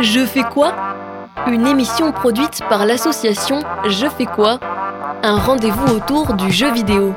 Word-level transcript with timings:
Je 0.00 0.24
fais 0.24 0.42
quoi? 0.42 0.74
Une 1.46 1.66
émission 1.66 2.12
produite 2.12 2.60
par 2.68 2.86
l'association 2.86 3.60
Je 3.86 4.06
fais 4.06 4.26
quoi? 4.26 4.58
Un 5.22 5.38
rendez-vous 5.38 5.94
autour 5.94 6.34
du 6.34 6.50
jeu 6.52 6.70
vidéo. 6.72 7.14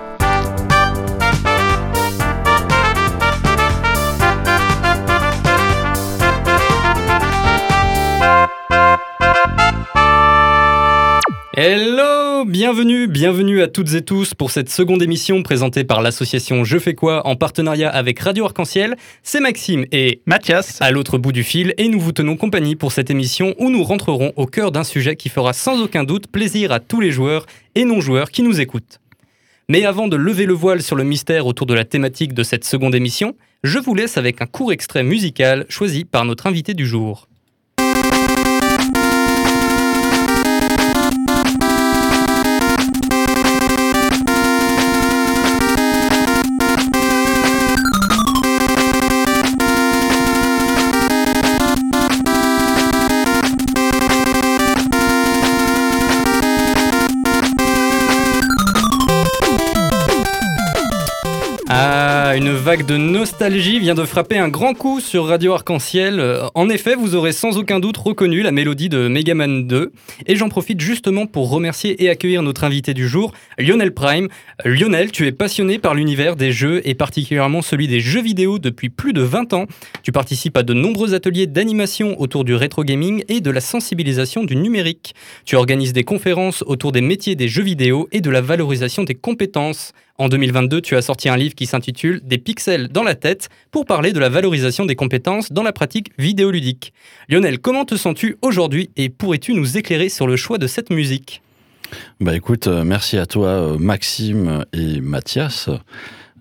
Hello, 11.54 12.46
bienvenue, 12.46 13.08
bienvenue 13.08 13.62
à 13.62 13.68
toutes 13.68 13.94
et 13.94 14.02
tous 14.02 14.34
pour 14.34 14.52
cette 14.52 14.70
seconde 14.70 15.02
émission 15.02 15.44
présentée 15.44 15.84
par 15.84 16.02
l'association 16.02 16.64
Je 16.64 16.80
fais 16.80 16.96
quoi 16.96 17.28
en 17.28 17.36
partenariat 17.36 17.90
avec 17.90 18.20
Radio 18.22 18.46
Arc-en-Ciel. 18.46 18.96
C'est 19.22 19.42
Maxime 19.42 19.86
et 19.92 20.22
Mathias 20.26 20.82
à 20.82 20.92
l'autre 20.92 21.18
bout 21.18 21.34
du 21.34 21.44
fil 21.44 21.74
et 21.78 21.90
nous 21.90 22.00
vous 22.00 22.14
tenons 22.14 22.38
compagnie 22.38 22.78
pour 22.78 22.94
cette 22.94 23.10
émission 23.10 23.54
où 23.60 23.70
nous 23.70 23.84
rentrerons 23.84 24.32
au 24.38 24.46
cœur 24.46 24.72
d'un 24.72 24.86
sujet 24.86 25.18
qui 25.18 25.28
fera 25.28 25.52
sans 25.52 25.82
aucun 25.82 26.06
doute 26.06 26.28
plaisir 26.28 26.72
à 26.72 26.80
tous 26.80 27.02
les 27.02 27.12
joueurs 27.12 27.46
et 27.76 27.84
non-joueurs 27.84 28.32
qui 28.32 28.44
nous 28.44 28.62
écoutent. 28.62 29.02
Mais 29.68 29.84
avant 29.84 30.08
de 30.08 30.16
lever 30.16 30.46
le 30.46 30.54
voile 30.54 30.82
sur 30.82 30.96
le 30.96 31.04
mystère 31.04 31.48
autour 31.48 31.68
de 31.68 31.74
la 31.74 31.84
thématique 31.84 32.34
de 32.34 32.44
cette 32.44 32.64
seconde 32.64 32.96
émission, 32.96 33.36
je 33.66 33.78
vous 33.78 33.94
laisse 33.94 34.16
avec 34.16 34.42
un 34.42 34.46
court 34.46 34.72
extrait 34.72 35.04
musical 35.04 35.66
choisi 35.68 36.06
par 36.06 36.24
notre 36.24 36.48
invité 36.48 36.74
du 36.74 36.88
jour. 36.88 37.28
Une 62.42 62.54
vague 62.54 62.88
de 62.88 62.98
nostalgie 62.98 63.78
vient 63.78 63.94
de 63.94 64.04
frapper 64.04 64.40
un 64.40 64.50
grand 64.50 64.74
coup 64.74 65.00
sur 65.00 65.28
Radio 65.28 65.54
Arc-en-Ciel. 65.54 66.20
En 66.56 66.70
effet, 66.70 66.96
vous 66.96 67.14
aurez 67.14 67.34
sans 67.34 67.60
aucun 67.60 67.80
doute 67.80 67.98
reconnu 67.98 68.42
la 68.42 68.52
mélodie 68.52 68.90
de 68.90 69.08
Megaman 69.08 69.68
2. 69.68 69.92
Et 70.26 70.36
j'en 70.36 70.50
profite 70.50 70.82
justement 70.82 71.28
pour 71.28 71.52
remercier 71.52 72.04
et 72.04 72.10
accueillir 72.10 72.42
notre 72.42 72.64
invité 72.64 72.96
du 72.96 73.08
jour, 73.08 73.32
Lionel 73.60 73.94
Prime. 73.94 74.28
Lionel, 74.66 75.12
tu 75.12 75.28
es 75.28 75.32
passionné 75.32 75.78
par 75.78 75.94
l'univers 75.94 76.36
des 76.36 76.52
jeux 76.52 76.82
et 76.84 76.96
particulièrement 76.96 77.62
celui 77.62 77.88
des 77.88 78.00
jeux 78.00 78.24
vidéo 78.24 78.58
depuis 78.58 78.90
plus 78.90 79.14
de 79.14 79.22
20 79.22 79.54
ans. 79.54 79.68
Tu 80.02 80.12
participes 80.12 80.58
à 80.58 80.64
de 80.64 80.74
nombreux 80.74 81.14
ateliers 81.14 81.46
d'animation 81.46 82.20
autour 82.20 82.44
du 82.44 82.56
rétro 82.56 82.84
gaming 82.84 83.24
et 83.28 83.42
de 83.42 83.52
la 83.52 83.62
sensibilisation 83.62 84.44
du 84.44 84.56
numérique. 84.56 85.14
Tu 85.46 85.56
organises 85.58 85.94
des 85.94 86.04
conférences 86.04 86.64
autour 86.66 86.92
des 86.92 87.02
métiers 87.02 87.36
des 87.36 87.48
jeux 87.48 87.62
vidéo 87.62 88.08
et 88.12 88.20
de 88.20 88.32
la 88.32 88.42
valorisation 88.42 89.04
des 89.04 89.16
compétences. 89.16 89.94
En 90.22 90.30
2022, 90.30 90.82
tu 90.82 90.96
as 90.96 91.02
sorti 91.02 91.30
un 91.30 91.36
livre 91.36 91.56
qui 91.56 91.66
s'intitule 91.66 92.22
Des 92.24 92.38
pixels 92.38 92.90
dans 92.90 93.02
la 93.02 93.16
tête 93.16 93.50
pour 93.72 93.88
parler 93.88 94.14
de 94.14 94.20
la 94.20 94.30
valorisation 94.30 94.86
des 94.86 94.96
compétences 94.96 95.52
dans 95.52 95.64
la 95.64 95.74
pratique 95.74 96.12
vidéoludique. 96.20 96.94
Lionel, 97.28 97.58
comment 97.58 97.86
te 97.86 97.96
sens-tu 97.96 98.38
aujourd'hui 98.44 98.92
et 98.98 99.10
pourrais-tu 99.10 99.56
nous 99.56 99.80
éclairer 99.80 100.10
sur 100.10 100.28
le 100.28 100.36
choix 100.36 100.60
de 100.60 100.68
cette 100.68 100.92
musique? 100.92 101.42
Bah 102.20 102.36
écoute, 102.36 102.68
euh, 102.68 102.84
merci 102.84 103.18
à 103.18 103.26
toi 103.26 103.48
euh, 103.48 103.78
Maxime 103.80 104.64
et 104.74 105.02
Mathias. 105.02 105.70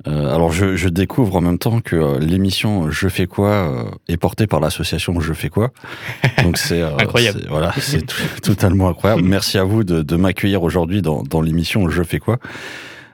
Euh, 0.07 0.35
alors 0.35 0.53
je, 0.53 0.77
je 0.77 0.89
découvre 0.91 1.37
en 1.37 1.41
même 1.41 1.59
temps 1.59 1.81
que 1.81 1.97
euh, 1.97 2.19
l'émission 2.19 2.91
Je 2.91 3.09
fais 3.09 3.27
quoi 3.27 3.49
euh, 3.51 3.85
est 4.09 4.19
portée 4.19 4.47
par 4.47 4.61
l'association 4.61 5.19
Je 5.21 5.33
fais 5.33 5.49
quoi. 5.49 5.71
Donc 6.43 6.59
c'est 6.59 6.83
Incroyable. 7.01 7.41
c'est- 7.45 7.49
Voilà, 7.49 7.73
c'est 7.81 8.07
tout- 8.07 8.17
totalement 8.43 8.91
incroyable. 8.91 9.23
Merci 9.23 9.57
à 9.57 9.65
vous 9.65 9.85
de, 9.85 10.03
de 10.03 10.17
m'accueillir 10.17 10.63
aujourd'hui 10.63 11.01
dans, 11.01 11.23
dans 11.23 11.41
l'émission 11.41 11.89
Je 11.89 12.03
fais 12.03 12.19
quoi. 12.19 12.39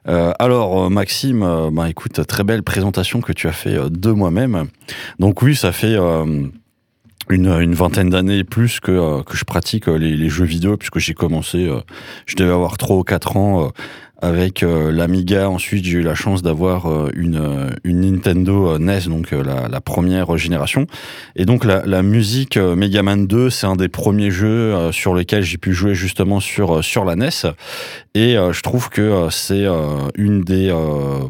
Euh, 0.09 0.33
alors 0.39 0.85
euh, 0.85 0.89
Maxime, 0.89 1.43
euh, 1.43 1.71
bah 1.73 1.89
écoute, 1.89 2.25
très 2.27 2.45
belle 2.45 2.63
présentation 2.63 3.21
que 3.21 3.33
tu 3.33 3.49
as 3.49 3.53
fait 3.53 3.91
de 3.91 4.11
moi-même. 4.11 4.67
Donc 5.19 5.43
oui, 5.43 5.57
ça 5.57 5.73
fait 5.73 5.97
une, 7.29 7.75
vingtaine 7.75 8.11
d'années 8.11 8.39
et 8.39 8.45
plus 8.45 8.81
que, 8.81 9.23
que 9.23 9.37
je 9.37 9.45
pratique 9.45 9.87
les, 9.89 10.17
les 10.17 10.29
jeux 10.29 10.45
vidéo, 10.45 10.77
puisque 10.77 10.99
j'ai 10.99 11.15
commencé, 11.15 11.69
je 12.27 12.37
devais 12.37 12.53
avoir 12.53 12.79
3 12.79 12.97
ou 12.97 13.03
4 13.03 13.37
ans 13.37 13.73
avec 14.27 14.63
euh, 14.63 14.91
l'Amiga. 14.91 15.49
Ensuite, 15.49 15.85
j'ai 15.85 15.99
eu 15.99 16.03
la 16.03 16.15
chance 16.15 16.43
d'avoir 16.43 16.87
euh, 16.87 17.11
une, 17.15 17.37
euh, 17.37 17.71
une 17.85 18.01
Nintendo 18.01 18.77
NES, 18.79 19.03
donc 19.07 19.31
la, 19.31 19.81
première 19.81 20.37
génération. 20.37 20.87
Et 21.37 21.45
donc 21.45 21.65
la, 21.65 22.03
musique 22.03 22.57
Mega 22.57 23.03
Man 23.03 23.27
2, 23.27 23.51
c'est 23.51 23.67
un 23.67 23.77
des 23.77 23.89
premiers 23.89 24.31
jeux 24.31 24.91
sur 24.91 25.15
lesquels 25.15 25.45
j'ai 25.45 25.59
pu 25.59 25.73
jouer 25.73 25.95
justement 25.95 26.41
sur, 26.41 26.83
sur 26.83 27.05
la 27.05 27.15
NES. 27.15 27.29
Et 28.15 28.35
je 28.35 28.61
trouve 28.63 28.89
que 28.89 29.29
c'est 29.31 29.67
une 30.17 30.41
des 30.41 30.75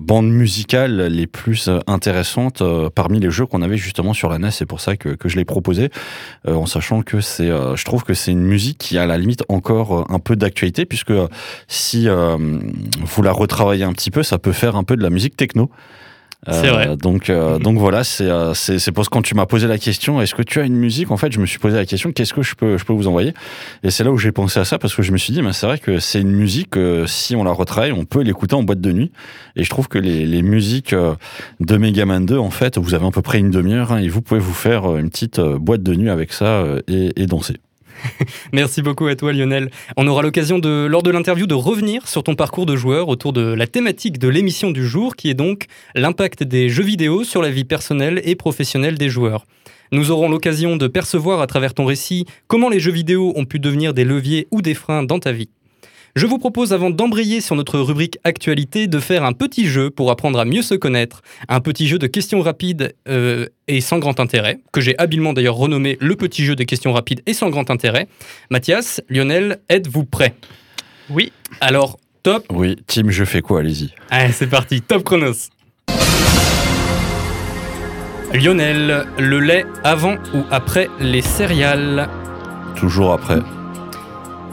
bandes 0.00 0.30
musicales 0.30 1.08
les 1.08 1.26
plus 1.26 1.68
intéressantes 1.86 2.62
parmi 2.94 3.20
les 3.20 3.30
jeux 3.30 3.46
qu'on 3.46 3.62
avait 3.62 3.76
justement 3.76 4.14
sur 4.14 4.30
la 4.30 4.38
NES. 4.38 4.50
C'est 4.52 4.66
pour 4.66 4.80
ça 4.80 4.96
que, 4.96 5.10
que 5.10 5.28
je 5.28 5.36
l'ai 5.36 5.44
proposé, 5.44 5.90
en 6.46 6.66
sachant 6.66 7.02
que 7.02 7.20
c'est, 7.20 7.48
je 7.48 7.84
trouve 7.84 8.04
que 8.04 8.14
c'est 8.14 8.32
une 8.32 8.44
musique 8.44 8.78
qui 8.78 8.96
a 8.96 9.02
à 9.02 9.06
la 9.06 9.18
limite 9.18 9.42
encore 9.48 10.06
un 10.10 10.18
peu 10.18 10.36
d'actualité, 10.36 10.86
puisque 10.86 11.12
si 11.68 12.08
vous 13.00 13.22
la 13.22 13.32
retravaillez 13.32 13.84
un 13.84 13.92
petit 13.92 14.10
peu, 14.10 14.22
ça 14.22 14.38
peut 14.38 14.52
faire 14.52 14.76
un 14.76 14.84
peu 14.84 14.96
de 14.96 15.02
la 15.02 15.10
musique 15.10 15.36
techno. 15.36 15.70
C'est 16.48 16.68
vrai. 16.68 16.96
Donc, 16.96 17.28
euh, 17.28 17.58
donc 17.58 17.78
voilà, 17.78 18.04
c'est 18.04 18.30
euh, 18.30 18.54
c'est 18.54 18.92
parce 18.92 19.08
que 19.08 19.14
quand 19.14 19.22
tu 19.22 19.34
m'as 19.34 19.46
posé 19.46 19.66
la 19.66 19.78
question, 19.78 20.20
est-ce 20.20 20.34
que 20.34 20.42
tu 20.42 20.60
as 20.60 20.64
une 20.64 20.76
musique 20.76 21.10
En 21.10 21.16
fait, 21.16 21.32
je 21.32 21.40
me 21.40 21.46
suis 21.46 21.58
posé 21.58 21.76
la 21.76 21.86
question, 21.86 22.12
qu'est-ce 22.12 22.32
que 22.32 22.42
je 22.42 22.54
peux 22.54 22.78
je 22.78 22.84
peux 22.84 22.92
vous 22.92 23.08
envoyer? 23.08 23.34
Et 23.82 23.90
c'est 23.90 24.04
là 24.04 24.12
où 24.12 24.18
j'ai 24.18 24.30
pensé 24.30 24.60
à 24.60 24.64
ça 24.64 24.78
parce 24.78 24.94
que 24.94 25.02
je 25.02 25.10
me 25.10 25.16
suis 25.16 25.32
dit, 25.32 25.42
mais 25.42 25.52
c'est 25.52 25.66
vrai 25.66 25.78
que 25.78 25.98
c'est 25.98 26.20
une 26.20 26.30
musique, 26.30 26.76
euh, 26.76 27.06
si 27.06 27.34
on 27.34 27.42
la 27.42 27.50
retravaille, 27.50 27.92
on 27.92 28.04
peut 28.04 28.22
l'écouter 28.22 28.54
en 28.54 28.62
boîte 28.62 28.80
de 28.80 28.92
nuit. 28.92 29.10
Et 29.56 29.64
je 29.64 29.70
trouve 29.70 29.88
que 29.88 29.98
les, 29.98 30.24
les 30.24 30.42
musiques 30.42 30.92
euh, 30.92 31.14
de 31.58 31.76
Megaman 31.76 32.24
2, 32.24 32.38
en 32.38 32.50
fait, 32.50 32.78
vous 32.78 32.94
avez 32.94 33.06
à 33.06 33.10
peu 33.10 33.22
près 33.22 33.38
une 33.38 33.50
demi-heure 33.50 33.92
hein, 33.92 33.98
et 33.98 34.08
vous 34.08 34.22
pouvez 34.22 34.40
vous 34.40 34.54
faire 34.54 34.88
euh, 34.88 34.98
une 34.98 35.10
petite 35.10 35.40
euh, 35.40 35.58
boîte 35.58 35.82
de 35.82 35.94
nuit 35.94 36.10
avec 36.10 36.32
ça 36.32 36.44
euh, 36.44 36.80
et, 36.86 37.10
et 37.20 37.26
danser. 37.26 37.56
Merci 38.52 38.82
beaucoup 38.82 39.06
à 39.06 39.16
toi 39.16 39.32
Lionel. 39.32 39.70
On 39.96 40.06
aura 40.06 40.22
l'occasion 40.22 40.58
de, 40.58 40.86
lors 40.88 41.02
de 41.02 41.10
l'interview 41.10 41.46
de 41.46 41.54
revenir 41.54 42.08
sur 42.08 42.22
ton 42.22 42.34
parcours 42.34 42.66
de 42.66 42.76
joueur 42.76 43.08
autour 43.08 43.32
de 43.32 43.40
la 43.40 43.66
thématique 43.66 44.18
de 44.18 44.28
l'émission 44.28 44.70
du 44.70 44.86
jour 44.86 45.16
qui 45.16 45.30
est 45.30 45.34
donc 45.34 45.66
l'impact 45.94 46.42
des 46.42 46.68
jeux 46.68 46.84
vidéo 46.84 47.24
sur 47.24 47.42
la 47.42 47.50
vie 47.50 47.64
personnelle 47.64 48.20
et 48.24 48.36
professionnelle 48.36 48.98
des 48.98 49.08
joueurs. 49.08 49.46
Nous 49.92 50.10
aurons 50.10 50.28
l'occasion 50.28 50.76
de 50.76 50.88
percevoir 50.88 51.40
à 51.40 51.46
travers 51.46 51.74
ton 51.74 51.84
récit 51.84 52.26
comment 52.48 52.68
les 52.68 52.80
jeux 52.80 52.92
vidéo 52.92 53.32
ont 53.36 53.44
pu 53.44 53.60
devenir 53.60 53.94
des 53.94 54.04
leviers 54.04 54.48
ou 54.50 54.60
des 54.62 54.74
freins 54.74 55.04
dans 55.04 55.20
ta 55.20 55.32
vie. 55.32 55.48
Je 56.16 56.24
vous 56.24 56.38
propose, 56.38 56.72
avant 56.72 56.88
d'embrayer 56.88 57.42
sur 57.42 57.56
notre 57.56 57.78
rubrique 57.78 58.18
actualité, 58.24 58.86
de 58.86 59.00
faire 59.00 59.22
un 59.22 59.34
petit 59.34 59.66
jeu 59.66 59.90
pour 59.90 60.10
apprendre 60.10 60.38
à 60.38 60.46
mieux 60.46 60.62
se 60.62 60.74
connaître. 60.74 61.20
Un 61.46 61.60
petit 61.60 61.86
jeu 61.86 61.98
de 61.98 62.06
questions 62.06 62.40
rapides 62.40 62.94
euh, 63.06 63.44
et 63.68 63.82
sans 63.82 63.98
grand 63.98 64.18
intérêt, 64.18 64.60
que 64.72 64.80
j'ai 64.80 64.98
habilement 64.98 65.34
d'ailleurs 65.34 65.56
renommé 65.56 65.98
le 66.00 66.16
petit 66.16 66.42
jeu 66.42 66.56
de 66.56 66.64
questions 66.64 66.94
rapides 66.94 67.20
et 67.26 67.34
sans 67.34 67.50
grand 67.50 67.70
intérêt. 67.70 68.08
Mathias, 68.48 69.02
Lionel, 69.10 69.58
êtes-vous 69.68 70.06
prêts? 70.06 70.34
Oui. 71.10 71.32
Alors, 71.60 71.98
top. 72.22 72.46
Oui, 72.48 72.76
Tim, 72.86 73.10
je 73.10 73.24
fais 73.24 73.42
quoi? 73.42 73.60
Allez-y. 73.60 73.92
Allez, 74.08 74.32
c'est 74.32 74.46
parti, 74.46 74.80
top 74.80 75.04
chronos. 75.04 75.50
Lionel, 78.32 79.04
le 79.18 79.38
lait 79.38 79.66
avant 79.84 80.14
ou 80.32 80.44
après 80.50 80.88
les 80.98 81.20
céréales? 81.20 82.08
Toujours 82.74 83.12
après. 83.12 83.40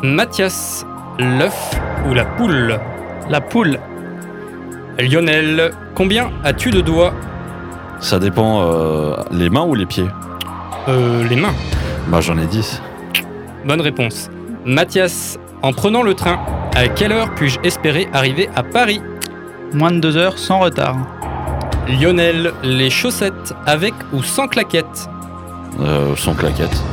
Mathias, 0.03 0.85
l'œuf 1.19 1.72
ou 2.07 2.13
la 2.13 2.25
poule? 2.25 2.79
La 3.29 3.41
poule. 3.41 3.79
Lionel, 5.00 5.72
combien 5.96 6.31
as-tu 6.44 6.72
de 6.72 6.81
doigts? 6.81 7.13
Ça 8.00 8.19
dépend 8.19 8.62
euh, 8.62 9.16
les 9.31 9.50
mains 9.50 9.63
ou 9.63 9.75
les 9.75 9.85
pieds? 9.85 10.07
Euh, 10.87 11.28
les 11.28 11.35
mains. 11.35 11.53
Bah 12.08 12.20
j'en 12.22 12.37
ai 12.37 12.46
10. 12.46 12.82
Bonne 13.66 13.82
réponse. 13.82 14.29
Mathias, 14.66 15.40
en 15.61 15.72
prenant 15.72 16.03
le 16.03 16.14
train, 16.14 16.40
à 16.76 16.87
quelle 16.87 17.11
heure 17.11 17.34
puis-je 17.35 17.59
espérer 17.64 18.08
arriver 18.14 18.49
à 18.55 18.64
Paris? 18.64 19.02
Moins 19.73 19.91
de 19.91 19.99
deux 19.99 20.17
heures 20.17 20.37
sans 20.37 20.59
retard. 20.59 20.97
Lionel, 21.87 22.53
les 22.64 22.90
chaussettes 22.90 23.53
avec 23.66 23.93
ou 24.14 24.22
sans 24.22 24.47
claquettes? 24.47 25.09
Euh, 25.79 26.16
sans 26.16 26.34
claquette. 26.34 26.84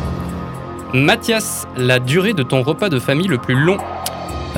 Mathias, 0.94 1.68
la 1.76 1.98
durée 2.00 2.32
de 2.32 2.42
ton 2.42 2.62
repas 2.62 2.88
de 2.88 2.98
famille 2.98 3.28
le 3.28 3.38
plus 3.38 3.54
long? 3.54 3.76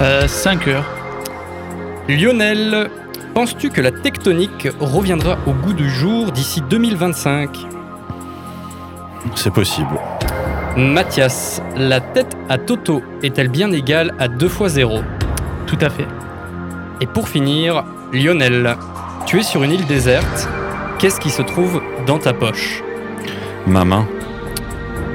Euh, 0.00 0.26
5 0.26 0.68
heures. 0.68 0.84
Lionel, 2.08 2.90
penses-tu 3.34 3.70
que 3.70 3.80
la 3.80 3.90
tectonique 3.92 4.68
reviendra 4.80 5.38
au 5.46 5.52
goût 5.52 5.72
du 5.72 5.88
jour 5.88 6.32
d'ici 6.32 6.62
2025 6.68 7.50
C'est 9.34 9.52
possible. 9.52 9.98
Mathias, 10.76 11.62
la 11.76 12.00
tête 12.00 12.36
à 12.48 12.58
Toto 12.58 13.02
est-elle 13.22 13.48
bien 13.48 13.70
égale 13.72 14.14
à 14.18 14.28
2 14.28 14.48
fois 14.48 14.68
0 14.68 15.00
Tout 15.66 15.78
à 15.80 15.90
fait. 15.90 16.06
Et 17.00 17.06
pour 17.06 17.28
finir, 17.28 17.84
Lionel, 18.12 18.76
tu 19.26 19.38
es 19.38 19.42
sur 19.42 19.62
une 19.62 19.72
île 19.72 19.86
déserte. 19.86 20.48
Qu'est-ce 20.98 21.20
qui 21.20 21.30
se 21.30 21.42
trouve 21.42 21.82
dans 22.06 22.18
ta 22.18 22.32
poche? 22.32 22.82
Ma 23.66 23.84
main. 23.84 24.06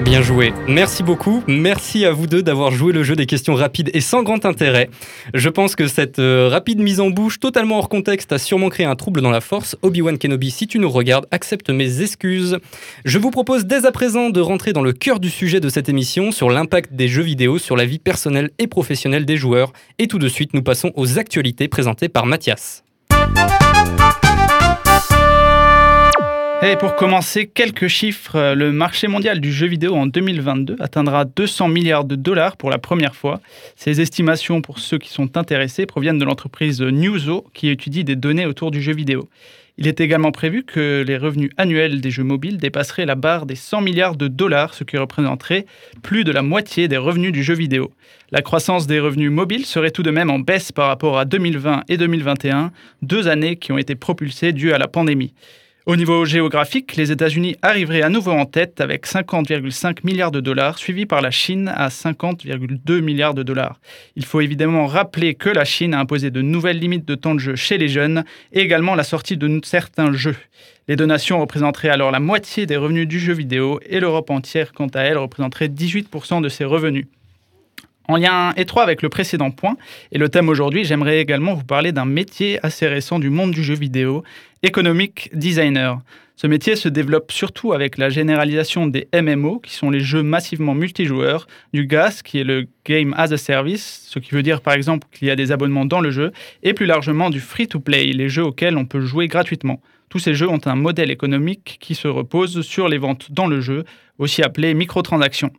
Bien 0.03 0.21
joué. 0.21 0.53
Merci 0.67 1.03
beaucoup. 1.03 1.43
Merci 1.47 2.05
à 2.05 2.11
vous 2.11 2.27
deux 2.27 2.43
d'avoir 2.43 2.71
joué 2.71 2.93
le 2.93 3.03
jeu 3.03 3.15
des 3.15 3.25
questions 3.25 3.55
rapides 3.55 3.89
et 3.93 4.01
sans 4.01 4.23
grand 4.23 4.45
intérêt. 4.45 4.89
Je 5.33 5.49
pense 5.49 5.75
que 5.75 5.87
cette 5.87 6.19
euh, 6.19 6.49
rapide 6.49 6.79
mise 6.79 6.99
en 6.99 7.09
bouche, 7.09 7.39
totalement 7.39 7.79
hors 7.79 7.89
contexte, 7.89 8.31
a 8.31 8.37
sûrement 8.37 8.69
créé 8.69 8.85
un 8.85 8.95
trouble 8.95 9.21
dans 9.21 9.31
la 9.31 9.41
force. 9.41 9.75
Obi-Wan 9.81 10.17
Kenobi, 10.17 10.51
si 10.51 10.67
tu 10.67 10.79
nous 10.79 10.89
regardes, 10.89 11.25
accepte 11.31 11.69
mes 11.69 12.01
excuses. 12.01 12.57
Je 13.05 13.17
vous 13.17 13.31
propose 13.31 13.65
dès 13.65 13.85
à 13.85 13.91
présent 13.91 14.29
de 14.29 14.39
rentrer 14.39 14.71
dans 14.71 14.83
le 14.83 14.93
cœur 14.93 15.19
du 15.19 15.29
sujet 15.29 15.59
de 15.59 15.69
cette 15.69 15.89
émission 15.89 16.31
sur 16.31 16.49
l'impact 16.49 16.93
des 16.93 17.07
jeux 17.07 17.23
vidéo 17.23 17.57
sur 17.57 17.75
la 17.75 17.85
vie 17.85 17.99
personnelle 17.99 18.51
et 18.59 18.67
professionnelle 18.67 19.25
des 19.25 19.37
joueurs. 19.37 19.73
Et 19.99 20.07
tout 20.07 20.19
de 20.19 20.27
suite, 20.27 20.53
nous 20.53 20.63
passons 20.63 20.91
aux 20.95 21.17
actualités 21.17 21.67
présentées 21.67 22.09
par 22.09 22.25
Mathias. 22.25 22.83
Et 26.63 26.75
pour 26.75 26.95
commencer, 26.95 27.45
quelques 27.45 27.87
chiffres. 27.87 28.53
Le 28.55 28.71
marché 28.71 29.07
mondial 29.07 29.39
du 29.39 29.53
jeu 29.53 29.67
vidéo 29.67 29.95
en 29.95 30.07
2022 30.07 30.77
atteindra 30.79 31.23
200 31.23 31.67
milliards 31.67 32.03
de 32.03 32.15
dollars 32.15 32.57
pour 32.57 32.71
la 32.71 32.79
première 32.79 33.15
fois. 33.15 33.39
Ces 33.75 34.01
estimations, 34.01 34.61
pour 34.61 34.79
ceux 34.79 34.97
qui 34.97 35.09
sont 35.09 35.37
intéressés, 35.37 35.85
proviennent 35.85 36.17
de 36.17 36.25
l'entreprise 36.25 36.81
Newzo 36.81 37.45
qui 37.53 37.69
étudie 37.69 38.03
des 38.03 38.15
données 38.15 38.47
autour 38.47 38.71
du 38.71 38.81
jeu 38.81 38.93
vidéo. 38.93 39.29
Il 39.77 39.87
est 39.87 40.01
également 40.01 40.31
prévu 40.31 40.63
que 40.63 41.03
les 41.05 41.17
revenus 41.17 41.51
annuels 41.57 42.01
des 42.01 42.09
jeux 42.09 42.23
mobiles 42.23 42.57
dépasseraient 42.57 43.05
la 43.05 43.13
barre 43.13 43.45
des 43.45 43.55
100 43.55 43.81
milliards 43.81 44.15
de 44.15 44.27
dollars, 44.27 44.73
ce 44.73 44.83
qui 44.83 44.97
représenterait 44.97 45.67
plus 46.01 46.23
de 46.23 46.31
la 46.31 46.41
moitié 46.41 46.87
des 46.87 46.97
revenus 46.97 47.31
du 47.31 47.43
jeu 47.43 47.53
vidéo. 47.53 47.91
La 48.31 48.41
croissance 48.41 48.87
des 48.87 48.99
revenus 48.99 49.29
mobiles 49.29 49.67
serait 49.67 49.91
tout 49.91 50.01
de 50.01 50.09
même 50.09 50.31
en 50.31 50.39
baisse 50.39 50.71
par 50.71 50.87
rapport 50.87 51.19
à 51.19 51.25
2020 51.25 51.83
et 51.87 51.97
2021, 51.97 52.71
deux 53.03 53.27
années 53.27 53.57
qui 53.57 53.71
ont 53.71 53.77
été 53.77 53.93
propulsées 53.93 54.53
dues 54.53 54.73
à 54.73 54.79
la 54.79 54.87
pandémie. 54.87 55.33
Au 55.87 55.95
niveau 55.95 56.25
géographique, 56.25 56.97
les 56.97 57.13
États-Unis 57.13 57.55
arriveraient 57.61 58.01
à 58.01 58.09
nouveau 58.09 58.31
en 58.31 58.45
tête 58.45 58.81
avec 58.81 59.07
50,5 59.07 59.99
milliards 60.03 60.31
de 60.31 60.41
dollars, 60.41 60.77
suivi 60.77 61.05
par 61.05 61.21
la 61.21 61.31
Chine 61.31 61.71
à 61.73 61.87
50,2 61.87 62.99
milliards 62.99 63.33
de 63.33 63.41
dollars. 63.41 63.79
Il 64.17 64.25
faut 64.25 64.41
évidemment 64.41 64.85
rappeler 64.85 65.35
que 65.35 65.49
la 65.49 65.63
Chine 65.63 65.93
a 65.93 66.01
imposé 66.01 66.29
de 66.29 66.41
nouvelles 66.41 66.77
limites 66.77 67.07
de 67.07 67.15
temps 67.15 67.35
de 67.35 67.39
jeu 67.39 67.55
chez 67.55 67.77
les 67.77 67.87
jeunes 67.87 68.25
et 68.51 68.59
également 68.59 68.95
la 68.95 69.05
sortie 69.05 69.37
de 69.37 69.61
certains 69.63 70.11
jeux. 70.11 70.35
Les 70.89 70.97
donations 70.97 71.39
représenteraient 71.39 71.87
alors 71.87 72.11
la 72.11 72.19
moitié 72.19 72.65
des 72.65 72.75
revenus 72.75 73.07
du 73.07 73.17
jeu 73.17 73.31
vidéo 73.31 73.79
et 73.85 74.01
l'Europe 74.01 74.29
entière, 74.29 74.73
quant 74.73 74.87
à 74.87 75.03
elle, 75.03 75.17
représenterait 75.17 75.69
18% 75.69 76.41
de 76.41 76.49
ses 76.49 76.65
revenus. 76.65 77.05
En 78.09 78.15
lien 78.15 78.53
étroit 78.55 78.83
avec 78.83 79.01
le 79.01 79.09
précédent 79.09 79.51
point 79.51 79.75
et 80.13 80.17
le 80.17 80.29
thème 80.29 80.47
aujourd'hui, 80.47 80.85
j'aimerais 80.85 81.19
également 81.19 81.55
vous 81.55 81.65
parler 81.65 81.91
d'un 81.91 82.05
métier 82.05 82.57
assez 82.65 82.87
récent 82.87 83.19
du 83.19 83.29
monde 83.29 83.51
du 83.51 83.63
jeu 83.63 83.73
vidéo, 83.73 84.23
Economic 84.63 85.29
Designer. 85.33 85.99
Ce 86.37 86.47
métier 86.47 86.77
se 86.77 86.87
développe 86.87 87.33
surtout 87.33 87.73
avec 87.73 87.97
la 87.97 88.09
généralisation 88.09 88.87
des 88.87 89.09
MMO, 89.13 89.59
qui 89.59 89.73
sont 89.73 89.89
les 89.89 89.99
jeux 89.99 90.23
massivement 90.23 90.73
multijoueurs, 90.73 91.47
du 91.73 91.85
GAS, 91.85 92.21
qui 92.23 92.39
est 92.39 92.45
le 92.45 92.67
Game 92.85 93.13
as 93.17 93.33
a 93.33 93.37
Service, 93.37 94.05
ce 94.07 94.19
qui 94.19 94.31
veut 94.31 94.43
dire 94.43 94.61
par 94.61 94.75
exemple 94.75 95.07
qu'il 95.11 95.27
y 95.27 95.31
a 95.31 95.35
des 95.35 95.51
abonnements 95.51 95.85
dans 95.85 95.99
le 95.99 96.11
jeu, 96.11 96.31
et 96.63 96.73
plus 96.73 96.85
largement 96.85 97.29
du 97.29 97.41
free-to-play, 97.41 98.13
les 98.13 98.29
jeux 98.29 98.43
auxquels 98.45 98.77
on 98.77 98.85
peut 98.85 99.01
jouer 99.01 99.27
gratuitement. 99.27 99.81
Tous 100.17 100.23
ces 100.23 100.33
jeux 100.33 100.49
ont 100.49 100.59
un 100.65 100.73
modèle 100.73 101.11
économique 101.11 101.77
qui 101.79 101.93
se 101.93 102.07
repose 102.07 102.61
sur 102.63 102.87
les 102.87 102.97
ventes 102.97 103.31
dans 103.31 103.45
le 103.45 103.61
jeu, 103.61 103.83
aussi 104.17 104.41
appelé 104.41 104.73
microtransactions. 104.73 105.51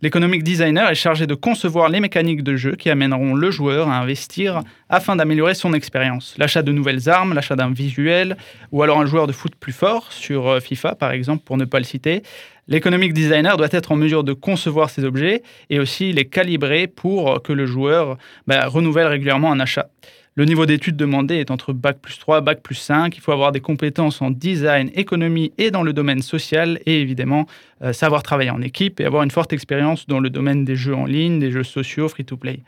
L'économic 0.00 0.42
designer 0.42 0.88
est 0.90 0.94
chargé 0.94 1.26
de 1.26 1.34
concevoir 1.34 1.90
les 1.90 2.00
mécaniques 2.00 2.42
de 2.42 2.56
jeu 2.56 2.76
qui 2.76 2.88
amèneront 2.88 3.34
le 3.34 3.50
joueur 3.50 3.90
à 3.90 3.98
investir 3.98 4.62
afin 4.88 5.16
d'améliorer 5.16 5.52
son 5.52 5.74
expérience. 5.74 6.34
L'achat 6.38 6.62
de 6.62 6.72
nouvelles 6.72 7.10
armes, 7.10 7.34
l'achat 7.34 7.56
d'un 7.56 7.70
visuel, 7.70 8.38
ou 8.72 8.82
alors 8.82 8.98
un 8.98 9.04
joueur 9.04 9.26
de 9.26 9.32
foot 9.32 9.54
plus 9.54 9.74
fort, 9.74 10.10
sur 10.12 10.48
euh, 10.48 10.60
FIFA 10.60 10.94
par 10.94 11.10
exemple, 11.10 11.44
pour 11.44 11.58
ne 11.58 11.66
pas 11.66 11.78
le 11.78 11.84
citer. 11.84 12.22
L'économic 12.68 13.12
designer 13.12 13.58
doit 13.58 13.68
être 13.70 13.92
en 13.92 13.96
mesure 13.96 14.24
de 14.24 14.32
concevoir 14.32 14.88
ces 14.88 15.04
objets 15.04 15.42
et 15.68 15.78
aussi 15.78 16.14
les 16.14 16.24
calibrer 16.24 16.86
pour 16.86 17.42
que 17.42 17.52
le 17.52 17.66
joueur 17.66 18.16
bah, 18.46 18.66
renouvelle 18.66 19.08
régulièrement 19.08 19.52
un 19.52 19.60
achat. 19.60 19.90
Le 20.38 20.44
niveau 20.44 20.66
d'études 20.66 20.96
demandé 20.96 21.36
est 21.36 21.50
entre 21.50 21.72
Bac 21.72 21.98
plus 21.98 22.18
3, 22.18 22.42
Bac 22.42 22.60
plus 22.60 22.74
5. 22.74 23.16
Il 23.16 23.22
faut 23.22 23.32
avoir 23.32 23.52
des 23.52 23.62
compétences 23.62 24.20
en 24.20 24.30
design, 24.30 24.90
économie 24.94 25.54
et 25.56 25.70
dans 25.70 25.82
le 25.82 25.94
domaine 25.94 26.20
social 26.20 26.78
et 26.84 27.00
évidemment 27.00 27.46
euh, 27.80 27.94
savoir 27.94 28.22
travailler 28.22 28.50
en 28.50 28.60
équipe 28.60 29.00
et 29.00 29.06
avoir 29.06 29.22
une 29.22 29.30
forte 29.30 29.54
expérience 29.54 30.06
dans 30.06 30.20
le 30.20 30.28
domaine 30.28 30.66
des 30.66 30.76
jeux 30.76 30.94
en 30.94 31.06
ligne, 31.06 31.40
des 31.40 31.50
jeux 31.50 31.64
sociaux, 31.64 32.06
free-to-play. 32.10 32.60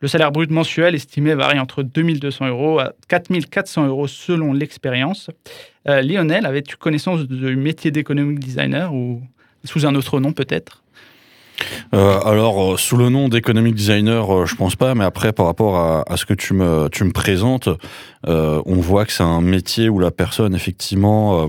Le 0.00 0.08
salaire 0.08 0.32
brut 0.32 0.50
mensuel 0.50 0.94
estimé 0.94 1.34
varie 1.34 1.58
entre 1.58 1.82
2200 1.82 2.48
euros 2.48 2.78
à 2.78 2.92
4400 3.08 3.86
euros 3.86 4.06
selon 4.06 4.52
l'expérience. 4.52 5.30
Euh, 5.88 6.02
Lionel, 6.02 6.44
avais-tu 6.44 6.76
connaissance 6.76 7.26
du 7.26 7.56
métier 7.56 7.90
d'économic 7.90 8.38
designer 8.38 8.92
ou 8.92 9.22
sous 9.64 9.86
un 9.86 9.94
autre 9.94 10.20
nom 10.20 10.32
peut-être? 10.32 10.83
Euh, 11.94 12.20
alors, 12.20 12.74
euh, 12.74 12.76
sous 12.76 12.96
le 12.96 13.08
nom 13.08 13.28
d'économic 13.28 13.74
designer, 13.74 14.34
euh, 14.34 14.46
je 14.46 14.54
pense 14.54 14.76
pas, 14.76 14.94
mais 14.94 15.04
après, 15.04 15.32
par 15.32 15.46
rapport 15.46 15.76
à, 15.76 16.04
à, 16.08 16.16
ce 16.16 16.26
que 16.26 16.34
tu 16.34 16.54
me, 16.54 16.88
tu 16.90 17.04
me 17.04 17.12
présentes, 17.12 17.68
euh, 18.26 18.60
on 18.66 18.76
voit 18.76 19.04
que 19.04 19.12
c'est 19.12 19.22
un 19.22 19.40
métier 19.40 19.88
où 19.88 19.98
la 19.98 20.10
personne, 20.10 20.54
effectivement, 20.54 21.48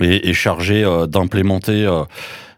est, 0.00 0.28
est, 0.28 0.32
chargée 0.32 0.84
d'implémenter 1.08 1.88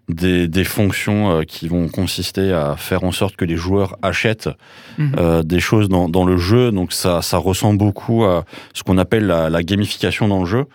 des, 0.09 0.49
des, 0.49 0.65
fonctions 0.65 1.43
qui 1.47 1.69
vont 1.69 1.89
consister 1.89 2.53
à 2.53 2.77
faire 2.77 3.05
en 3.05 3.13
sorte 3.13 3.37
que 3.37 3.45
les 3.45 3.57
joueurs 3.57 3.97
achètent 4.03 4.51
mmh. 4.99 5.43
des 5.43 5.61
choses 5.61 5.89
dans, 5.89 6.09
dans, 6.09 6.25
le 6.25 6.37
jeu. 6.37 6.71
Donc, 6.73 6.93
ça, 6.93 7.23
ça 7.23 7.39
ressemble 7.39 7.79
beaucoup 7.79 8.25
à 8.25 8.45
ce 8.75 8.83
qu'on 8.83 8.99
appelle 8.99 9.27
la, 9.27 9.51
la 9.51 9.63
gamification 9.63 10.29
dans 10.29 10.41
le 10.41 10.47
jeu. 10.47 10.67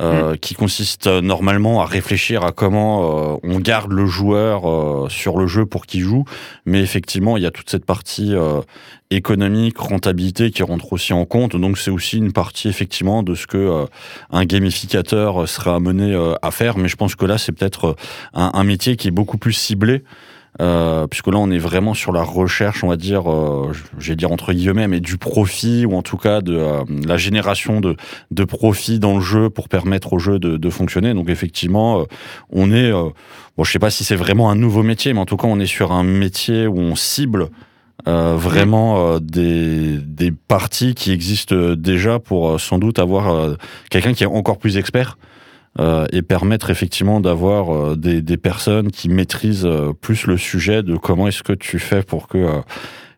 Euh, 0.00 0.34
mm. 0.34 0.38
qui 0.38 0.54
consiste 0.54 1.08
euh, 1.08 1.20
normalement 1.20 1.82
à 1.82 1.84
réfléchir 1.84 2.44
à 2.44 2.52
comment 2.52 3.32
euh, 3.32 3.36
on 3.42 3.58
garde 3.58 3.90
le 3.90 4.06
joueur 4.06 5.10
sur 5.10 5.36
le 5.36 5.48
jeu 5.48 5.66
pour 5.66 5.86
qu'il 5.86 6.02
joue. 6.02 6.24
Mais 6.66 6.80
effectivement, 6.80 7.36
il 7.36 7.42
y 7.42 7.46
a 7.46 7.50
toute 7.50 7.68
cette 7.68 7.84
partie 7.84 8.34
économique, 9.10 9.78
rentabilité 9.78 10.50
qui 10.50 10.62
rentre 10.62 10.92
aussi 10.92 11.12
en 11.12 11.24
compte. 11.24 11.56
Donc 11.56 11.78
c'est 11.78 11.90
aussi 11.90 12.18
une 12.18 12.32
partie 12.32 12.68
effectivement 12.68 13.22
de 13.22 13.34
ce 13.34 13.46
que 13.46 13.86
un 14.30 14.44
gamificateur 14.44 15.48
sera 15.48 15.76
amené 15.76 16.14
à 16.42 16.50
faire. 16.50 16.78
Mais 16.78 16.88
je 16.88 16.96
pense 16.96 17.14
que 17.14 17.24
là, 17.24 17.38
c'est 17.38 17.52
peut-être 17.52 17.96
un, 18.34 18.50
un, 18.54 18.64
métier 18.64 18.96
qui 18.96 19.08
est 19.08 19.12
beaucoup 19.12 19.38
plus 19.38 19.52
ciblé 19.52 20.04
euh, 20.60 21.06
puisque 21.06 21.28
là 21.28 21.38
on 21.38 21.50
est 21.50 21.58
vraiment 21.58 21.94
sur 21.94 22.12
la 22.12 22.22
recherche, 22.22 22.82
on 22.82 22.88
va 22.88 22.96
dire, 22.96 23.30
euh, 23.30 23.72
j'ai 23.98 24.16
dire 24.16 24.32
entre 24.32 24.52
guillemets, 24.52 24.88
mais 24.88 25.00
du 25.00 25.16
profit 25.16 25.86
ou 25.86 25.94
en 25.94 26.02
tout 26.02 26.16
cas 26.16 26.40
de 26.40 26.56
euh, 26.56 26.84
la 27.06 27.16
génération 27.16 27.80
de, 27.80 27.96
de 28.30 28.44
profit 28.44 28.98
dans 28.98 29.14
le 29.14 29.20
jeu 29.20 29.50
pour 29.50 29.68
permettre 29.68 30.12
au 30.12 30.18
jeu 30.18 30.38
de, 30.38 30.56
de 30.56 30.70
fonctionner. 30.70 31.14
Donc 31.14 31.28
effectivement, 31.28 32.00
euh, 32.00 32.04
on 32.50 32.72
est, 32.72 32.90
euh, 32.90 33.10
bon, 33.56 33.64
je 33.64 33.70
sais 33.70 33.78
pas 33.78 33.90
si 33.90 34.04
c'est 34.04 34.16
vraiment 34.16 34.50
un 34.50 34.56
nouveau 34.56 34.82
métier, 34.82 35.12
mais 35.12 35.20
en 35.20 35.26
tout 35.26 35.36
cas 35.36 35.46
on 35.46 35.60
est 35.60 35.66
sur 35.66 35.92
un 35.92 36.02
métier 36.02 36.66
où 36.66 36.78
on 36.78 36.96
cible 36.96 37.48
vraiment 38.06 39.18
des, 39.20 39.98
des 39.98 40.30
parties 40.30 40.94
qui 40.94 41.12
existent 41.12 41.74
déjà 41.76 42.18
pour 42.18 42.58
sans 42.58 42.78
doute 42.78 43.00
avoir 43.00 43.56
quelqu'un 43.90 44.14
qui 44.14 44.22
est 44.22 44.26
encore 44.26 44.56
plus 44.56 44.78
expert 44.78 45.18
euh, 45.80 46.06
et 46.12 46.22
permettre 46.22 46.70
effectivement 46.70 47.20
d'avoir 47.20 47.72
euh, 47.72 47.96
des, 47.96 48.20
des, 48.20 48.36
personnes 48.36 48.90
qui 48.90 49.08
maîtrisent 49.08 49.64
euh, 49.64 49.92
plus 49.92 50.26
le 50.26 50.36
sujet 50.36 50.82
de 50.82 50.96
comment 50.96 51.28
est-ce 51.28 51.44
que 51.44 51.52
tu 51.52 51.78
fais 51.78 52.02
pour 52.02 52.26
que 52.26 52.62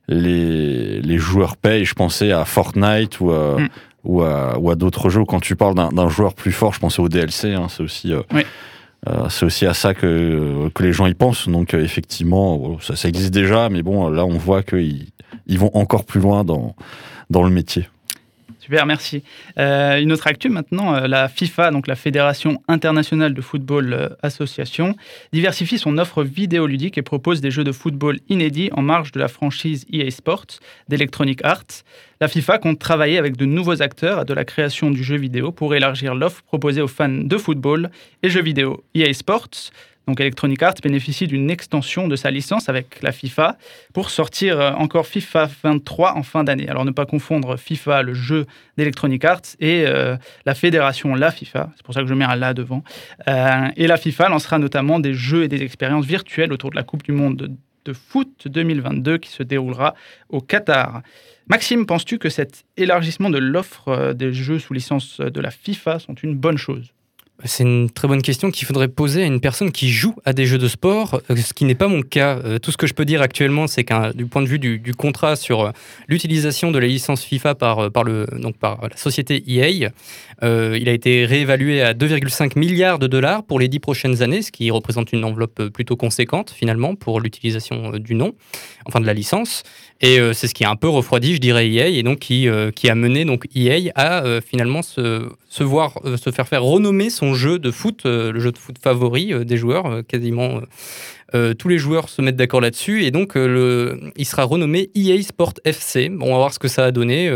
les, 0.09 1.01
les 1.01 1.19
joueurs 1.19 1.57
payent. 1.57 1.87
Je 1.87 1.95
pensais 1.95 2.33
à 2.33 2.45
Fortnite 2.45 3.21
ou, 3.21 3.31
mm. 3.31 3.69
ou 4.05 4.23
à, 4.23 4.59
ou 4.59 4.71
à 4.71 4.75
d'autres 4.75 5.09
jeux. 5.09 5.25
Quand 5.25 5.41
tu 5.41 5.57
parles 5.57 5.75
d'un 5.75 6.09
joueur 6.11 6.35
plus 6.35 6.53
fort, 6.53 6.75
je 6.75 6.81
pensais 6.81 7.01
au 7.01 7.09
DLC. 7.09 7.55
Hein, 7.55 7.69
c'est 7.71 7.83
aussi 7.83 8.13
oui. 8.35 8.43
c'est 9.31 9.47
aussi 9.47 9.65
à 9.65 9.73
ça 9.73 9.95
que, 9.95 10.69
que 10.75 10.83
les 10.83 10.93
gens 10.93 11.07
y 11.07 11.15
pensent. 11.15 11.49
Donc 11.49 11.73
effectivement, 11.73 12.79
ça, 12.81 12.95
ça 12.95 13.09
existe 13.09 13.33
déjà, 13.33 13.71
mais 13.71 13.83
bon, 13.83 14.11
là 14.11 14.27
on 14.27 14.37
voit 14.37 14.63
qu'ils 14.63 15.07
ils 15.47 15.59
vont 15.59 15.71
encore 15.75 16.05
plus 16.05 16.21
loin 16.21 16.45
dans, 16.45 16.77
dans 17.31 17.43
le 17.43 17.51
métier. 17.51 17.89
Super, 18.71 18.87
merci. 18.87 19.25
Euh, 19.59 20.01
une 20.01 20.13
autre 20.13 20.29
actu 20.29 20.49
maintenant, 20.49 20.95
euh, 20.95 21.09
la 21.09 21.29
FIFA, 21.29 21.73
donc 21.73 21.89
la 21.89 21.97
Fédération 21.97 22.63
internationale 22.69 23.35
de 23.35 23.41
football 23.41 23.93
euh, 23.93 24.09
association, 24.23 24.95
diversifie 25.33 25.77
son 25.77 25.99
offre 25.99 26.23
vidéoludique 26.23 26.97
et 26.97 27.03
propose 27.03 27.41
des 27.41 27.51
jeux 27.51 27.65
de 27.65 27.73
football 27.73 28.21
inédits 28.29 28.71
en 28.73 28.83
marge 28.83 29.11
de 29.11 29.19
la 29.19 29.27
franchise 29.27 29.87
EA 29.93 30.09
Sports 30.13 30.61
d'Electronic 30.89 31.45
Arts. 31.45 31.83
La 32.21 32.29
FIFA 32.29 32.59
compte 32.59 32.79
travailler 32.79 33.19
avec 33.19 33.37
de 33.37 33.45
nouveaux 33.45 33.83
acteurs 33.83 34.21
à 34.21 34.25
de 34.25 34.35
la 34.35 34.45
création 34.45 34.93
du 34.93 35.03
jeu 35.03 35.17
vidéo 35.17 35.51
pour 35.51 35.75
élargir 35.75 36.15
l'offre 36.15 36.43
proposée 36.43 36.81
aux 36.81 36.87
fans 36.87 37.09
de 37.09 37.37
football 37.39 37.91
et 38.23 38.31
jeux 38.31 38.43
vidéo. 38.43 38.85
EA 38.95 39.13
Sports 39.13 39.73
donc 40.11 40.21
Electronic 40.21 40.61
Arts 40.65 40.75
bénéficie 40.83 41.29
d'une 41.29 41.51
extension 41.51 42.09
de 42.09 42.17
sa 42.17 42.33
licence 42.33 42.69
avec 42.69 43.01
la 43.01 43.13
FIFA 43.13 43.57
pour 43.95 44.11
sortir 44.11 44.59
euh, 44.59 44.73
encore 44.73 45.07
FIFA 45.07 45.49
23 45.63 46.17
en 46.17 46.25
fin 46.25 46.43
d'année. 46.43 46.69
Alors 46.69 46.85
ne 46.85 46.91
pas 46.91 47.07
confondre 47.07 47.57
FIFA, 47.57 48.03
le 48.03 48.13
jeu 48.13 48.47
d'Electronic 48.77 49.25
Arts, 49.25 49.55
et 49.61 49.85
euh, 49.87 50.17
la 50.47 50.57
fédération, 50.57 51.15
la 51.15 51.31
FIFA, 51.31 51.71
c'est 51.77 51.85
pour 51.85 51.95
ça 51.95 52.01
que 52.01 52.09
je 52.09 52.15
mets 52.15 52.25
un 52.25 52.35
là 52.35 52.55
devant. 52.55 52.83
Euh, 53.29 53.69
et 53.77 53.87
la 53.87 53.97
FIFA 53.97 54.31
lancera 54.31 54.59
notamment 54.59 54.99
des 54.99 55.15
jeux 55.15 55.45
et 55.45 55.49
des 55.49 55.63
expériences 55.63 56.07
virtuelles 56.07 56.53
autour 56.53 56.71
de 56.71 56.77
la 56.77 56.83
Coupe 56.83 57.05
du 57.05 57.13
Monde 57.13 57.37
de, 57.85 57.93
foot 57.93 58.47
2022 58.47 59.19
qui 59.19 59.31
se 59.31 59.45
déroulera 59.45 59.95
au 60.29 60.41
Qatar. 60.41 61.03
Maxime, 61.49 61.87
penses-tu 61.87 62.19
que 62.19 62.29
cet 62.29 62.65
élargissement 62.77 63.31
de 63.31 63.39
l'offre 63.39 64.13
des 64.13 64.33
jeux 64.33 64.59
sous 64.59 64.75
licence 64.75 65.21
de 65.21 65.41
la 65.41 65.51
FIFA 65.51 66.01
sont 66.01 66.15
une 66.15 66.35
bonne 66.37 66.59
chose? 66.59 66.93
C'est 67.45 67.63
une 67.63 67.91
très 67.91 68.09
bonne 68.09 68.23
question 68.23 68.51
qu'il 68.51 68.67
faudrait 68.67 68.89
poser 68.89 69.23
à 69.23 69.27
une 69.27 69.41
personne 69.41 69.73
qui 69.73 69.91
joue 69.91 70.15
à 70.25 70.33
des 70.33 70.47
jeux 70.47 70.59
de 70.59 70.69
sport, 70.69 71.21
euh, 71.31 71.37
ce 71.37 71.55
qui 71.55 71.65
n'est 71.65 71.75
pas 71.75 71.89
mon 71.89 72.03
cas. 72.03 72.39
Euh, 72.45 72.59
tout 72.59 72.71
ce 72.71 72.77
que 72.77 72.87
je 72.87 72.95
peux 72.95 73.05
dire 73.05 73.23
actuellement, 73.23 73.67
c'est 73.67 73.85
qu'un 73.85 74.11
du 74.11 74.27
point 74.27 74.43
de 74.43 74.47
vue 74.47 74.59
du, 74.59 74.95
contrat 74.95 75.37
sur 75.37 75.61
euh, 75.63 75.71
l'utilisation 76.09 76.71
de 76.71 76.79
la 76.79 76.87
licence 76.87 77.23
FIFA 77.25 77.55
par, 77.55 77.91
la 77.91 78.97
société 78.97 79.43
EA, 79.47 79.91
il 80.43 80.89
a 80.89 80.93
été 80.93 81.25
réévalué 81.25 81.83
à 81.83 81.95
2,5 81.95 82.59
milliards 82.59 82.99
de 82.99 83.07
dollars 83.07 83.43
pour 83.45 83.59
les 83.59 83.69
dix 83.69 83.81
prochaines 83.81 84.23
années, 84.23 84.43
ce 84.43 84.53
qui 84.53 84.71
représente 84.71 85.13
une 85.13 85.25
enveloppe 85.25 85.69
plutôt 85.69 85.97
conséquente 85.97 86.51
finalement 86.51 86.95
pour 86.95 87.21
l'utilisation 87.21 87.93
du 87.99 88.15
nom, 88.15 88.33
enfin 88.87 89.01
de 89.01 89.07
la 89.07 89.15
licence. 89.15 89.63
Et 90.03 90.19
c'est 90.33 90.49
ce 90.49 90.55
qui 90.55 90.65
a 90.65 90.71
un 90.71 90.77
peu 90.77 90.89
refroidi, 90.89 91.35
je 91.35 91.41
dirais, 91.41 91.69
EA, 91.69 91.89
et 91.89 92.03
donc 92.03 92.21
qui, 92.21 92.49
qui 92.75 92.89
a 92.89 92.95
mené 92.95 93.27
donc 93.27 93.47
EA 93.55 93.91
à 93.97 94.41
finalement 94.41 94.81
se, 94.83 95.29
voir, 95.63 96.01
se 96.17 96.31
faire 96.31 96.49
faire 96.49 96.63
renommer 96.63 97.11
son 97.11 97.35
jeu 97.35 97.59
de 97.59 97.71
foot, 97.71 98.03
euh, 98.07 98.33
le 98.33 98.41
jeu 98.41 98.53
de 98.53 98.59
foot 98.59 98.77
favori 98.83 99.33
euh, 99.33 99.45
des 99.45 99.57
joueurs, 99.57 100.03
euh, 101.35 101.55
tous 101.55 101.69
les 101.69 101.79
joueurs 101.79 102.09
se 102.09 102.23
mettent 102.23 102.37
d'accord 102.37 102.61
là-dessus 102.61 103.05
et 103.05 103.11
donc 103.11 103.35
le, 103.35 104.01
il 104.17 104.25
sera 104.25 104.45
renommé 104.45 104.91
EA 104.95 105.21
Sport 105.23 105.55
FC. 105.65 106.09
Bon, 106.09 106.27
on 106.27 106.33
va 106.33 106.37
voir 106.37 106.55
ce 106.55 106.59
que 106.59 106.69
ça 106.69 106.87
a 106.87 106.91
donné. 106.91 107.29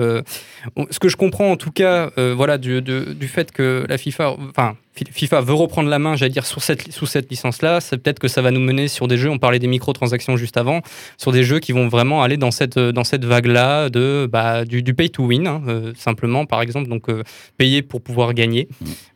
ce 0.91 0.99
que 0.99 1.09
je 1.09 1.17
comprends 1.17 1.51
en 1.51 1.57
tout 1.57 1.71
cas, 1.71 2.11
voilà, 2.17 2.59
du, 2.59 2.83
du, 2.83 3.29
fait 3.29 3.53
que 3.53 3.85
la 3.89 3.99
FIFA, 3.99 4.37
enfin 4.51 4.77
FIFA 5.11 5.41
veut 5.41 5.55
reprendre 5.55 5.89
la 5.89 5.99
main, 5.99 6.15
j'allais 6.15 6.31
dire, 6.31 6.47
sur 6.47 6.63
cette, 6.63 6.93
sous 6.93 7.07
cette 7.07 7.29
licence-là, 7.29 7.81
c'est 7.81 7.99
peut-être 7.99 8.21
que 8.21 8.29
ça 8.29 8.43
va 8.43 8.51
nous 8.51 8.61
mener 8.61 8.87
sur 8.87 9.09
des 9.09 9.19
jeux, 9.19 9.29
on 9.29 9.39
parlait 9.39 9.59
des 9.59 9.67
microtransactions 9.67 10.37
juste 10.37 10.57
avant, 10.57 10.83
sur 11.19 11.33
des 11.33 11.43
jeux 11.43 11.59
qui 11.59 11.73
vont 11.73 11.89
vraiment 11.89 12.23
aller 12.23 12.37
dans 12.37 12.53
cette, 12.53 12.79
dans 12.79 13.03
cette 13.03 13.25
vague-là 13.25 13.91
de, 13.91 14.29
bah, 14.31 14.65
du, 14.65 14.83
pay 14.95 15.11
to 15.11 15.25
win, 15.25 15.47
hein, 15.47 15.63
euh, 15.67 15.93
simplement, 15.97 16.47
par 16.47 16.63
exemple, 16.63 16.89
donc 16.89 17.09
euh, 17.09 17.25
payer 17.59 17.83
pour 17.83 18.03
pouvoir 18.03 18.35
gagner, 18.35 18.69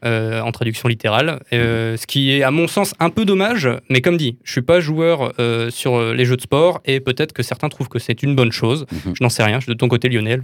euh, 0.04 0.40
en 0.40 0.50
traduction 0.50 0.88
littérale. 0.88 1.40
ce 1.52 2.06
qui 2.06 2.32
est, 2.32 2.42
à 2.42 2.50
mon 2.50 2.66
sens, 2.66 2.94
un 2.98 3.10
peu 3.10 3.24
dommage, 3.24 3.68
mais 3.88 4.00
comme 4.00 4.16
dit, 4.16 4.36
je 4.42 4.52
suis 4.52 4.62
pas 4.68 4.80
joueur 4.80 5.32
sur 5.70 6.12
les 6.12 6.24
jeux 6.24 6.36
de 6.36 6.42
sport 6.42 6.80
et 6.84 7.00
peut-être 7.00 7.32
que 7.32 7.42
certains 7.42 7.68
trouvent 7.70 7.88
que 7.88 7.98
c'est 7.98 8.22
une 8.22 8.36
bonne 8.36 8.52
chose. 8.52 8.84
Mmh. 8.92 9.10
Je 9.14 9.22
n'en 9.24 9.30
sais 9.30 9.42
rien, 9.42 9.58
je 9.58 9.64
suis 9.64 9.72
de 9.72 9.78
ton 9.78 9.88
côté, 9.88 10.08
Lionel. 10.08 10.42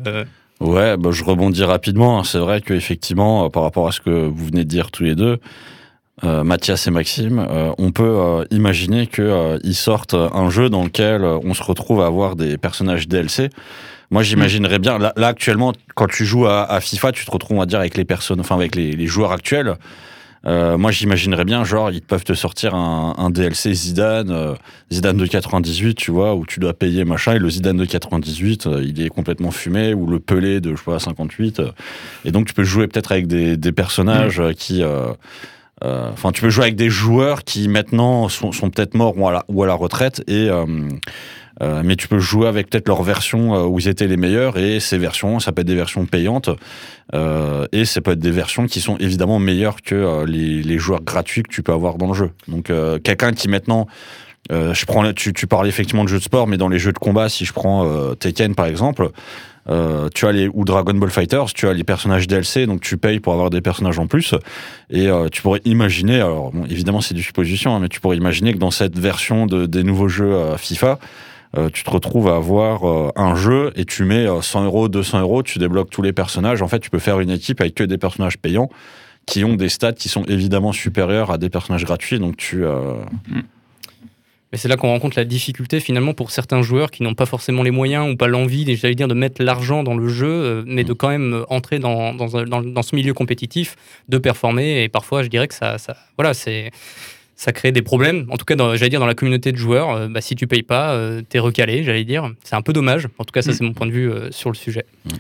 Ouais, 0.61 0.97
bah, 0.97 1.11
je 1.12 1.25
rebondis 1.25 1.64
rapidement. 1.64 2.23
C'est 2.25 2.38
vrai 2.38 2.61
qu'effectivement, 2.61 3.47
euh, 3.47 3.49
par 3.49 3.62
rapport 3.62 3.88
à 3.88 3.93
ce 3.93 4.00
que 4.00 4.11
vous 4.11 4.47
venez 4.47 4.64
de 4.64 4.69
dire 4.69 4.90
tous 4.90 5.02
les 5.02 5.14
deux, 5.14 5.38
euh, 6.23 6.45
Mathias 6.45 6.87
et 6.87 6.90
Maxime, 6.90 7.45
euh, 7.50 7.73
on 7.78 7.90
peut 7.90 8.47
imaginer 8.50 9.07
qu'ils 9.07 9.75
sortent 9.75 10.14
un 10.14 10.49
jeu 10.50 10.71
dans 10.71 10.85
lequel 10.85 11.25
on 11.25 11.54
se 11.54 11.62
retrouve 11.62 12.00
à 12.02 12.07
avoir 12.07 12.37
des 12.37 12.57
personnages 12.57 13.09
DLC. 13.09 13.50
Moi, 14.11 14.23
j'imaginerais 14.23 14.78
bien. 14.78 14.99
Là, 14.99 15.12
actuellement, 15.26 15.73
quand 15.97 16.07
tu 16.07 16.25
joues 16.25 16.47
à, 16.47 16.81
FIFA, 16.81 17.11
tu 17.12 17.25
te 17.25 17.31
retrouves, 17.31 17.61
à 17.61 17.66
dire, 17.66 17.81
avec 17.81 17.97
les 17.97 18.04
personnes, 18.04 18.38
enfin, 18.38 18.54
avec 18.54 18.76
les 18.76 19.07
joueurs 19.07 19.33
actuels. 19.33 19.75
Euh, 20.47 20.77
moi, 20.77 20.91
j'imaginerais 20.91 21.45
bien, 21.45 21.65
genre, 21.65 21.91
ils 21.91 22.03
peuvent 22.03 22.25
te 22.25 22.35
sortir 22.35 22.75
un, 22.75 23.31
DLC 23.31 23.73
Zidane, 23.73 24.31
euh, 24.31 24.55
Zidane 24.93 25.17
de 25.17 25.27
98, 25.27 25.95
tu 25.95 26.11
vois, 26.11 26.35
où 26.35 26.45
tu 26.45 26.61
dois 26.61 26.75
payer 26.75 27.05
machin, 27.05 27.35
et 27.35 27.39
le 27.39 27.49
Zidane 27.49 27.79
de 27.79 27.85
98, 27.85 28.67
euh, 28.67 28.83
il 28.85 29.01
est 29.01 29.09
complètement 29.09 29.51
fumé, 29.51 29.95
ou 29.95 30.07
le 30.07 30.21
Pelé 30.21 30.61
de, 30.61 30.73
je 30.73 30.77
sais 30.77 30.85
pas, 30.85 30.99
58. 30.99 31.63
et 32.25 32.31
donc, 32.31 32.47
tu 32.47 32.55
peux 32.55 32.65
jouer 32.65 32.87
peut-être 32.89 33.13
avec 33.13 33.27
des, 33.27 33.57
des 33.57 33.73
personnages 33.73 34.41
mm. 34.41 34.55
qui. 34.55 34.83
Enfin, 35.83 36.33
tu 36.33 36.41
peux 36.41 36.49
jouer 36.49 36.65
avec 36.65 36.77
des 36.77 36.89
joueurs 36.89 37.45
qui 37.45 37.69
maintenant 37.69 38.31
sont, 38.31 38.53
sont 38.53 38.71
peut-être 38.71 38.95
morts 38.95 39.19
ou 39.19 39.29
à 39.29 39.33
la, 39.33 39.45
ou 39.49 39.63
à 39.63 39.67
la 39.67 39.75
retraite 39.75 40.23
et 40.27 40.49
euh, 41.63 41.83
mais 41.85 41.97
tu 41.97 42.09
peux 42.09 42.19
jouer 42.19 42.49
avec 42.49 42.69
peut-être 42.69 42.89
leur 42.89 43.03
version 43.03 43.55
euh, 43.55 43.65
où 43.65 43.79
ils 43.79 43.89
étaient 43.89 44.07
les 44.07 44.17
meilleurs 44.17 44.59
et 44.59 44.81
ces 44.81 44.99
versions, 44.99 45.39
ça 45.39 45.53
peut 45.53 45.61
être 45.61 45.67
des 45.67 45.75
versions 45.75 46.05
payantes 46.07 46.51
euh, 47.15 47.67
et 47.73 47.85
ça 47.85 48.01
peut 48.01 48.13
être 48.13 48.19
des 48.19 48.31
versions 48.31 48.67
qui 48.67 48.81
sont 48.81 48.97
évidemment 48.99 49.39
meilleures 49.39 49.83
que 49.83 50.25
les, 50.25 50.63
les, 50.63 50.79
joueurs 50.79 51.03
gratuits 51.03 51.43
que 51.43 51.51
tu 51.51 51.63
peux 51.63 51.73
avoir 51.73 51.97
dans 51.97 52.09
le 52.09 52.15
jeu. 52.15 52.31
Donc 52.49 52.73
quelqu'un 53.03 53.33
qui 53.33 53.49
maintenant 53.49 53.87
je 54.51 54.85
prends, 54.85 55.11
tu, 55.13 55.33
tu 55.33 55.47
parlais 55.47 55.69
effectivement 55.69 56.05
de 56.05 56.09
jeux 56.09 56.19
de 56.19 56.25
sport, 56.25 56.47
mais 56.47 56.57
dans 56.57 56.69
les 56.69 56.79
jeux 56.79 56.93
de 56.93 56.99
combat, 56.99 57.29
si 57.29 57.45
je 57.45 57.53
prends 57.53 58.15
Tekken 58.17 58.55
par 58.55 58.67
exemple, 58.67 59.11
euh, 59.71 60.09
tu 60.15 60.27
as 60.27 60.33
les 60.33 60.49
ou 60.53 60.65
Dragon 60.65 60.95
Ball 60.95 61.11
Fighters, 61.11 61.47
tu 61.55 61.67
as 61.69 61.73
les 61.73 61.85
personnages 61.85 62.27
DLC, 62.27 62.67
donc 62.67 62.81
tu 62.83 62.97
payes 62.97 63.21
pour 63.21 63.33
avoir 63.33 63.51
des 63.51 63.61
personnages 63.61 63.99
en 63.99 64.07
plus. 64.07 64.35
Et 64.91 65.09
euh, 65.09 65.29
tu 65.29 65.43
pourrais 65.43 65.61
imaginer, 65.65 66.17
alors 66.17 66.53
évidemment 66.69 67.01
c'est 67.01 67.15
du 67.15 67.23
supposition, 67.23 67.75
hein, 67.75 67.81
mais 67.81 67.89
tu 67.89 68.01
pourrais 68.01 68.17
imaginer 68.17 68.53
que 68.53 68.59
dans 68.59 68.71
cette 68.71 68.99
version 68.99 69.47
de, 69.47 69.67
des 69.67 69.83
nouveaux 69.83 70.09
jeux 70.09 70.37
FIFA, 70.59 70.99
euh, 71.57 71.71
tu 71.71 71.85
te 71.85 71.91
retrouves 71.91 72.29
à 72.29 72.37
avoir 72.37 72.89
euh, 72.89 73.11
un 73.17 73.37
jeu 73.37 73.73
et 73.77 73.85
tu 73.85 74.05
mets 74.05 74.27
100 74.41 74.63
euh, 74.63 74.65
euros, 74.67 74.89
200 74.89 75.21
euros, 75.21 75.43
tu 75.43 75.59
débloques 75.59 75.91
tous 75.91 76.03
les 76.03 76.13
personnages. 76.13 76.63
En 76.63 76.69
fait, 76.69 76.81
tu 76.81 76.91
peux 76.91 76.99
faire 76.99 77.21
une 77.21 77.31
équipe 77.31 77.61
avec 77.61 77.75
que 77.75 77.85
des 77.85 77.99
personnages 77.99 78.39
payants 78.39 78.69
qui 79.27 79.45
ont 79.45 79.55
des 79.55 79.69
stats 79.69 79.93
qui 79.93 80.09
sont 80.09 80.25
évidemment 80.25 80.73
supérieurs 80.73 81.31
à 81.31 81.39
des 81.39 81.49
personnages 81.49 81.85
gratuits. 81.85 82.19
Donc 82.19 82.37
tu. 82.37 82.65
Mm. 82.65 83.43
Mais 84.53 84.59
c'est 84.59 84.69
là 84.69 84.77
qu'on 84.77 84.89
rencontre 84.89 85.19
la 85.19 85.25
difficulté 85.25 85.81
finalement 85.81 86.15
pour 86.15 86.31
certains 86.31 86.63
joueurs 86.63 86.93
qui 86.93 87.03
n'ont 87.03 87.15
pas 87.15 87.27
forcément 87.27 87.65
les 87.65 87.73
moyens 87.73 88.13
ou 88.13 88.17
pas 88.17 88.29
l'envie, 88.29 88.77
j'allais 88.77 88.95
dire, 88.95 89.09
de 89.09 89.15
mettre 89.15 89.43
l'argent 89.43 89.83
dans 89.83 89.97
le 89.97 90.09
jeu, 90.09 90.63
mais 90.67 90.85
de 90.85 90.93
mm. 90.93 90.97
quand 90.97 91.09
même 91.09 91.45
entrer 91.49 91.79
dans, 91.79 92.15
dans, 92.15 92.45
dans, 92.45 92.83
ce 92.83 92.97
milieu 92.97 93.15
compétitif, 93.15 93.77
de 94.09 94.19
performer. 94.19 94.83
Et 94.83 94.89
parfois, 94.89 95.23
je 95.23 95.29
dirais 95.29 95.49
que 95.49 95.55
ça, 95.55 95.79
ça 95.79 95.97
voilà, 96.17 96.35
c'est 96.35 96.71
ça 97.37 97.53
crée 97.53 97.73
des 97.73 97.83
problèmes. 97.83 98.26
En 98.31 98.37
tout 98.37 98.45
cas, 98.45 98.57
j'allais 98.76 98.91
dire, 98.91 99.00
dans 99.00 99.07
la 99.07 99.14
communauté 99.14 99.53
de 99.53 99.57
joueurs, 99.57 99.91
euh, 99.91 100.09
bah, 100.09 100.21
si 100.21 100.35
tu 100.37 100.47
payes 100.47 100.62
pas, 100.62 100.93
euh, 100.93 101.23
tu 101.29 101.37
es 101.37 101.41
recalé, 101.41 101.83
j'allais 101.83 102.05
dire. 102.05 102.31
C'est 102.45 102.55
un 102.55 102.62
peu 102.62 102.73
dommage. 102.73 103.09
En 103.19 103.25
tout 103.25 103.33
cas, 103.33 103.43
ça, 103.43 103.50
mm. 103.50 103.55
c'est 103.55 103.64
mon 103.64 103.73
point 103.73 103.87
de 103.87 103.93
vue 103.93 104.11
euh, 104.11 104.31
sur 104.31 104.50
le 104.50 104.57
sujet. 104.57 104.87
Mm. 105.05 105.11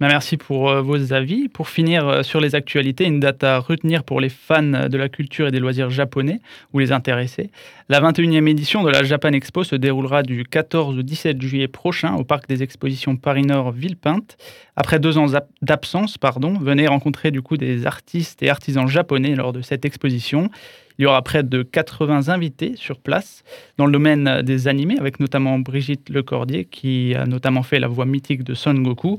Bah, 0.00 0.08
merci 0.08 0.36
pour 0.36 0.82
vos 0.82 1.12
avis. 1.12 1.48
Pour 1.48 1.68
finir 1.68 2.24
sur 2.24 2.40
les 2.40 2.56
actualités, 2.56 3.04
une 3.04 3.20
date 3.20 3.44
à 3.44 3.58
retenir 3.58 4.02
pour 4.02 4.20
les 4.20 4.28
fans 4.28 4.88
de 4.88 4.96
la 4.98 5.08
culture 5.08 5.46
et 5.46 5.50
des 5.52 5.60
loisirs 5.60 5.88
japonais 5.88 6.40
ou 6.72 6.80
les 6.80 6.90
intéressés. 6.90 7.52
La 7.88 8.00
21e 8.00 8.48
édition 8.48 8.82
de 8.82 8.90
la 8.90 9.04
Japan 9.04 9.30
Expo 9.30 9.62
se 9.62 9.76
déroulera 9.76 10.24
du 10.24 10.42
14 10.42 10.98
au 10.98 11.02
17 11.02 11.40
juillet 11.40 11.68
prochain 11.68 12.14
au 12.14 12.24
parc 12.24 12.48
des 12.48 12.64
expositions 12.64 13.16
Paris-Nord 13.16 13.70
Villepinte. 13.70 14.36
Après 14.74 14.98
deux 14.98 15.16
ans 15.16 15.26
d'absence, 15.62 16.18
pardon, 16.18 16.58
venez 16.58 16.88
rencontrer 16.88 17.30
du 17.30 17.40
coup 17.40 17.56
des 17.56 17.86
artistes 17.86 18.42
et 18.42 18.50
artisans 18.50 18.88
japonais 18.88 19.36
lors 19.36 19.52
de 19.52 19.62
cette 19.62 19.84
exposition. 19.84 20.50
Il 20.98 21.02
y 21.02 21.06
aura 21.06 21.22
près 21.22 21.42
de 21.42 21.62
80 21.62 22.28
invités 22.28 22.74
sur 22.76 23.00
place 23.00 23.42
dans 23.78 23.86
le 23.86 23.92
domaine 23.92 24.42
des 24.42 24.68
animés, 24.68 24.96
avec 24.98 25.18
notamment 25.18 25.58
Brigitte 25.58 26.08
Lecordier, 26.08 26.66
qui 26.66 27.14
a 27.16 27.26
notamment 27.26 27.64
fait 27.64 27.80
la 27.80 27.88
voix 27.88 28.06
mythique 28.06 28.44
de 28.44 28.54
Son 28.54 28.74
Goku, 28.74 29.18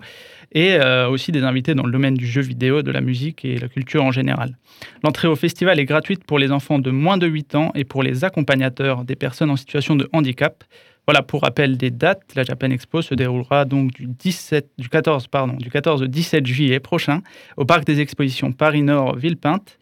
et 0.56 0.74
euh, 0.76 1.08
aussi 1.10 1.32
des 1.34 1.44
invités 1.44 1.76
dans 1.76 1.86
le 1.86 1.92
domaine 1.92 2.16
du 2.16 2.26
jeu 2.26 2.42
vidéo, 2.42 2.82
de 2.82 2.90
la 2.90 3.02
musique 3.02 3.46
et 3.46 3.58
la 3.58 3.68
culture 3.68 4.04
en 4.04 4.12
général. 4.12 4.58
L'entrée 5.04 5.28
au 5.28 5.36
festival 5.36 5.80
est 5.80 5.86
gratuite 5.86 6.24
pour 6.24 6.40
les 6.40 6.52
enfants 6.52 6.80
de 6.80 6.90
moins 6.90 7.18
de 7.18 7.28
8 7.28 7.56
ans 7.56 7.74
et 7.76 7.84
pour 7.84 8.02
les 8.02 8.24
accompagnateurs 8.24 9.04
des 9.04 9.18
personnes 9.18 9.52
en 9.52 9.58
situation 9.58 9.98
de 9.98 10.10
handicap. 10.14 10.64
Voilà, 11.06 11.22
pour 11.22 11.44
rappel 11.44 11.78
des 11.78 11.92
dates, 11.92 12.34
la 12.36 12.42
Japan 12.44 12.72
Expo 12.72 13.04
se 13.04 13.14
déroulera 13.14 13.66
donc 13.66 13.94
du, 13.94 14.08
17, 14.08 14.72
du 14.80 14.90
14, 14.90 15.28
pardon, 15.28 15.58
du 15.58 15.70
14 15.70 16.02
au 16.02 16.08
17 16.08 16.48
juillet 16.48 16.80
prochain 16.80 17.22
au 17.58 17.66
Parc 17.66 17.86
des 17.86 18.00
Expositions 18.00 18.54
Paris-Nord 18.54 19.18
Villepinte 19.18 19.78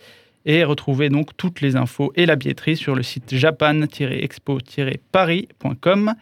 et 0.45 0.65
retrouvez 0.65 1.07
donc 1.09 1.37
toutes 1.37 1.61
les 1.61 1.77
infos 1.77 2.11
et 2.15 2.25
la 2.25 2.35
billetterie 2.35 2.77
sur 2.77 2.95
le 2.95 3.03
site 3.03 3.35
japan-expo-paris.com. 3.35 6.13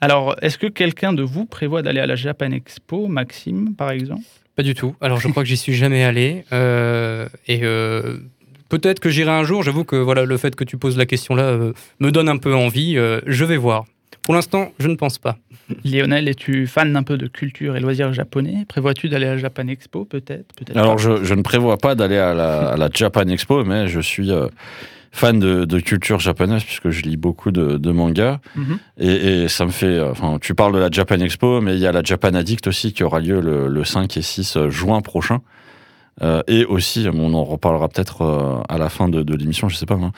Alors, 0.00 0.36
est-ce 0.42 0.58
que 0.58 0.66
quelqu'un 0.66 1.12
de 1.12 1.22
vous 1.22 1.44
prévoit 1.44 1.82
d'aller 1.82 2.00
à 2.00 2.06
la 2.06 2.14
Japan 2.14 2.52
Expo, 2.52 3.08
Maxime, 3.08 3.74
par 3.74 3.90
exemple? 3.90 4.22
Pas 4.54 4.62
du 4.62 4.74
tout. 4.74 4.94
Alors, 5.00 5.20
je 5.20 5.28
crois 5.28 5.42
que 5.42 5.48
j'y 5.48 5.56
suis 5.56 5.74
jamais 5.74 6.04
allé. 6.04 6.44
Euh, 6.52 7.28
et 7.46 7.60
euh, 7.62 8.18
peut-être 8.68 9.00
que 9.00 9.10
j'irai 9.10 9.30
un 9.30 9.44
jour. 9.44 9.62
J'avoue 9.62 9.84
que 9.84 9.96
voilà, 9.96 10.24
le 10.24 10.36
fait 10.36 10.54
que 10.56 10.64
tu 10.64 10.76
poses 10.76 10.96
la 10.96 11.06
question 11.06 11.34
là 11.34 11.44
euh, 11.44 11.72
me 12.00 12.10
donne 12.10 12.28
un 12.28 12.38
peu 12.38 12.54
envie. 12.54 12.94
je 12.94 13.44
vais 13.44 13.56
voir. 13.56 13.84
Pour 14.28 14.34
l'instant, 14.34 14.72
je 14.78 14.88
ne 14.88 14.94
pense 14.94 15.16
pas. 15.16 15.38
Lionel, 15.86 16.28
es-tu 16.28 16.66
fan 16.66 16.94
un 16.96 17.02
peu 17.02 17.16
de 17.16 17.26
culture 17.26 17.76
et 17.76 17.80
loisirs 17.80 18.12
japonais? 18.12 18.66
Prévois-tu 18.68 19.08
d'aller 19.08 19.26
à 19.26 19.30
la 19.30 19.38
Japan 19.38 19.66
Expo 19.68 20.04
peut-être? 20.04 20.54
Alors, 20.74 20.98
je, 20.98 21.34
ne 21.34 21.40
prévois 21.40 21.78
pas 21.78 21.94
d'aller 21.94 22.18
à 22.18 22.34
la, 22.34 22.90
Japan 22.92 23.26
Expo, 23.28 23.64
mais 23.64 23.88
je 23.88 24.00
suis 24.00 24.30
euh, 24.30 24.48
fan 25.12 25.38
de, 25.38 25.80
culture 25.80 26.18
japonaise 26.18 26.64
puisque 26.64 26.90
je 26.90 27.02
lis 27.02 27.16
beaucoup 27.16 27.50
de, 27.50 27.90
mangas. 27.90 28.40
Mhm. 28.54 28.78
et, 28.98 29.48
ça 29.48 29.64
me 29.64 29.70
fait. 29.70 29.86
Euh, 29.86 30.10
enfin, 30.10 30.38
tu 30.40 30.54
parles 30.54 30.74
de 30.74 30.78
la 30.78 30.90
Japan 30.90 31.18
Expo, 31.20 31.60
mais 31.60 31.74
il 31.74 31.80
y 31.80 31.86
a 31.86 31.92
la 31.92 32.02
Japan 32.02 32.34
Addict 32.34 32.66
aussi 32.66 32.92
qui 32.92 33.02
aura 33.02 33.20
lieu 33.20 33.40
le 33.40 33.84
5 33.84 34.16
et 34.16 34.22
6 34.22 34.68
juin 34.68 35.00
prochain. 35.00 35.40
Euh, 36.22 36.42
et 36.46 36.64
aussi, 36.64 37.06
on 37.12 37.34
en 37.34 37.44
reparlera 37.44 37.88
peut-être 37.88 38.22
euh, 38.22 38.62
à 38.68 38.78
la 38.78 38.88
fin 38.88 39.08
de, 39.08 39.22
de 39.22 39.34
l'émission, 39.34 39.68
je 39.68 39.76
sais 39.76 39.86
pas. 39.86 39.94
Hein. 39.94 40.12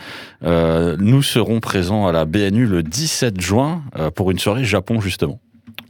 Euh, 0.44 0.96
nous 0.98 1.22
serons 1.22 1.60
présents 1.60 2.06
à 2.06 2.12
la 2.12 2.24
BNU 2.24 2.66
le 2.66 2.82
17 2.82 3.40
juin 3.40 3.82
pour 4.14 4.30
une 4.30 4.38
soirée 4.38 4.64
Japon 4.64 5.00
justement. 5.00 5.40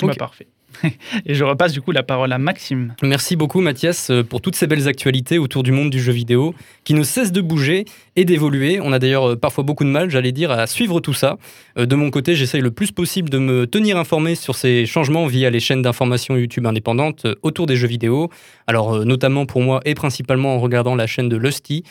Bah, 0.02 0.12
parfait. 0.18 0.48
Et 1.26 1.34
je 1.34 1.44
repasse 1.44 1.72
du 1.72 1.80
coup 1.80 1.92
la 1.92 2.02
parole 2.02 2.32
à 2.32 2.38
Maxime. 2.38 2.94
Merci 3.02 3.36
beaucoup 3.36 3.60
Mathias 3.60 4.10
euh, 4.10 4.22
pour 4.22 4.40
toutes 4.40 4.56
ces 4.56 4.66
belles 4.66 4.88
actualités 4.88 5.38
autour 5.38 5.62
du 5.62 5.72
monde 5.72 5.90
du 5.90 6.00
jeu 6.00 6.12
vidéo 6.12 6.54
qui 6.84 6.94
ne 6.94 7.02
cesse 7.02 7.32
de 7.32 7.40
bouger 7.40 7.84
et 8.16 8.24
d'évoluer. 8.24 8.80
On 8.82 8.92
a 8.92 8.98
d'ailleurs 8.98 9.30
euh, 9.30 9.36
parfois 9.36 9.64
beaucoup 9.64 9.84
de 9.84 9.90
mal, 9.90 10.10
j'allais 10.10 10.32
dire, 10.32 10.50
à 10.50 10.66
suivre 10.66 11.00
tout 11.00 11.12
ça. 11.12 11.38
Euh, 11.78 11.86
de 11.86 11.94
mon 11.94 12.10
côté, 12.10 12.34
j'essaye 12.34 12.60
le 12.60 12.70
plus 12.70 12.92
possible 12.92 13.30
de 13.30 13.38
me 13.38 13.66
tenir 13.66 13.96
informé 13.96 14.34
sur 14.34 14.54
ces 14.54 14.86
changements 14.86 15.26
via 15.26 15.50
les 15.50 15.60
chaînes 15.60 15.82
d'information 15.82 16.36
YouTube 16.36 16.66
indépendantes 16.66 17.26
autour 17.42 17.66
des 17.66 17.76
jeux 17.76 17.88
vidéo. 17.88 18.30
Alors 18.66 19.04
notamment 19.04 19.46
pour 19.46 19.62
moi 19.62 19.80
et 19.84 19.94
principalement 19.94 20.54
en 20.54 20.60
regardant 20.60 20.94
la 20.94 21.06
chaîne 21.06 21.28
de 21.28 21.36
Lusty, 21.36 21.82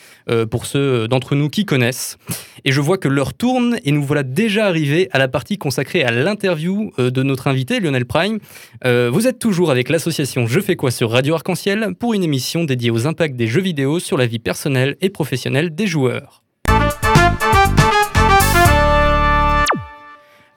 pour 0.50 0.66
ceux 0.66 1.08
d'entre 1.08 1.36
nous 1.36 1.50
qui 1.50 1.66
connaissent. 1.66 2.18
Et 2.64 2.72
je 2.72 2.80
vois 2.80 2.98
que 2.98 3.08
l'heure 3.08 3.34
tourne 3.34 3.78
et 3.84 3.92
nous 3.92 4.04
voilà 4.04 4.24
déjà 4.24 4.68
arrivés 4.68 5.10
à 5.12 5.20
la 5.20 5.28
partie 5.28 5.58
consacrée 5.58 6.04
à 6.04 6.12
l'interview 6.12 6.92
de 6.98 7.24
notre 7.24 7.48
invité 7.48 7.80
Lionel 7.80 8.06
Prime. 8.06 8.40
Euh, 8.86 9.10
vous 9.12 9.28
êtes 9.28 9.40
toujours 9.40 9.72
avec 9.72 9.90
l'association 9.90 10.48
Je 10.48 10.60
fais 10.60 10.76
quoi 10.76 10.92
sur 10.92 11.12
Radio 11.12 11.36
Arc-en-Ciel 11.36 11.96
pour 12.00 12.14
une 12.14 12.24
émission 12.24 12.64
dédiée 12.64 12.92
aux 12.92 13.08
impacts 13.08 13.36
des 13.36 13.48
jeux 13.48 13.62
vidéo 13.62 14.00
sur 14.00 14.18
la 14.18 14.26
vie 14.26 14.40
personnelle 14.40 14.98
et 15.02 15.10
professionnelle 15.10 15.74
des 15.74 15.88
joueurs. 15.88 16.44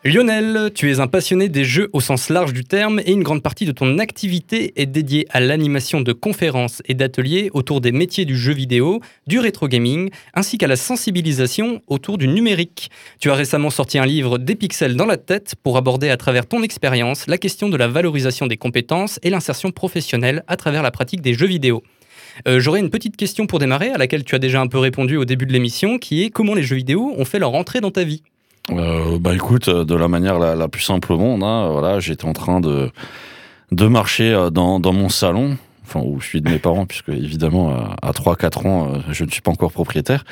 Lionel, 0.04 0.72
tu 0.74 0.90
es 0.90 0.98
un 0.98 1.06
passionné 1.06 1.48
des 1.48 1.64
jeux 1.64 1.88
au 1.92 2.00
sens 2.00 2.28
large 2.28 2.52
du 2.52 2.64
terme 2.64 3.00
et 3.06 3.12
une 3.12 3.22
grande 3.22 3.40
partie 3.40 3.66
de 3.66 3.70
ton 3.70 4.00
activité 4.00 4.72
est 4.74 4.86
dédiée 4.86 5.28
à 5.30 5.38
l'animation 5.38 6.00
de 6.00 6.12
conférences 6.12 6.82
et 6.86 6.94
d'ateliers 6.94 7.50
autour 7.54 7.80
des 7.80 7.92
métiers 7.92 8.24
du 8.24 8.36
jeu 8.36 8.52
vidéo, 8.52 9.00
du 9.28 9.38
rétro 9.38 9.68
gaming, 9.68 10.10
ainsi 10.34 10.58
qu'à 10.58 10.66
la 10.66 10.74
sensibilisation 10.74 11.82
autour 11.86 12.18
du 12.18 12.26
numérique. 12.26 12.90
Tu 13.20 13.30
as 13.30 13.36
récemment 13.36 13.70
sorti 13.70 13.96
un 13.96 14.04
livre 14.04 14.38
Des 14.38 14.56
pixels 14.56 14.96
dans 14.96 15.06
la 15.06 15.18
tête 15.18 15.54
pour 15.62 15.76
aborder 15.76 16.10
à 16.10 16.16
travers 16.16 16.46
ton 16.46 16.64
expérience 16.64 17.28
la 17.28 17.38
question 17.38 17.68
de 17.68 17.76
la 17.76 17.86
valorisation 17.86 18.48
des 18.48 18.56
compétences 18.56 19.20
et 19.22 19.30
l'insertion 19.30 19.70
professionnelle 19.70 20.42
à 20.48 20.56
travers 20.56 20.82
la 20.82 20.90
pratique 20.90 21.20
des 21.20 21.34
jeux 21.34 21.46
vidéo. 21.46 21.84
Euh, 22.48 22.58
j'aurais 22.58 22.80
une 22.80 22.90
petite 22.90 23.16
question 23.16 23.46
pour 23.46 23.60
démarrer, 23.60 23.90
à 23.90 23.98
laquelle 23.98 24.24
tu 24.24 24.34
as 24.34 24.40
déjà 24.40 24.60
un 24.60 24.66
peu 24.66 24.78
répondu 24.78 25.16
au 25.16 25.24
début 25.24 25.46
de 25.46 25.52
l'émission, 25.52 25.98
qui 25.98 26.24
est 26.24 26.30
comment 26.30 26.54
les 26.54 26.64
jeux 26.64 26.74
vidéo 26.74 27.14
ont 27.16 27.24
fait 27.24 27.38
leur 27.38 27.54
entrée 27.54 27.80
dans 27.80 27.92
ta 27.92 28.02
vie? 28.02 28.24
Euh, 28.70 29.18
bah 29.18 29.34
écoute, 29.34 29.68
euh, 29.68 29.84
de 29.84 29.94
la 29.94 30.08
manière 30.08 30.38
la, 30.38 30.68
plus 30.68 30.82
simple 30.82 31.12
au 31.12 31.18
monde, 31.18 31.42
hein, 31.42 31.68
voilà, 31.70 31.98
j'étais 32.00 32.26
en 32.26 32.32
train 32.32 32.60
de 32.60 32.90
de 33.72 33.86
marcher 33.86 34.32
euh, 34.32 34.50
dans, 34.50 34.78
dans 34.78 34.92
mon 34.92 35.08
salon, 35.08 35.56
enfin 35.84 36.00
où 36.04 36.20
je 36.20 36.26
suis 36.26 36.40
de 36.40 36.48
mes 36.48 36.58
parents, 36.58 36.86
puisque 36.86 37.08
évidemment 37.08 37.74
à 38.02 38.12
3-4 38.12 38.68
ans, 38.68 38.92
je 39.10 39.24
ne 39.24 39.30
suis 39.30 39.40
pas 39.40 39.50
encore 39.50 39.72
propriétaire. 39.72 40.24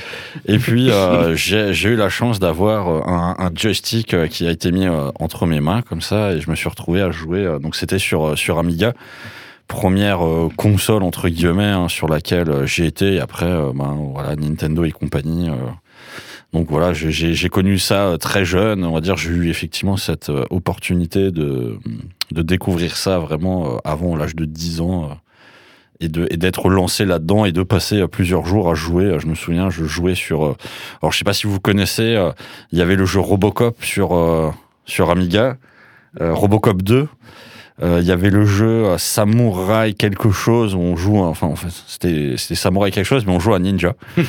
Et 0.46 0.58
puis 0.58 0.90
j'ai 1.34 1.88
eu 1.88 1.96
la 1.96 2.08
chance 2.08 2.38
d'avoir 2.38 3.08
un, 3.08 3.36
un, 3.38 3.50
joystick 3.54 4.14
qui 4.28 4.46
a 4.46 4.50
été 4.50 4.70
mis 4.70 4.86
entre 5.18 5.46
mes 5.46 5.60
mains 5.60 5.82
comme 5.82 6.02
ça, 6.02 6.32
et 6.32 6.40
je 6.40 6.50
me 6.50 6.54
suis 6.54 6.68
retrouvé 6.68 7.00
à 7.00 7.10
jouer. 7.10 7.58
donc 7.60 7.74
c'était 7.74 7.98
sur 7.98 8.38
sur 8.38 8.58
Amiga 8.58 8.92
première 9.66 10.20
console 10.56 11.04
entre 11.04 11.28
guillemets 11.28 11.64
hein, 11.64 11.88
sur 11.88 12.08
laquelle 12.08 12.66
j'ai 12.66 12.86
été 12.86 13.14
et 13.14 13.20
après 13.20 13.46
ben, 13.72 14.10
voilà 14.12 14.34
Nintendo 14.34 14.84
et 14.84 14.90
compagnie 14.90 15.48
donc 16.52 16.68
voilà, 16.68 16.92
j'ai 16.92 17.48
connu 17.48 17.78
ça 17.78 18.08
euh, 18.08 18.16
très 18.16 18.44
jeune. 18.44 18.84
On 18.84 18.92
va 18.92 19.00
dire, 19.00 19.16
j'ai 19.16 19.30
eu 19.30 19.48
effectivement 19.48 19.96
cette 19.96 20.30
euh, 20.30 20.44
opportunité 20.50 21.30
de, 21.30 21.78
découvrir 22.32 22.96
ça 22.96 23.18
vraiment 23.18 23.74
euh, 23.74 23.78
avant 23.84 24.16
l'âge 24.16 24.34
de 24.34 24.44
10 24.44 24.80
ans 24.80 25.16
et 26.02 26.08
d'être 26.08 26.70
lancé 26.70 27.04
là-dedans 27.04 27.44
et 27.44 27.52
de 27.52 27.62
passer 27.62 28.08
plusieurs 28.08 28.46
jours 28.46 28.70
à 28.70 28.74
jouer. 28.74 29.18
Je 29.18 29.26
me 29.26 29.34
souviens, 29.34 29.68
je 29.68 29.84
jouais 29.84 30.14
sur. 30.14 30.56
Alors 31.02 31.12
je 31.12 31.18
sais 31.18 31.26
pas 31.26 31.34
si 31.34 31.46
vous 31.46 31.60
connaissez, 31.60 32.18
il 32.72 32.78
y 32.78 32.80
avait 32.80 32.96
le 32.96 33.04
jeu 33.04 33.20
Robocop 33.20 33.84
sur 33.84 34.54
sur 34.86 35.10
Amiga, 35.10 35.58
Robocop 36.18 36.80
2. 36.82 37.06
Euh, 37.82 37.98
il 38.00 38.06
y 38.06 38.12
avait 38.12 38.30
le 38.30 38.44
jeu 38.44 38.84
euh, 38.84 38.98
Samurai 38.98 39.94
quelque 39.94 40.30
chose 40.30 40.74
où 40.74 40.80
on 40.80 40.96
joue, 40.96 41.18
enfin 41.18 41.46
en 41.46 41.56
fait 41.56 41.72
c'était 41.86 42.34
c'était 42.36 42.54
Samurai 42.54 42.90
quelque 42.90 43.06
chose, 43.06 43.24
mais 43.24 43.32
on 43.32 43.40
joue 43.40 43.54
à 43.54 43.58
Ninja. 43.58 43.94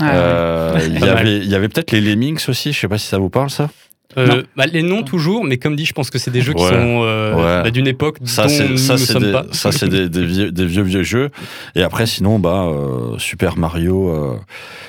Ah 0.00 0.10
euh, 0.14 0.80
il 0.86 1.04
y 1.04 1.08
avait 1.08 1.38
il 1.38 1.48
y 1.48 1.54
avait 1.54 1.68
peut-être 1.68 1.92
les 1.92 2.00
Lemmings 2.00 2.42
aussi, 2.48 2.72
je 2.72 2.80
sais 2.80 2.88
pas 2.88 2.98
si 2.98 3.06
ça 3.06 3.18
vous 3.18 3.30
parle 3.30 3.50
ça. 3.50 3.68
Euh, 4.16 4.42
bah, 4.56 4.66
les 4.66 4.82
noms 4.82 5.02
toujours, 5.02 5.44
mais 5.44 5.56
comme 5.56 5.76
dit, 5.76 5.84
je 5.84 5.92
pense 5.92 6.10
que 6.10 6.18
c'est 6.18 6.30
des 6.30 6.40
jeux 6.40 6.54
qui 6.54 6.64
sont 6.64 7.02
euh, 7.02 7.62
bah, 7.62 7.70
d'une 7.70 7.86
époque 7.86 8.18
ça, 8.24 8.46
dont 8.46 8.68
nous 8.70 8.76
ça, 8.76 8.94
ne 8.94 8.98
sommes 8.98 9.24
des, 9.24 9.32
pas. 9.32 9.46
Ça, 9.52 9.72
c'est 9.72 9.88
des, 9.88 10.08
des, 10.08 10.24
vieux, 10.24 10.52
des, 10.52 10.66
vieux, 10.66 10.82
vieux 10.82 11.02
jeux. 11.02 11.30
Et 11.74 11.82
après, 11.82 12.06
sinon, 12.06 12.38
bah, 12.38 12.68
euh, 12.68 13.18
Super 13.18 13.56
Mario, 13.56 14.08
euh, 14.10 14.36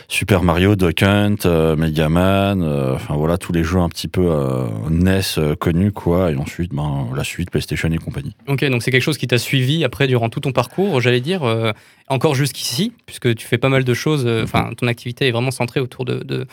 Super 0.07 0.43
Mario, 0.43 0.75
Duck 0.75 1.03
Hunt, 1.03 1.45
euh, 1.45 1.75
Mega 1.75 2.09
Man, 2.09 2.63
enfin 2.93 3.15
voilà, 3.15 3.37
tous 3.37 3.53
les 3.53 3.63
jeux 3.63 3.79
un 3.79 3.89
petit 3.89 4.07
peu 4.07 4.29
NES 4.89 5.55
connus, 5.59 5.91
quoi. 5.91 6.31
Et 6.31 6.35
ensuite, 6.35 6.73
ben, 6.73 7.07
la 7.15 7.23
suite, 7.23 7.49
PlayStation 7.49 7.89
et 7.91 7.97
compagnie. 7.97 8.35
Ok, 8.47 8.63
donc 8.65 8.83
c'est 8.83 8.91
quelque 8.91 9.01
chose 9.01 9.17
qui 9.17 9.27
t'a 9.27 9.37
suivi 9.37 9.83
après 9.83 10.07
durant 10.07 10.29
tout 10.29 10.39
ton 10.39 10.51
parcours, 10.51 11.01
j'allais 11.01 11.21
dire, 11.21 11.41
encore 12.07 12.35
jusqu'ici, 12.35 12.93
puisque 13.05 13.33
tu 13.35 13.47
fais 13.47 13.57
pas 13.57 13.69
mal 13.69 13.83
de 13.83 13.93
choses, 13.93 14.27
enfin, 14.43 14.71
ton 14.77 14.87
activité 14.87 15.27
est 15.27 15.31
vraiment 15.31 15.51
centrée 15.51 15.79
autour 15.79 16.05
de, 16.05 16.23
de 16.23 16.45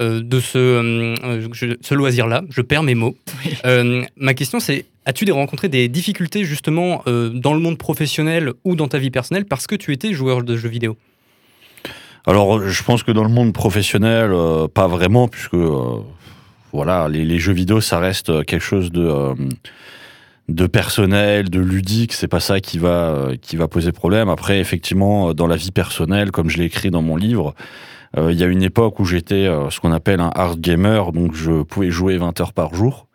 euh, 0.00 0.22
de 0.22 0.40
ce, 0.40 0.58
euh, 0.58 1.48
ce 1.82 1.94
loisir-là. 1.94 2.42
Je 2.48 2.62
perds 2.62 2.82
mes 2.82 2.94
mots. 2.94 3.16
Euh, 3.64 4.02
ma 4.16 4.34
question, 4.34 4.58
c'est 4.58 4.86
as-tu 5.04 5.30
rencontré 5.30 5.68
des 5.68 5.88
difficultés 5.88 6.44
justement 6.44 7.02
dans 7.06 7.54
le 7.54 7.60
monde 7.60 7.78
professionnel 7.78 8.52
ou 8.64 8.74
dans 8.76 8.88
ta 8.88 8.98
vie 8.98 9.10
personnelle 9.10 9.44
parce 9.44 9.66
que 9.66 9.74
tu 9.74 9.92
étais 9.92 10.12
joueur 10.12 10.42
de 10.42 10.56
jeux 10.56 10.68
vidéo? 10.68 10.96
Alors, 12.26 12.66
je 12.66 12.82
pense 12.82 13.02
que 13.02 13.12
dans 13.12 13.22
le 13.22 13.28
monde 13.28 13.52
professionnel, 13.52 14.32
pas 14.74 14.88
vraiment, 14.88 15.28
puisque 15.28 15.56
voilà, 16.72 17.08
les, 17.08 17.38
jeux 17.38 17.52
vidéo, 17.52 17.80
ça 17.80 17.98
reste 17.98 18.44
quelque 18.46 18.64
chose 18.64 18.90
de 18.90 19.34
de 20.48 20.66
personnel, 20.66 21.50
de 21.50 21.60
ludique. 21.60 22.12
C'est 22.12 22.28
pas 22.28 22.40
ça 22.40 22.60
qui 22.60 22.78
va 22.78 23.30
qui 23.40 23.56
va 23.56 23.68
poser 23.68 23.92
problème. 23.92 24.28
Après, 24.28 24.60
effectivement, 24.60 25.34
dans 25.34 25.46
la 25.46 25.56
vie 25.56 25.70
personnelle, 25.70 26.30
comme 26.30 26.48
je 26.48 26.58
l'ai 26.58 26.64
écrit 26.64 26.90
dans 26.90 27.02
mon 27.02 27.16
livre, 27.16 27.54
euh, 28.16 28.32
il 28.32 28.38
y 28.38 28.44
a 28.44 28.46
une 28.46 28.62
époque 28.62 29.00
où 29.00 29.04
j'étais 29.04 29.46
euh, 29.46 29.70
ce 29.70 29.80
qu'on 29.80 29.92
appelle 29.92 30.20
un 30.20 30.30
hard 30.34 30.60
gamer, 30.60 31.12
donc 31.12 31.34
je 31.34 31.62
pouvais 31.62 31.90
jouer 31.90 32.18
20 32.18 32.40
heures 32.40 32.52
par 32.52 32.74
jour. 32.74 33.06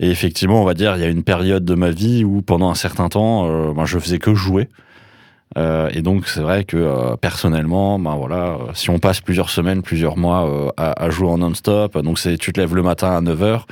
Et 0.00 0.10
effectivement, 0.10 0.60
on 0.60 0.64
va 0.64 0.74
dire, 0.74 0.96
il 0.96 1.02
y 1.02 1.04
a 1.04 1.08
une 1.08 1.22
période 1.22 1.64
de 1.64 1.74
ma 1.74 1.90
vie 1.90 2.24
où 2.24 2.42
pendant 2.42 2.70
un 2.70 2.74
certain 2.74 3.08
temps, 3.08 3.48
euh, 3.48 3.72
ben, 3.72 3.84
je 3.84 3.98
faisais 3.98 4.18
que 4.18 4.34
jouer. 4.34 4.68
Euh, 5.58 5.90
et 5.92 6.00
donc 6.02 6.26
c'est 6.28 6.40
vrai 6.40 6.64
que 6.64 6.78
euh, 6.78 7.16
personnellement, 7.16 7.98
ben 7.98 8.16
voilà, 8.16 8.56
si 8.74 8.90
on 8.90 8.98
passe 8.98 9.20
plusieurs 9.20 9.50
semaines, 9.50 9.82
plusieurs 9.82 10.16
mois 10.16 10.72
à, 10.76 11.10
jouer 11.10 11.28
en 11.28 11.38
non-stop, 11.38 11.98
donc 11.98 12.18
tu 12.18 12.52
te 12.52 12.60
lèves 12.60 12.74
le 12.74 12.82
matin 12.82 13.10
à 13.10 13.20
9h, 13.20 13.62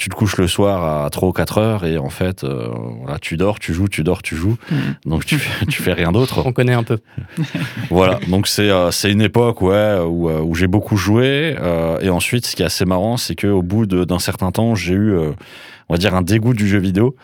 tu 0.00 0.08
te 0.08 0.14
couches 0.14 0.38
le 0.38 0.48
soir 0.48 1.04
à 1.04 1.10
3 1.10 1.28
ou 1.28 1.32
4 1.32 1.58
heures 1.58 1.84
et 1.84 1.98
en 1.98 2.08
fait, 2.08 2.42
euh, 2.42 2.68
voilà, 3.02 3.18
tu 3.18 3.36
dors, 3.36 3.58
tu 3.58 3.74
joues, 3.74 3.86
tu 3.86 4.02
dors, 4.02 4.22
tu 4.22 4.34
joues. 4.34 4.56
Mm. 4.70 4.76
Donc 5.04 5.26
tu 5.26 5.36
fais, 5.38 5.66
tu 5.66 5.82
fais 5.82 5.92
rien 5.92 6.10
d'autre. 6.10 6.42
On 6.46 6.54
connaît 6.54 6.72
un 6.72 6.84
peu. 6.84 7.00
voilà, 7.90 8.18
donc 8.26 8.48
c'est 8.48 8.70
euh, 8.70 8.90
c'est 8.92 9.12
une 9.12 9.20
époque 9.20 9.60
ouais, 9.60 9.98
où, 10.02 10.30
euh, 10.30 10.40
où 10.40 10.54
j'ai 10.54 10.68
beaucoup 10.68 10.96
joué. 10.96 11.54
et 12.00 12.08
ensuite, 12.08 12.46
ce 12.46 12.56
qui 12.56 12.62
est 12.62 12.64
assez 12.64 12.86
marrant, 12.86 13.18
c'est 13.18 13.34
qu'au 13.34 13.60
bout 13.60 13.84
d'un 13.84 14.18
certain 14.18 14.50
temps, 14.50 14.74
j'ai 14.74 14.94
eu, 14.94 15.14
on 15.18 15.94
va 15.94 15.98
dire, 15.98 16.14
un 16.14 16.22
dégoût 16.22 16.54
du 16.54 16.66
jeu 16.66 16.78
vidéo. 16.78 17.14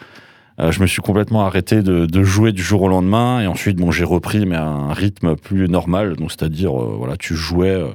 Euh, 0.59 0.73
je 0.73 0.81
me 0.81 0.87
suis 0.87 1.03
complètement 1.03 1.45
arrêté 1.45 1.83
de, 1.83 2.07
de, 2.07 2.23
jouer 2.23 2.53
du 2.53 2.63
jour 2.63 2.83
au 2.83 2.89
lendemain 2.89 3.41
et 3.43 3.47
ensuite 3.47 3.77
bon 3.77 3.91
j'ai 3.91 4.05
repris 4.05 4.47
mais 4.47 4.57
à 4.57 4.65
un 4.65 4.95
rythme 4.95 5.37
plus 5.37 5.69
normal 5.69 6.17
donc 6.17 6.31
c'est-à-dire 6.31 6.71
euh, 6.81 6.95
voilà 6.97 7.19
tu 7.19 7.35
jouais 7.35 7.69
euh, 7.69 7.89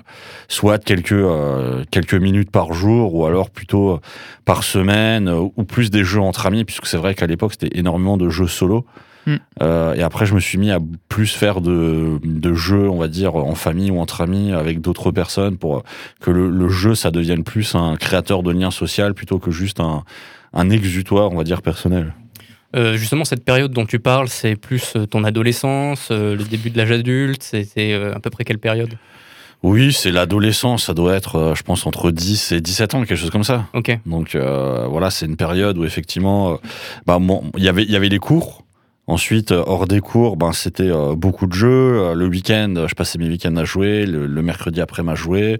soit 0.48 0.78
quelques 0.78 1.26
quelques 1.90 2.14
minutes 2.14 2.52
par 2.52 2.74
jour 2.74 3.16
ou 3.16 3.26
alors 3.26 3.50
plutôt 3.50 4.00
par 4.46 4.64
semaine 4.64 5.28
ou 5.30 5.64
plus 5.64 5.90
des 5.90 6.04
jeux 6.04 6.22
entre 6.22 6.46
amis 6.46 6.64
puisque 6.64 6.86
c'est 6.86 6.98
vrai 6.98 7.16
qu'à 7.16 7.26
l'époque 7.26 7.54
c'était 7.54 7.78
énormément 7.78 8.18
de 8.18 8.30
jeux 8.30 8.48
solo 8.48 8.86
mm. 9.26 9.36
et 9.96 10.04
après 10.04 10.26
je 10.28 10.36
me 10.36 10.40
suis 10.40 10.58
mis 10.58 10.72
à 10.72 10.80
plus 11.10 11.34
faire 11.34 11.62
de, 11.62 12.20
de 12.24 12.54
jeux 12.54 12.90
on 12.90 12.98
va 12.98 13.08
dire 13.08 13.36
en 13.36 13.56
famille 13.56 13.90
ou 13.90 14.00
entre 14.00 14.22
amis 14.22 14.52
avec 14.52 14.82
d'autres 14.82 15.12
personnes 15.12 15.58
pour 15.58 15.84
que 16.20 16.30
le, 16.30 16.50
le, 16.50 16.70
jeu 16.70 16.94
ça 16.94 17.10
devienne 17.12 17.44
plus 17.44 17.74
un 17.76 17.96
créateur 17.96 18.44
de 18.44 18.52
liens 18.52 18.72
sociaux 18.72 19.14
plutôt 19.14 19.40
que 19.40 19.52
juste 19.52 19.80
un 19.80 20.04
un 20.54 20.70
exutoire 20.70 21.32
on 21.32 21.38
va 21.38 21.44
dire 21.44 21.62
personnel. 21.62 22.14
Euh, 22.76 22.96
justement, 22.96 23.26
cette 23.26 23.44
période 23.44 23.72
dont 23.72 23.86
tu 23.86 24.00
parles, 24.00 24.30
c'est 24.30 24.56
plus 24.56 24.94
euh, 24.96 25.06
ton 25.06 25.24
adolescence, 25.24 26.08
euh, 26.12 26.36
le 26.36 26.44
début 26.44 26.70
de 26.70 26.78
l'âge 26.78 26.92
adulte, 26.92 27.44
c'est 27.44 27.94
à 27.94 28.20
peu 28.20 28.30
près 28.30 28.44
quelle 28.44 28.60
période? 28.60 28.94
Oui, 29.64 29.94
c'est 29.94 30.12
l'adolescence, 30.12 30.86
ça 30.86 30.94
doit 30.94 31.14
être, 31.14 31.54
je 31.56 31.62
pense, 31.62 31.86
entre 31.86 32.10
10 32.10 32.54
et 32.54 32.62
17 32.62 32.96
ans, 32.96 33.00
quelque 33.04 33.16
chose 33.16 33.30
comme 33.30 33.44
ça. 33.44 33.68
Ok. 33.74 33.96
Donc 34.08 34.36
voilà, 34.36 35.12
c'est 35.12 35.28
une 35.28 35.36
période 35.36 35.78
où 35.78 35.86
effectivement, 35.86 36.58
bah, 37.06 37.20
il 37.58 37.64
y 37.64 37.70
avait, 37.70 37.84
il 37.84 37.92
y 37.92 37.96
avait 37.96 38.10
les 38.10 38.18
cours. 38.18 38.64
Ensuite, 39.06 39.52
hors 39.52 39.88
des 39.88 40.00
cours, 40.00 40.36
ben, 40.36 40.52
c'était 40.52 40.90
beaucoup 41.16 41.46
de 41.46 41.54
jeux. 41.54 42.14
Le 42.16 42.26
week-end, 42.26 42.86
je 42.88 42.96
passais 42.96 43.20
mes 43.20 43.28
week-ends 43.28 43.56
à 43.56 43.64
jouer. 43.64 44.08
Le, 44.08 44.42
mercredi 44.42 44.82
après, 44.82 45.04
m'a 45.04 45.14
joué. 45.14 45.60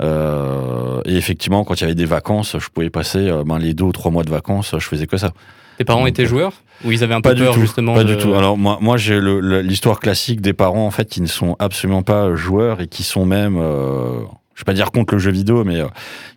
et 0.00 1.16
effectivement, 1.16 1.64
quand 1.64 1.74
il 1.74 1.82
y 1.82 1.84
avait 1.84 1.94
des 1.94 2.06
vacances, 2.06 2.56
je 2.58 2.68
pouvais 2.70 2.88
passer 2.88 3.30
ben, 3.44 3.58
les 3.58 3.74
deux 3.74 3.84
ou 3.84 3.92
trois 3.92 4.10
mois 4.10 4.24
de 4.24 4.30
vacances, 4.30 4.74
je 4.78 4.86
faisais 4.86 5.06
que 5.06 5.18
ça. 5.18 5.34
Tes 5.78 5.84
parents 5.84 6.06
étaient 6.06 6.26
joueurs 6.26 6.54
Ou 6.84 6.90
ils 6.90 7.04
avaient 7.04 7.14
un 7.14 7.20
peu 7.20 7.30
pas 7.30 7.36
peur 7.36 7.52
du 7.52 7.60
tout, 7.60 7.60
justement 7.60 7.94
Pas 7.94 8.04
du 8.04 8.16
tout. 8.16 8.34
Alors 8.34 8.58
moi, 8.58 8.78
moi 8.80 8.96
j'ai 8.96 9.20
l'histoire 9.20 10.00
classique 10.00 10.40
des 10.40 10.52
parents 10.52 10.86
en 10.86 10.90
fait 10.90 11.08
qui 11.08 11.22
ne 11.22 11.26
sont 11.26 11.56
absolument 11.60 12.02
pas 12.02 12.34
joueurs 12.34 12.80
et 12.80 12.88
qui 12.88 13.04
sont 13.04 13.24
même, 13.24 13.56
euh, 13.56 14.20
je 14.54 14.62
vais 14.62 14.64
pas 14.64 14.74
dire 14.74 14.90
contre 14.90 15.14
le 15.14 15.20
jeu 15.20 15.30
vidéo, 15.30 15.62
mais 15.64 15.80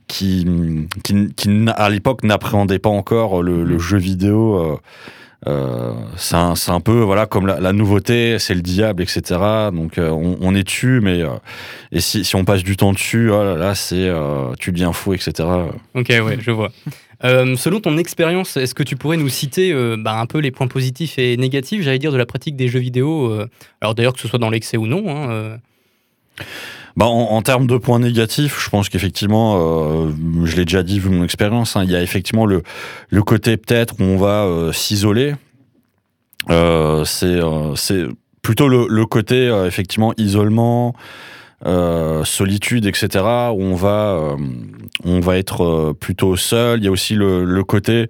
qui, 0.08 0.48
qui, 1.04 1.34
qui 1.36 1.66
à 1.76 1.90
l'époque 1.90 2.24
n'appréhendait 2.24 2.80
pas 2.80 2.90
encore 2.90 3.42
le, 3.42 3.64
le 3.64 3.80
jeu 3.80 3.98
vidéo. 3.98 4.56
Euh, 4.56 4.78
c'est 5.46 6.36
un, 6.36 6.54
un, 6.68 6.80
peu 6.80 7.00
voilà 7.02 7.26
comme 7.26 7.48
la, 7.48 7.74
nouveauté, 7.74 8.38
c'est 8.40 8.54
le 8.54 8.62
diable, 8.62 9.02
etc. 9.02 9.22
Donc 9.74 9.94
on, 9.98 10.38
on, 10.40 10.56
est 10.56 10.64
dessus, 10.64 11.00
mais 11.02 11.22
et 11.92 12.00
si, 12.00 12.36
on 12.36 12.46
passe 12.46 12.64
du 12.64 12.78
temps 12.78 12.94
dessus, 12.94 13.32
oh 13.32 13.56
là, 13.56 13.76
c'est 13.76 14.12
tu 14.60 14.72
deviens 14.72 14.94
fou, 14.94 15.14
etc. 15.14 15.48
Ok, 15.96 16.10
ouais, 16.10 16.38
je 16.40 16.52
vois. 16.52 16.72
Euh, 17.24 17.56
selon 17.56 17.80
ton 17.80 17.98
expérience, 17.98 18.58
est-ce 18.58 18.74
que 18.74 18.84
tu 18.84 18.96
pourrais 18.96 19.18
nous 19.18 19.30
citer 19.30 19.72
euh, 19.72 19.96
bah, 19.98 20.20
un 20.20 20.26
peu 20.26 20.40
les 20.40 20.52
points 20.52 20.68
positifs 20.68 21.20
et 21.20 21.38
négatifs, 21.38 21.84
j'allais 21.84 22.00
dire, 22.00 22.12
de 22.12 22.18
la 22.18 22.26
pratique 22.26 22.56
des 22.56 22.68
jeux 22.68 22.80
vidéo 22.80 23.32
euh, 23.32 23.48
Alors 23.80 23.96
d'ailleurs, 23.96 24.14
que 24.14 24.20
ce 24.20 24.28
soit 24.28 24.40
dans 24.40 24.50
l'excès 24.50 24.78
ou 24.78 24.88
non. 24.88 25.04
Hein, 25.10 25.60
bah, 26.96 27.06
en, 27.06 27.42
termes 27.42 27.68
de 27.68 27.78
points 27.78 28.00
négatifs, 28.00 28.64
je 28.64 28.70
pense 28.70 28.90
qu'effectivement, 28.90 30.10
je 30.44 30.56
l'ai 30.56 30.66
déjà 30.66 30.84
dit 30.84 31.00
vu 31.00 31.10
mon 31.10 31.24
expérience, 31.24 31.76
hein, 31.76 31.84
il 31.84 31.92
y 31.92 31.96
a 31.96 32.02
effectivement 32.02 32.46
le, 32.46 32.64
le 33.10 33.24
côté 33.24 33.58
peut-être 33.58 33.96
où 34.00 34.04
on 34.04 34.18
va 34.18 34.72
s'isoler. 34.74 35.36
c'est 36.48 38.04
plutôt 38.42 38.68
le, 38.68 38.88
le 38.90 39.06
côté 39.06 39.48
effectivement 39.66 40.14
isolement. 40.18 40.96
Euh, 41.64 42.24
solitude, 42.24 42.88
etc., 42.88 43.24
où 43.54 43.62
on 43.62 43.76
va, 43.76 44.16
euh, 44.16 44.36
on 45.04 45.20
va 45.20 45.38
être 45.38 45.64
euh, 45.64 45.94
plutôt 45.94 46.36
seul. 46.36 46.80
Il 46.80 46.86
y 46.86 46.88
a 46.88 46.92
aussi 46.92 47.14
le, 47.14 47.46
le 47.46 47.64
côté, 47.64 48.08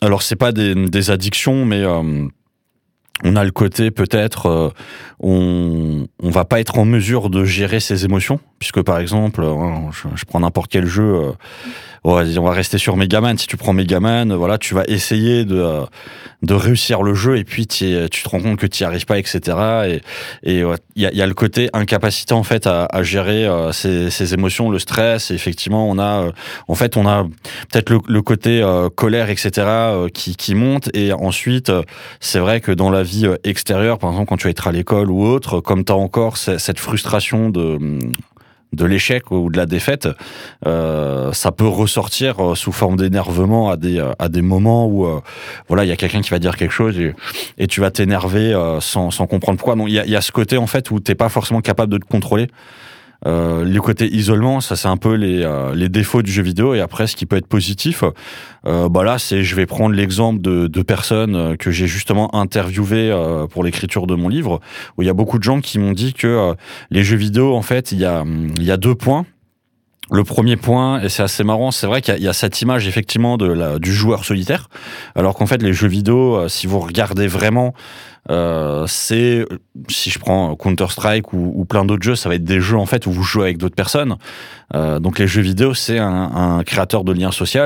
alors 0.00 0.22
c'est 0.22 0.36
pas 0.36 0.52
des, 0.52 0.74
des, 0.74 1.10
addictions, 1.10 1.66
mais 1.66 1.82
on 3.24 3.36
a 3.36 3.44
le 3.44 3.50
côté 3.50 3.90
peut-être, 3.90 4.72
on, 5.20 6.06
on 6.22 6.30
va 6.30 6.44
pas 6.44 6.60
être 6.60 6.78
en 6.78 6.84
mesure 6.84 7.30
de 7.30 7.44
gérer 7.44 7.80
ses 7.80 8.04
émotions, 8.04 8.40
puisque 8.58 8.82
par 8.82 8.98
exemple, 8.98 9.42
je, 9.90 10.08
je 10.14 10.24
prends 10.24 10.40
n'importe 10.40 10.70
quel 10.70 10.86
jeu 10.86 11.32
on 12.06 12.42
va 12.42 12.52
rester 12.52 12.78
sur 12.78 12.96
Megaman. 12.96 13.36
Si 13.36 13.46
tu 13.46 13.56
prends 13.56 13.72
Megaman, 13.72 14.32
voilà, 14.34 14.58
tu 14.58 14.74
vas 14.74 14.84
essayer 14.86 15.44
de, 15.44 15.56
euh, 15.56 15.84
de 16.42 16.54
réussir 16.54 17.02
le 17.02 17.14
jeu 17.14 17.36
et 17.36 17.44
puis 17.44 17.66
tu 17.66 17.86
te 18.08 18.28
rends 18.28 18.40
compte 18.40 18.58
que 18.58 18.66
tu 18.66 18.82
n'y 18.82 18.86
arrives 18.86 19.06
pas, 19.06 19.18
etc. 19.18 19.40
Et 19.86 20.02
il 20.44 20.66
y, 20.96 21.06
a, 21.06 21.12
y, 21.12 21.22
a, 21.22 21.26
le 21.26 21.34
côté 21.34 21.68
incapacité 21.72 22.34
en 22.34 22.44
fait 22.44 22.66
à, 22.66 23.02
gérer 23.02 23.46
euh, 23.46 23.72
ses, 23.72 24.34
émotions, 24.34 24.70
le 24.70 24.78
stress. 24.78 25.30
Et 25.30 25.34
effectivement, 25.34 25.88
on 25.88 25.98
a, 25.98 26.26
euh, 26.26 26.32
en 26.68 26.74
fait, 26.74 26.96
on 26.96 27.08
a 27.08 27.24
peut-être 27.70 27.90
le, 27.90 28.22
côté 28.22 28.64
colère, 28.94 29.30
etc. 29.30 29.66
qui, 30.12 30.36
qui 30.36 30.54
monte. 30.54 30.90
Et 30.94 31.12
ensuite, 31.12 31.72
c'est 32.20 32.38
vrai 32.38 32.60
que 32.60 32.72
dans 32.72 32.90
la 32.90 33.02
vie 33.06 33.26
extérieure, 33.44 33.98
par 33.98 34.10
exemple, 34.10 34.28
quand 34.28 34.36
tu 34.36 34.44
vas 34.44 34.50
être 34.50 34.68
à 34.68 34.72
l'école 34.72 35.10
ou 35.10 35.24
autre, 35.24 35.60
comme 35.60 35.84
tu 35.84 35.92
as 35.92 35.96
encore 35.96 36.36
cette 36.36 36.78
frustration 36.78 37.48
de 37.48 37.78
de 38.72 38.84
l'échec 38.84 39.30
ou 39.30 39.48
de 39.48 39.56
la 39.56 39.64
défaite, 39.64 40.08
euh, 40.66 41.32
ça 41.32 41.52
peut 41.52 41.68
ressortir 41.68 42.44
euh, 42.44 42.54
sous 42.56 42.72
forme 42.72 42.96
d'énervement 42.96 43.70
à 43.70 43.76
des, 43.76 44.04
à 44.18 44.28
des 44.28 44.42
moments 44.42 44.86
où 44.86 45.08
voilà 45.68 45.84
il 45.84 45.88
y 45.88 45.92
a 45.92 45.96
quelqu'un 45.96 46.20
qui 46.20 46.30
va 46.30 46.40
dire 46.40 46.56
quelque 46.56 46.72
chose 46.72 46.98
et, 47.56 47.66
tu 47.68 47.80
vas 47.80 47.90
t'énerver 47.90 48.52
sans, 48.80 49.10
sans 49.10 49.26
comprendre 49.26 49.56
pourquoi. 49.58 49.76
Donc 49.76 49.88
il 49.88 49.94
y 49.94 50.00
a, 50.00 50.04
y 50.04 50.16
a, 50.16 50.20
ce 50.20 50.32
côté 50.32 50.58
en 50.58 50.66
fait 50.66 50.90
où 50.90 51.00
t'es 51.00 51.14
pas 51.14 51.28
forcément 51.28 51.62
capable 51.62 51.92
de 51.92 51.98
te 51.98 52.04
contrôler. 52.04 52.48
Euh, 53.24 53.64
le 53.64 53.80
côté 53.80 54.12
isolement, 54.14 54.60
ça 54.60 54.76
c'est 54.76 54.88
un 54.88 54.96
peu 54.96 55.14
les, 55.14 55.42
euh, 55.42 55.74
les, 55.74 55.88
défauts 55.88 56.22
du 56.22 56.30
jeu 56.30 56.42
vidéo. 56.42 56.74
Et 56.74 56.80
après, 56.80 57.06
ce 57.06 57.16
qui 57.16 57.26
peut 57.26 57.36
être 57.36 57.46
positif, 57.46 58.04
euh, 58.66 58.88
bah 58.88 59.04
là, 59.04 59.18
c'est 59.18 59.42
je 59.42 59.54
vais 59.56 59.66
prendre 59.66 59.94
l'exemple 59.94 60.40
de, 60.40 60.66
de, 60.66 60.82
personnes 60.82 61.56
que 61.56 61.70
j'ai 61.70 61.86
justement 61.86 62.34
interviewées 62.34 63.10
euh, 63.10 63.46
pour 63.46 63.64
l'écriture 63.64 64.06
de 64.06 64.14
mon 64.14 64.28
livre, 64.28 64.60
où 64.96 65.02
il 65.02 65.06
y 65.06 65.10
a 65.10 65.14
beaucoup 65.14 65.38
de 65.38 65.44
gens 65.44 65.60
qui 65.60 65.78
m'ont 65.78 65.92
dit 65.92 66.12
que 66.12 66.54
les 66.90 67.02
jeux 67.02 67.16
vidéo, 67.16 67.54
en 67.54 67.62
fait, 67.62 67.92
il 67.92 67.98
y 67.98 68.04
a, 68.04 68.24
il 68.58 68.64
y 68.64 68.70
a 68.70 68.76
deux 68.76 68.94
points. 68.94 69.24
Le 70.12 70.22
premier 70.22 70.56
point, 70.56 71.00
et 71.00 71.08
c'est 71.08 71.24
assez 71.24 71.42
marrant, 71.42 71.72
c'est 71.72 71.86
vrai 71.86 72.00
qu'il 72.00 72.22
y, 72.22 72.28
a 72.28 72.32
cette 72.32 72.62
image 72.62 72.86
effectivement 72.86 73.36
de 73.36 73.46
la, 73.46 73.80
du 73.80 73.92
joueur 73.92 74.24
solitaire, 74.24 74.68
alors 75.16 75.34
qu'en 75.34 75.46
fait 75.46 75.60
les 75.60 75.72
jeux 75.72 75.88
vidéo, 75.88 76.48
si 76.48 76.68
vous 76.68 76.78
regardez 76.78 77.26
vraiment 77.26 77.74
euh, 78.30 78.86
c'est 78.88 79.46
si 79.88 80.10
je 80.10 80.18
prends 80.18 80.56
Counter 80.56 80.86
Strike 80.88 81.32
ou, 81.32 81.64
plein 81.64 81.84
d'autres 81.84 82.02
jeux, 82.02 82.16
ça 82.16 82.28
va 82.28 82.34
être 82.34 82.44
des 82.44 82.60
jeux 82.60 82.76
en 82.76 82.86
fait 82.86 83.06
où 83.06 83.12
vous 83.12 83.22
jouez 83.22 83.44
avec 83.44 83.58
d'autres 83.58 83.76
personnes. 83.76 84.16
Euh, 84.74 84.98
donc 84.98 85.18
les 85.18 85.26
jeux 85.26 85.42
vidéo, 85.42 85.74
c'est 85.74 85.98
un, 85.98 86.30
un, 86.34 86.64
créateur 86.64 87.04
de 87.04 87.12
liens 87.12 87.30
sociaux. 87.30 87.62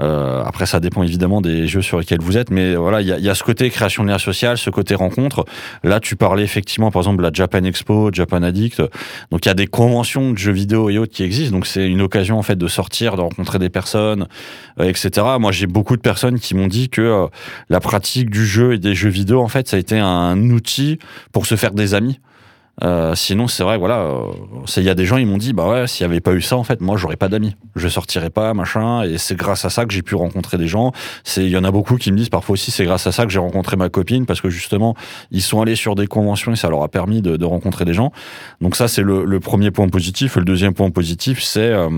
Euh, 0.00 0.42
après, 0.44 0.66
ça 0.66 0.80
dépend 0.80 1.02
évidemment 1.02 1.40
des 1.40 1.66
jeux 1.66 1.82
sur 1.82 1.98
lesquels 1.98 2.20
vous 2.20 2.36
êtes, 2.36 2.50
mais 2.50 2.74
voilà, 2.74 3.00
il 3.00 3.06
y 3.08 3.12
a, 3.12 3.18
y 3.18 3.28
a, 3.28 3.34
ce 3.34 3.42
côté 3.42 3.68
création 3.70 4.04
de 4.04 4.08
liens 4.08 4.18
sociaux, 4.18 4.56
ce 4.56 4.70
côté 4.70 4.94
rencontre. 4.94 5.44
Là, 5.82 6.00
tu 6.00 6.16
parlais 6.16 6.44
effectivement, 6.44 6.90
par 6.90 7.00
exemple, 7.02 7.22
la 7.22 7.30
Japan 7.32 7.64
Expo, 7.64 8.10
Japan 8.12 8.42
Addict. 8.42 8.82
Donc, 9.30 9.44
il 9.44 9.48
y 9.48 9.50
a 9.50 9.54
des 9.54 9.66
conventions 9.66 10.32
de 10.32 10.38
jeux 10.38 10.52
vidéo 10.52 10.90
et 10.90 10.98
autres 10.98 11.12
qui 11.12 11.22
existent. 11.22 11.56
Donc, 11.56 11.66
c'est 11.66 11.86
une 11.86 12.00
occasion 12.00 12.38
en 12.38 12.42
fait 12.42 12.56
de 12.56 12.68
sortir, 12.68 13.16
de 13.16 13.22
rencontrer 13.22 13.58
des 13.58 13.70
personnes, 13.70 14.26
euh, 14.80 14.84
etc. 14.84 15.26
Moi, 15.38 15.52
j'ai 15.52 15.66
beaucoup 15.66 15.96
de 15.96 16.02
personnes 16.02 16.38
qui 16.38 16.54
m'ont 16.54 16.68
dit 16.68 16.88
que 16.88 17.00
euh, 17.00 17.26
la 17.68 17.80
pratique 17.80 18.30
du 18.30 18.46
jeu 18.46 18.74
et 18.74 18.78
des 18.78 18.94
jeux 18.94 19.10
vidéo, 19.10 19.40
en 19.40 19.48
fait, 19.48 19.68
ça 19.68 19.76
a 19.76 19.80
été 19.80 19.98
un 19.98 20.38
outil 20.50 20.98
pour 21.32 21.46
se 21.46 21.56
faire 21.56 21.72
des 21.72 21.94
amis. 21.94 22.20
Euh, 22.84 23.14
sinon, 23.14 23.48
c'est 23.48 23.62
vrai, 23.64 23.76
voilà, 23.76 24.00
euh, 24.00 24.32
il 24.76 24.82
y 24.84 24.88
a 24.88 24.94
des 24.94 25.04
gens, 25.04 25.16
ils 25.16 25.26
m'ont 25.26 25.38
dit, 25.38 25.52
bah 25.52 25.68
ouais, 25.68 25.86
s'il 25.86 26.06
n'y 26.06 26.12
avait 26.12 26.20
pas 26.20 26.32
eu 26.32 26.40
ça, 26.40 26.56
en 26.56 26.64
fait, 26.64 26.80
moi, 26.80 26.96
j'aurais 26.96 27.16
pas 27.16 27.28
d'amis. 27.28 27.56
Je 27.74 27.88
sortirais 27.88 28.30
pas, 28.30 28.54
machin, 28.54 29.02
et 29.02 29.18
c'est 29.18 29.34
grâce 29.34 29.64
à 29.64 29.70
ça 29.70 29.84
que 29.84 29.92
j'ai 29.92 30.02
pu 30.02 30.14
rencontrer 30.14 30.58
des 30.58 30.68
gens. 30.68 30.92
Il 31.36 31.48
y 31.48 31.56
en 31.56 31.64
a 31.64 31.70
beaucoup 31.70 31.96
qui 31.96 32.12
me 32.12 32.16
disent 32.16 32.28
parfois 32.28 32.54
aussi, 32.54 32.70
c'est 32.70 32.84
grâce 32.84 33.06
à 33.06 33.12
ça 33.12 33.24
que 33.24 33.32
j'ai 33.32 33.38
rencontré 33.40 33.76
ma 33.76 33.88
copine, 33.88 34.26
parce 34.26 34.40
que 34.40 34.50
justement, 34.50 34.94
ils 35.30 35.42
sont 35.42 35.60
allés 35.60 35.76
sur 35.76 35.94
des 35.94 36.06
conventions 36.06 36.52
et 36.52 36.56
ça 36.56 36.68
leur 36.68 36.82
a 36.82 36.88
permis 36.88 37.22
de, 37.22 37.36
de 37.36 37.44
rencontrer 37.44 37.84
des 37.84 37.94
gens. 37.94 38.12
Donc 38.60 38.76
ça, 38.76 38.88
c'est 38.88 39.02
le, 39.02 39.24
le, 39.24 39.40
premier 39.40 39.70
point 39.70 39.88
positif. 39.88 40.36
Le 40.36 40.44
deuxième 40.44 40.74
point 40.74 40.90
positif, 40.90 41.42
c'est, 41.42 41.60
euh, 41.60 41.88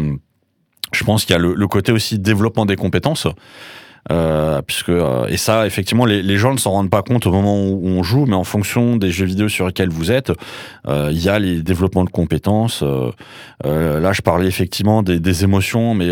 je 0.92 1.04
pense 1.04 1.24
qu'il 1.24 1.34
y 1.34 1.36
a 1.36 1.40
le, 1.40 1.54
le, 1.54 1.66
côté 1.66 1.92
aussi 1.92 2.18
développement 2.18 2.64
des 2.64 2.76
compétences. 2.76 3.26
Euh, 4.10 4.60
puisque 4.62 4.88
euh, 4.88 5.26
et 5.28 5.36
ça 5.36 5.66
effectivement 5.66 6.04
les, 6.04 6.20
les 6.20 6.36
gens 6.36 6.52
ne 6.52 6.58
s'en 6.58 6.72
rendent 6.72 6.90
pas 6.90 7.02
compte 7.02 7.26
au 7.26 7.30
moment 7.30 7.62
où 7.62 7.80
on 7.86 8.02
joue 8.02 8.26
mais 8.26 8.34
en 8.34 8.42
fonction 8.42 8.96
des 8.96 9.12
jeux 9.12 9.26
vidéo 9.26 9.48
sur 9.48 9.66
lesquels 9.66 9.90
vous 9.90 10.10
êtes 10.10 10.32
euh, 10.88 11.10
il 11.12 11.22
y 11.22 11.28
a 11.28 11.38
les 11.38 11.62
développements 11.62 12.02
de 12.02 12.10
compétences 12.10 12.82
euh, 12.82 13.12
euh, 13.66 14.00
là 14.00 14.12
je 14.12 14.22
parlais 14.22 14.48
effectivement 14.48 15.04
des, 15.04 15.20
des 15.20 15.44
émotions 15.44 15.94
mais 15.94 16.10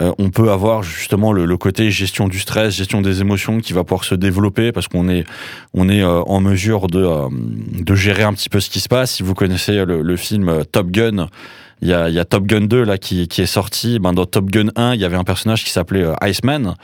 on 0.00 0.28
peut 0.28 0.50
avoir 0.50 0.82
justement 0.82 1.32
le, 1.32 1.46
le, 1.46 1.56
côté 1.56 1.90
gestion 1.90 2.28
du 2.28 2.38
stress 2.38 2.74
gestion 2.74 3.00
des 3.00 3.22
émotions 3.22 3.60
qui 3.60 3.72
va 3.72 3.82
pouvoir 3.82 4.04
se 4.04 4.14
développer 4.14 4.70
parce 4.70 4.88
qu'on 4.88 5.08
est 5.08 5.24
on 5.72 5.88
est 5.88 6.04
en 6.04 6.40
mesure 6.40 6.86
de 6.88 7.08
de 7.82 7.94
gérer 7.94 8.24
un 8.24 8.34
petit 8.34 8.50
peu 8.50 8.60
ce 8.60 8.68
qui 8.68 8.80
se 8.80 8.88
passe 8.88 9.12
si 9.12 9.22
vous 9.22 9.34
connaissez 9.34 9.86
le, 9.86 10.02
le 10.02 10.16
film 10.16 10.64
Top 10.70 10.90
Gun 10.90 11.28
il 11.80 11.88
y 11.88 11.94
a, 11.94 12.08
y 12.10 12.18
a, 12.20 12.24
Top 12.24 12.44
Gun 12.46 12.66
2 12.66 12.84
là 12.84 12.96
qui, 12.96 13.26
qui 13.26 13.42
est 13.42 13.46
sorti. 13.46 13.98
Ben, 13.98 14.12
dans 14.12 14.24
Top 14.24 14.48
Gun 14.48 14.68
1, 14.76 14.94
il 14.94 15.00
y 15.00 15.04
avait 15.04 15.16
un 15.16 15.24
personnage 15.24 15.64
qui 15.64 15.70
s'appelait 15.70 16.06
Iceman. 16.22 16.76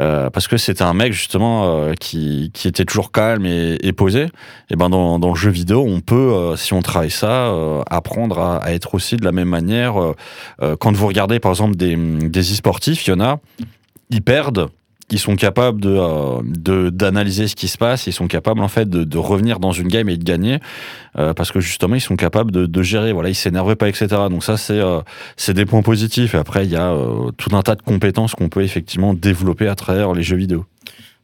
Euh, 0.00 0.30
parce 0.30 0.46
que 0.46 0.56
c'était 0.56 0.84
un 0.84 0.94
mec 0.94 1.12
justement 1.12 1.64
euh, 1.64 1.94
qui, 1.94 2.52
qui 2.54 2.68
était 2.68 2.84
toujours 2.84 3.10
calme 3.10 3.44
et, 3.44 3.76
et 3.82 3.92
posé. 3.92 4.28
Et 4.70 4.76
ben 4.76 4.88
dans, 4.88 5.18
dans 5.18 5.30
le 5.30 5.34
jeu 5.34 5.50
vidéo, 5.50 5.84
on 5.86 6.00
peut, 6.00 6.14
euh, 6.14 6.56
si 6.56 6.74
on 6.74 6.82
travaille 6.82 7.10
ça, 7.10 7.48
euh, 7.48 7.82
apprendre 7.90 8.38
à, 8.38 8.58
à, 8.58 8.72
être 8.72 8.94
aussi 8.94 9.16
de 9.16 9.24
la 9.24 9.32
même 9.32 9.48
manière. 9.48 9.94
quand 10.78 10.92
vous 10.96 11.06
regardez 11.06 11.40
par 11.40 11.50
exemple 11.52 11.76
des, 11.76 11.96
des 11.96 12.52
e-sportifs, 12.52 13.06
il 13.06 13.10
y 13.10 13.12
en 13.14 13.20
a, 13.20 13.40
ils 14.10 14.22
perdent 14.22 14.68
ils 15.12 15.18
sont 15.18 15.36
capables 15.36 15.80
de 15.80 15.96
euh, 15.98 16.90
d'analyser 16.90 17.48
ce 17.48 17.56
qui 17.56 17.68
se 17.68 17.78
passe, 17.78 18.06
ils 18.06 18.12
sont 18.12 18.28
capables 18.28 18.60
en 18.60 18.68
fait 18.68 18.88
de, 18.88 19.04
de 19.04 19.18
revenir 19.18 19.58
dans 19.58 19.72
une 19.72 19.88
game 19.88 20.08
et 20.08 20.16
de 20.16 20.24
gagner 20.24 20.58
euh, 21.18 21.34
parce 21.34 21.52
que 21.52 21.60
justement 21.60 21.94
ils 21.94 22.00
sont 22.00 22.16
capables 22.16 22.50
de, 22.50 22.66
de 22.66 22.82
gérer. 22.82 23.12
Voilà, 23.12 23.28
ils 23.28 23.34
s'énervent 23.34 23.76
pas, 23.76 23.88
etc. 23.88 24.06
Donc 24.30 24.44
ça 24.44 24.56
c'est 24.56 24.78
euh, 24.78 25.00
c'est 25.36 25.54
des 25.54 25.66
points 25.66 25.82
positifs. 25.82 26.34
Et 26.34 26.38
après 26.38 26.64
il 26.64 26.70
y 26.70 26.76
a 26.76 26.94
tout 27.36 27.54
un 27.54 27.62
tas 27.62 27.74
de 27.74 27.82
compétences 27.82 28.34
qu'on 28.34 28.48
peut 28.48 28.62
effectivement 28.62 29.14
développer 29.14 29.68
à 29.68 29.74
travers 29.74 30.12
les 30.12 30.22
jeux 30.22 30.36
vidéo. 30.36 30.66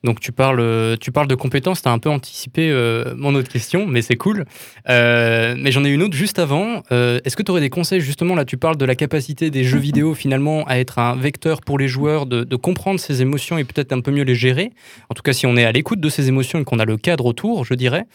Donc 0.06 0.20
tu 0.20 0.30
parles, 0.30 0.96
tu 1.00 1.10
parles 1.10 1.26
de 1.26 1.34
compétences, 1.34 1.82
tu 1.82 1.88
as 1.88 1.92
un 1.92 1.98
peu 1.98 2.08
anticipé 2.08 2.70
euh, 2.70 3.14
mon 3.16 3.34
autre 3.34 3.48
question, 3.48 3.86
mais 3.86 4.02
c'est 4.02 4.14
cool. 4.14 4.44
Euh, 4.88 5.56
mais 5.58 5.72
j'en 5.72 5.84
ai 5.84 5.88
une 5.88 6.02
autre 6.02 6.14
juste 6.14 6.38
avant. 6.38 6.84
Euh, 6.92 7.18
Est-ce 7.24 7.36
que 7.36 7.42
tu 7.42 7.50
aurais 7.50 7.60
des 7.60 7.70
conseils? 7.70 8.00
Justement 8.00 8.36
Là, 8.36 8.44
tu 8.44 8.56
parles 8.56 8.76
de 8.76 8.84
la 8.84 8.94
capacité 8.94 9.50
des 9.50 9.64
jeux 9.64 9.80
vidéo 9.80 10.14
finalement 10.14 10.64
à 10.68 10.78
être 10.78 11.00
un 11.00 11.16
vecteur 11.16 11.60
pour 11.60 11.76
les 11.76 11.88
joueurs, 11.88 12.26
de, 12.26 12.56
comprendre 12.56 13.00
ces 13.00 13.20
émotions 13.20 13.58
et 13.58 13.64
peut-être 13.64 13.92
un 13.92 14.00
peu 14.00 14.12
mieux 14.12 14.22
les 14.22 14.36
gérer. 14.36 14.70
En 15.10 15.14
tout 15.14 15.22
cas, 15.22 15.32
si 15.32 15.44
on 15.44 15.56
est 15.56 15.64
à 15.64 15.72
l'écoute 15.72 16.00
de 16.00 16.08
ces 16.08 16.28
émotions 16.28 16.60
et 16.60 16.64
qu'on 16.64 16.78
a 16.78 16.84
le 16.84 16.96
cadre 16.96 17.26
autour, 17.26 17.64
je 17.64 17.74
dirais. 17.74 18.06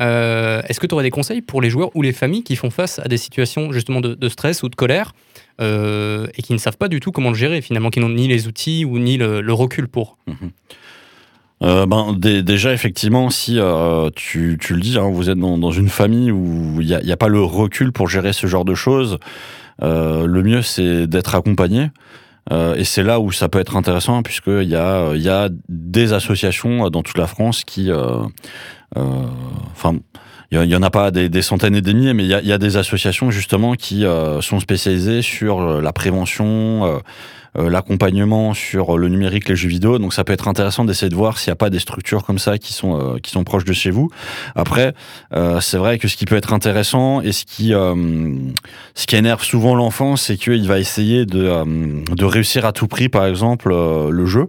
Euh, 0.00 0.62
Est-ce 0.68 0.80
que 0.80 0.86
tu 0.88 0.94
aurais 0.94 1.04
des 1.04 1.10
conseils 1.10 1.42
pour 1.42 1.62
les 1.62 1.70
joueurs 1.70 1.94
ou 1.94 2.02
les 2.02 2.12
familles 2.12 2.42
qui 2.42 2.56
font 2.56 2.70
face 2.70 2.98
à 2.98 3.08
des 3.08 3.18
situations 3.18 3.72
justement 3.72 4.00
de, 4.00 4.28
stress 4.28 4.64
ou 4.64 4.68
de 4.68 4.74
colère 4.74 5.12
euh, 5.60 6.26
et 6.34 6.42
qui 6.42 6.52
ne 6.52 6.58
savent 6.58 6.76
pas 6.76 6.88
du 6.88 7.00
tout 7.00 7.12
comment 7.12 7.30
le 7.30 7.36
gérer 7.36 7.60
finalement, 7.60 7.90
qui 7.90 8.00
n'ont 8.00 8.08
ni 8.08 8.26
les 8.28 8.48
outils 8.48 8.84
ou 8.84 8.98
ni 8.98 9.16
le, 9.16 9.52
recul 9.52 9.88
pour? 9.88 10.18
Mmh. 10.26 10.48
Euh, 11.62 11.86
ben, 11.86 12.12
déjà, 12.12 12.72
effectivement, 12.72 13.30
si 13.30 13.58
euh, 13.58 14.10
tu, 14.14 14.58
tu, 14.60 14.74
le 14.74 14.80
dis, 14.80 14.98
hein, 14.98 15.08
vous 15.10 15.30
êtes 15.30 15.38
dans, 15.38 15.56
dans, 15.56 15.70
une 15.70 15.88
famille 15.88 16.30
où 16.30 16.80
il 16.80 16.86
n'y 16.86 16.94
a, 16.94 17.00
a, 17.14 17.16
pas 17.16 17.28
le 17.28 17.40
recul 17.40 17.92
pour 17.92 18.08
gérer 18.08 18.32
ce 18.32 18.46
genre 18.46 18.66
de 18.66 18.74
choses, 18.74 19.18
euh, 19.82 20.26
le 20.26 20.42
mieux, 20.42 20.62
c'est 20.62 21.06
d'être 21.06 21.34
accompagné. 21.34 21.90
Et 22.76 22.84
c'est 22.84 23.02
là 23.02 23.18
où 23.18 23.32
ça 23.32 23.48
peut 23.48 23.58
être 23.58 23.74
intéressant, 23.74 24.22
puisqu'il 24.22 24.68
y 24.68 24.76
a, 24.76 25.16
y 25.16 25.28
a 25.28 25.48
des 25.68 26.12
associations 26.12 26.88
dans 26.90 27.02
toute 27.02 27.18
la 27.18 27.26
France 27.26 27.64
qui... 27.64 27.90
Enfin 28.94 29.98
il 30.52 30.62
y, 30.62 30.76
en 30.76 30.82
a 30.82 30.90
pas 30.90 31.10
des, 31.10 31.42
centaines 31.42 31.74
et 31.74 31.80
des 31.80 31.92
milliers, 31.92 32.14
mais 32.14 32.22
il 32.22 32.28
y 32.28 32.52
a, 32.52 32.58
des 32.58 32.76
associations 32.76 33.32
justement 33.32 33.74
qui 33.74 34.04
sont 34.42 34.60
spécialisées 34.60 35.22
sur 35.22 35.80
la 35.80 35.92
prévention, 35.92 37.02
l'accompagnement 37.58 38.54
sur 38.54 38.98
le 38.98 39.08
numérique, 39.08 39.48
les 39.48 39.56
jeux 39.56 39.68
vidéo. 39.68 39.98
Donc 39.98 40.12
ça 40.12 40.24
peut 40.24 40.32
être 40.32 40.48
intéressant 40.48 40.84
d'essayer 40.84 41.08
de 41.08 41.14
voir 41.14 41.38
s'il 41.38 41.50
n'y 41.50 41.54
a 41.54 41.56
pas 41.56 41.70
des 41.70 41.78
structures 41.78 42.24
comme 42.24 42.38
ça 42.38 42.58
qui 42.58 42.72
sont 42.72 42.98
euh, 42.98 43.18
qui 43.18 43.30
sont 43.30 43.44
proches 43.44 43.64
de 43.64 43.72
chez 43.72 43.90
vous. 43.90 44.10
Après, 44.54 44.94
euh, 45.34 45.60
c'est 45.60 45.78
vrai 45.78 45.98
que 45.98 46.08
ce 46.08 46.16
qui 46.16 46.24
peut 46.24 46.36
être 46.36 46.52
intéressant 46.52 47.20
et 47.20 47.32
ce 47.32 47.44
qui 47.44 47.72
ce 48.94 49.06
qui 49.06 49.16
énerve 49.16 49.42
souvent 49.42 49.74
l'enfant, 49.74 50.16
c'est 50.16 50.36
qu'il 50.36 50.66
va 50.66 50.78
essayer 50.78 51.26
de 51.26 52.04
de 52.14 52.24
réussir 52.24 52.64
à 52.64 52.72
tout 52.72 52.88
prix, 52.88 53.08
par 53.08 53.26
exemple, 53.26 53.70
le 53.70 54.26
jeu. 54.26 54.48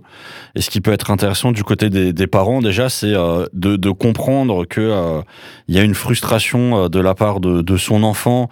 Et 0.56 0.62
ce 0.62 0.70
qui 0.70 0.82
peut 0.82 0.92
être 0.92 1.12
intéressant 1.12 1.52
du 1.52 1.64
côté 1.64 1.90
des, 1.90 2.28
parents, 2.28 2.62
déjà, 2.62 2.90
c'est 2.90 3.14
de, 3.54 3.92
comprendre 3.92 4.66
que 4.66 5.22
il 5.68 5.76
y 5.76 5.80
a 5.80 5.84
une 5.84 5.96
frustration 5.96 6.90
de 6.90 7.00
la 7.00 7.14
part 7.14 7.40
de, 7.40 7.78
son 7.78 8.04
enfant 8.04 8.50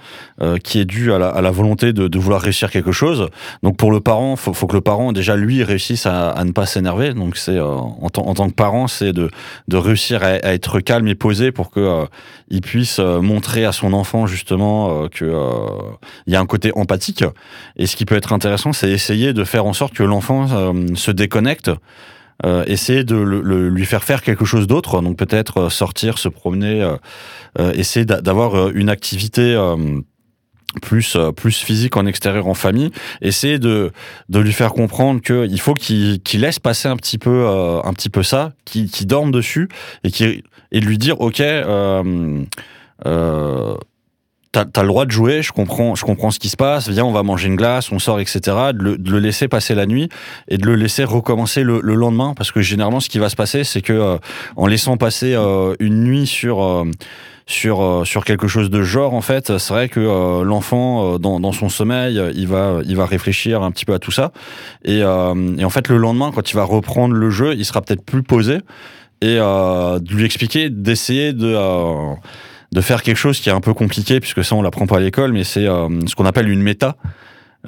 qui 0.64 0.80
est 0.80 0.86
due 0.86 1.14
à 1.14 1.18
la, 1.20 1.52
volonté 1.52 1.94
de, 1.94 2.20
vouloir 2.20 2.42
réussir 2.42 2.70
quelque 2.72 2.92
chose. 2.92 3.30
Donc 3.64 3.78
pour 3.78 3.92
le 3.92 4.00
parent, 4.00 4.36
faut, 4.46 4.54
faut 4.54 4.68
que 4.68 4.76
le 4.76 4.82
parent 4.82 5.12
déjà 5.12 5.36
lui 5.36 5.64
réussisse 5.64 6.06
à, 6.06 6.30
à 6.30 6.44
ne 6.44 6.52
pas 6.52 6.66
s'énerver. 6.66 7.14
Donc 7.14 7.38
c'est 7.38 7.58
euh, 7.58 7.66
en, 7.66 8.06
en, 8.16 8.34
tant 8.34 8.50
que 8.50 8.54
parent, 8.54 8.88
c'est 8.88 9.14
de, 9.14 9.30
de 9.68 9.78
réussir 9.78 10.24
à, 10.24 10.28
à, 10.28 10.54
être 10.54 10.80
calme 10.80 11.08
et 11.08 11.16
posé 11.16 11.52
pour 11.52 11.72
que 11.72 11.80
euh, 11.80 12.06
il 12.50 12.62
puisse 12.62 13.00
euh, 13.00 13.22
montrer 13.22 13.66
à 13.66 13.72
son 13.72 13.94
enfant 13.94 14.28
justement 14.28 15.08
que 15.10 15.26
il 16.28 16.34
y 16.34 16.36
a 16.36 16.40
un 16.40 16.46
côté 16.46 16.72
empathique. 16.76 17.24
Et 17.76 17.88
ce 17.88 17.96
qui 17.96 18.06
peut 18.06 18.16
être 18.16 18.34
intéressant, 18.34 18.74
c'est 18.74 18.90
essayer 18.90 19.34
de 19.34 19.44
faire 19.44 19.66
en 19.66 19.74
sorte 19.74 19.94
que 19.94 20.04
l'enfant 20.04 20.74
se 20.96 21.12
déconnecte. 21.12 21.72
Euh, 22.46 22.64
essayer 22.68 23.06
de 23.06 23.16
le, 23.16 23.70
lui 23.70 23.86
faire 23.86 24.04
faire 24.04 24.22
quelque 24.22 24.44
chose 24.44 24.68
d'autre, 24.68 25.02
donc 25.02 25.18
peut-être 25.18 25.70
sortir, 25.70 26.18
se 26.18 26.28
promener, 26.28 26.82
euh, 27.60 27.72
essayer 27.74 28.06
d'avoir 28.06 28.70
une 28.70 28.90
activité 28.90 29.56
plus 30.82 31.16
euh, 31.16 31.32
plus 31.32 31.58
physique 31.58 31.98
en 31.98 32.06
extérieur 32.06 32.48
en 32.48 32.54
famille 32.54 32.92
essayer 33.22 33.60
de 33.60 33.92
de 34.30 34.40
lui 34.40 34.54
faire 34.54 34.74
comprendre 34.74 35.22
que 35.22 35.48
il 35.50 35.60
faut 35.60 35.74
qu'il 35.74 36.22
laisse 36.34 36.60
passer 36.60 36.88
un 36.88 36.98
petit 36.98 37.18
peu 37.18 37.46
euh, 37.48 37.82
un 37.84 37.94
petit 37.94 38.10
peu 38.10 38.24
ça 38.24 38.54
qu'il 38.66 38.90
qu'il 38.90 39.08
dorme 39.08 39.32
dessus 39.32 39.70
et 40.04 40.12
qui 40.12 40.44
et 40.72 40.80
lui 40.80 40.98
dire 40.98 41.22
ok 41.22 41.42
euh, 41.42 42.14
T'as 44.52 44.64
as 44.74 44.84
le 44.84 44.88
droit 44.88 45.06
de 45.06 45.12
jouer, 45.12 45.42
je 45.42 45.52
comprends, 45.52 45.96
je 45.96 46.06
comprends 46.06 46.32
ce 46.32 46.40
qui 46.40 46.48
se 46.48 46.56
passe. 46.56 46.88
Viens, 46.88 47.04
on 47.04 47.12
va 47.12 47.24
manger 47.24 47.50
une 47.50 47.58
glace, 47.58 47.92
on 47.92 48.00
sort, 48.00 48.22
etc. 48.22 48.40
De 48.74 48.98
le, 49.12 49.20
laisser 49.20 49.50
passer 49.50 49.76
la 49.76 49.86
nuit 49.86 50.08
et 50.48 50.58
de 50.58 50.66
le 50.66 50.76
laisser 50.76 51.04
recommencer 51.04 51.62
le, 51.62 51.82
le 51.82 51.94
lendemain, 51.94 52.34
parce 52.38 52.54
que 52.54 52.62
généralement, 52.62 53.02
ce 53.02 53.10
qui 53.10 53.20
va 53.20 53.28
se 53.28 53.36
passer, 53.36 53.66
c'est 53.66 53.82
que 53.82 54.18
en 54.56 54.68
laissant 54.68 54.96
passer 54.96 55.36
une 55.82 56.06
nuit 56.06 56.26
sur 56.26 56.86
sur 57.48 58.26
quelque 58.26 58.48
chose 58.48 58.70
de 58.70 58.82
genre 58.82 59.14
en 59.14 59.22
fait 59.22 59.58
c'est 59.58 59.74
vrai 59.74 59.90
que 59.90 60.00
euh, 60.00 60.44
l'enfant 60.44 61.16
euh, 61.16 61.18
dans, 61.20 61.40
dans 61.40 61.52
son 61.52 61.70
sommeil 61.70 62.20
il 62.36 62.48
va 62.48 62.80
il 62.86 62.96
va 62.96 63.06
réfléchir 63.06 63.62
un 63.62 63.72
petit 63.72 63.86
peu 63.86 63.94
à 63.94 64.00
tout 64.00 64.12
ça. 64.12 64.32
Et, 64.84 65.00
et 65.00 65.04
en 65.66 65.70
fait 65.70 65.88
le 65.88 65.98
lendemain 65.98 66.32
quand 66.34 66.52
il 66.52 66.56
va 66.56 66.64
reprendre 66.64 67.14
le 67.14 67.30
jeu 67.30 67.54
il 67.54 67.66
sera 67.66 67.82
peut-être 67.82 68.04
plus 68.04 68.24
posé 68.24 68.60
et 69.22 69.36
de 69.38 70.14
lui 70.14 70.26
expliquer 70.26 70.70
d'essayer 70.70 71.34
de 71.34 71.56
de 72.72 72.82
faire 72.82 73.04
quelque 73.04 73.18
chose 73.18 73.40
qui 73.40 73.50
est 73.50 73.54
un 73.54 73.62
peu 73.62 73.74
compliqué 73.74 74.20
puisque 74.20 74.44
ça 74.44 74.56
on 74.56 74.62
l'apprend 74.62 74.88
pas 74.88 74.98
à 74.98 75.00
l'école 75.00 75.32
mais 75.32 75.44
c'est 75.44 75.66
ce 75.66 76.16
qu'on 76.16 76.26
appelle 76.26 76.50
une 76.50 76.62
méta 76.62 76.98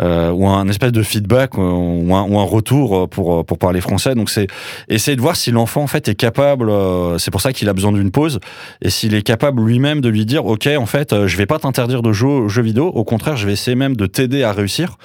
euh, 0.01 0.31
ou 0.31 0.47
un 0.47 0.67
espèce 0.67 0.91
de 0.91 1.03
feedback 1.03 1.57
ou 1.57 1.61
un, 1.61 2.23
ou 2.23 2.39
un, 2.39 2.43
retour 2.43 3.09
pour 3.09 3.45
pour 3.45 3.57
parler 3.57 3.81
français. 3.81 4.15
Donc 4.15 4.29
c'est 4.29 4.47
essayer 4.87 5.15
de 5.15 5.21
voir 5.21 5.35
si 5.35 5.51
l'enfant 5.51 5.83
en 5.83 5.87
fait 5.87 6.07
est 6.07 6.15
capable. 6.15 6.69
Euh, 6.69 7.17
c'est 7.17 7.31
pour 7.31 7.41
ça 7.41 7.53
qu'il 7.53 7.69
a 7.69 7.73
besoin 7.73 7.91
d'une 7.91 8.11
pause 8.11 8.39
et 8.81 8.89
s'il 8.89 9.13
est 9.13 9.21
capable 9.21 9.63
lui-même 9.63 10.01
de 10.01 10.09
lui 10.09 10.25
dire 10.25 10.45
ok 10.45 10.67
en 10.77 10.85
fait 10.85 11.13
euh, 11.13 11.27
je 11.27 11.37
vais 11.37 11.45
pas 11.45 11.59
t'interdire 11.59 12.01
de 12.01 12.11
jouer 12.11 12.31
aux 12.31 12.49
jeux 12.49 12.61
vidéo. 12.61 12.87
Au 12.87 13.03
contraire 13.03 13.37
je 13.37 13.45
vais 13.45 13.53
essayer 13.53 13.75
même 13.75 13.95
de 13.95 14.05
t'aider 14.05 14.43
à 14.43 14.51
réussir. 14.51 14.97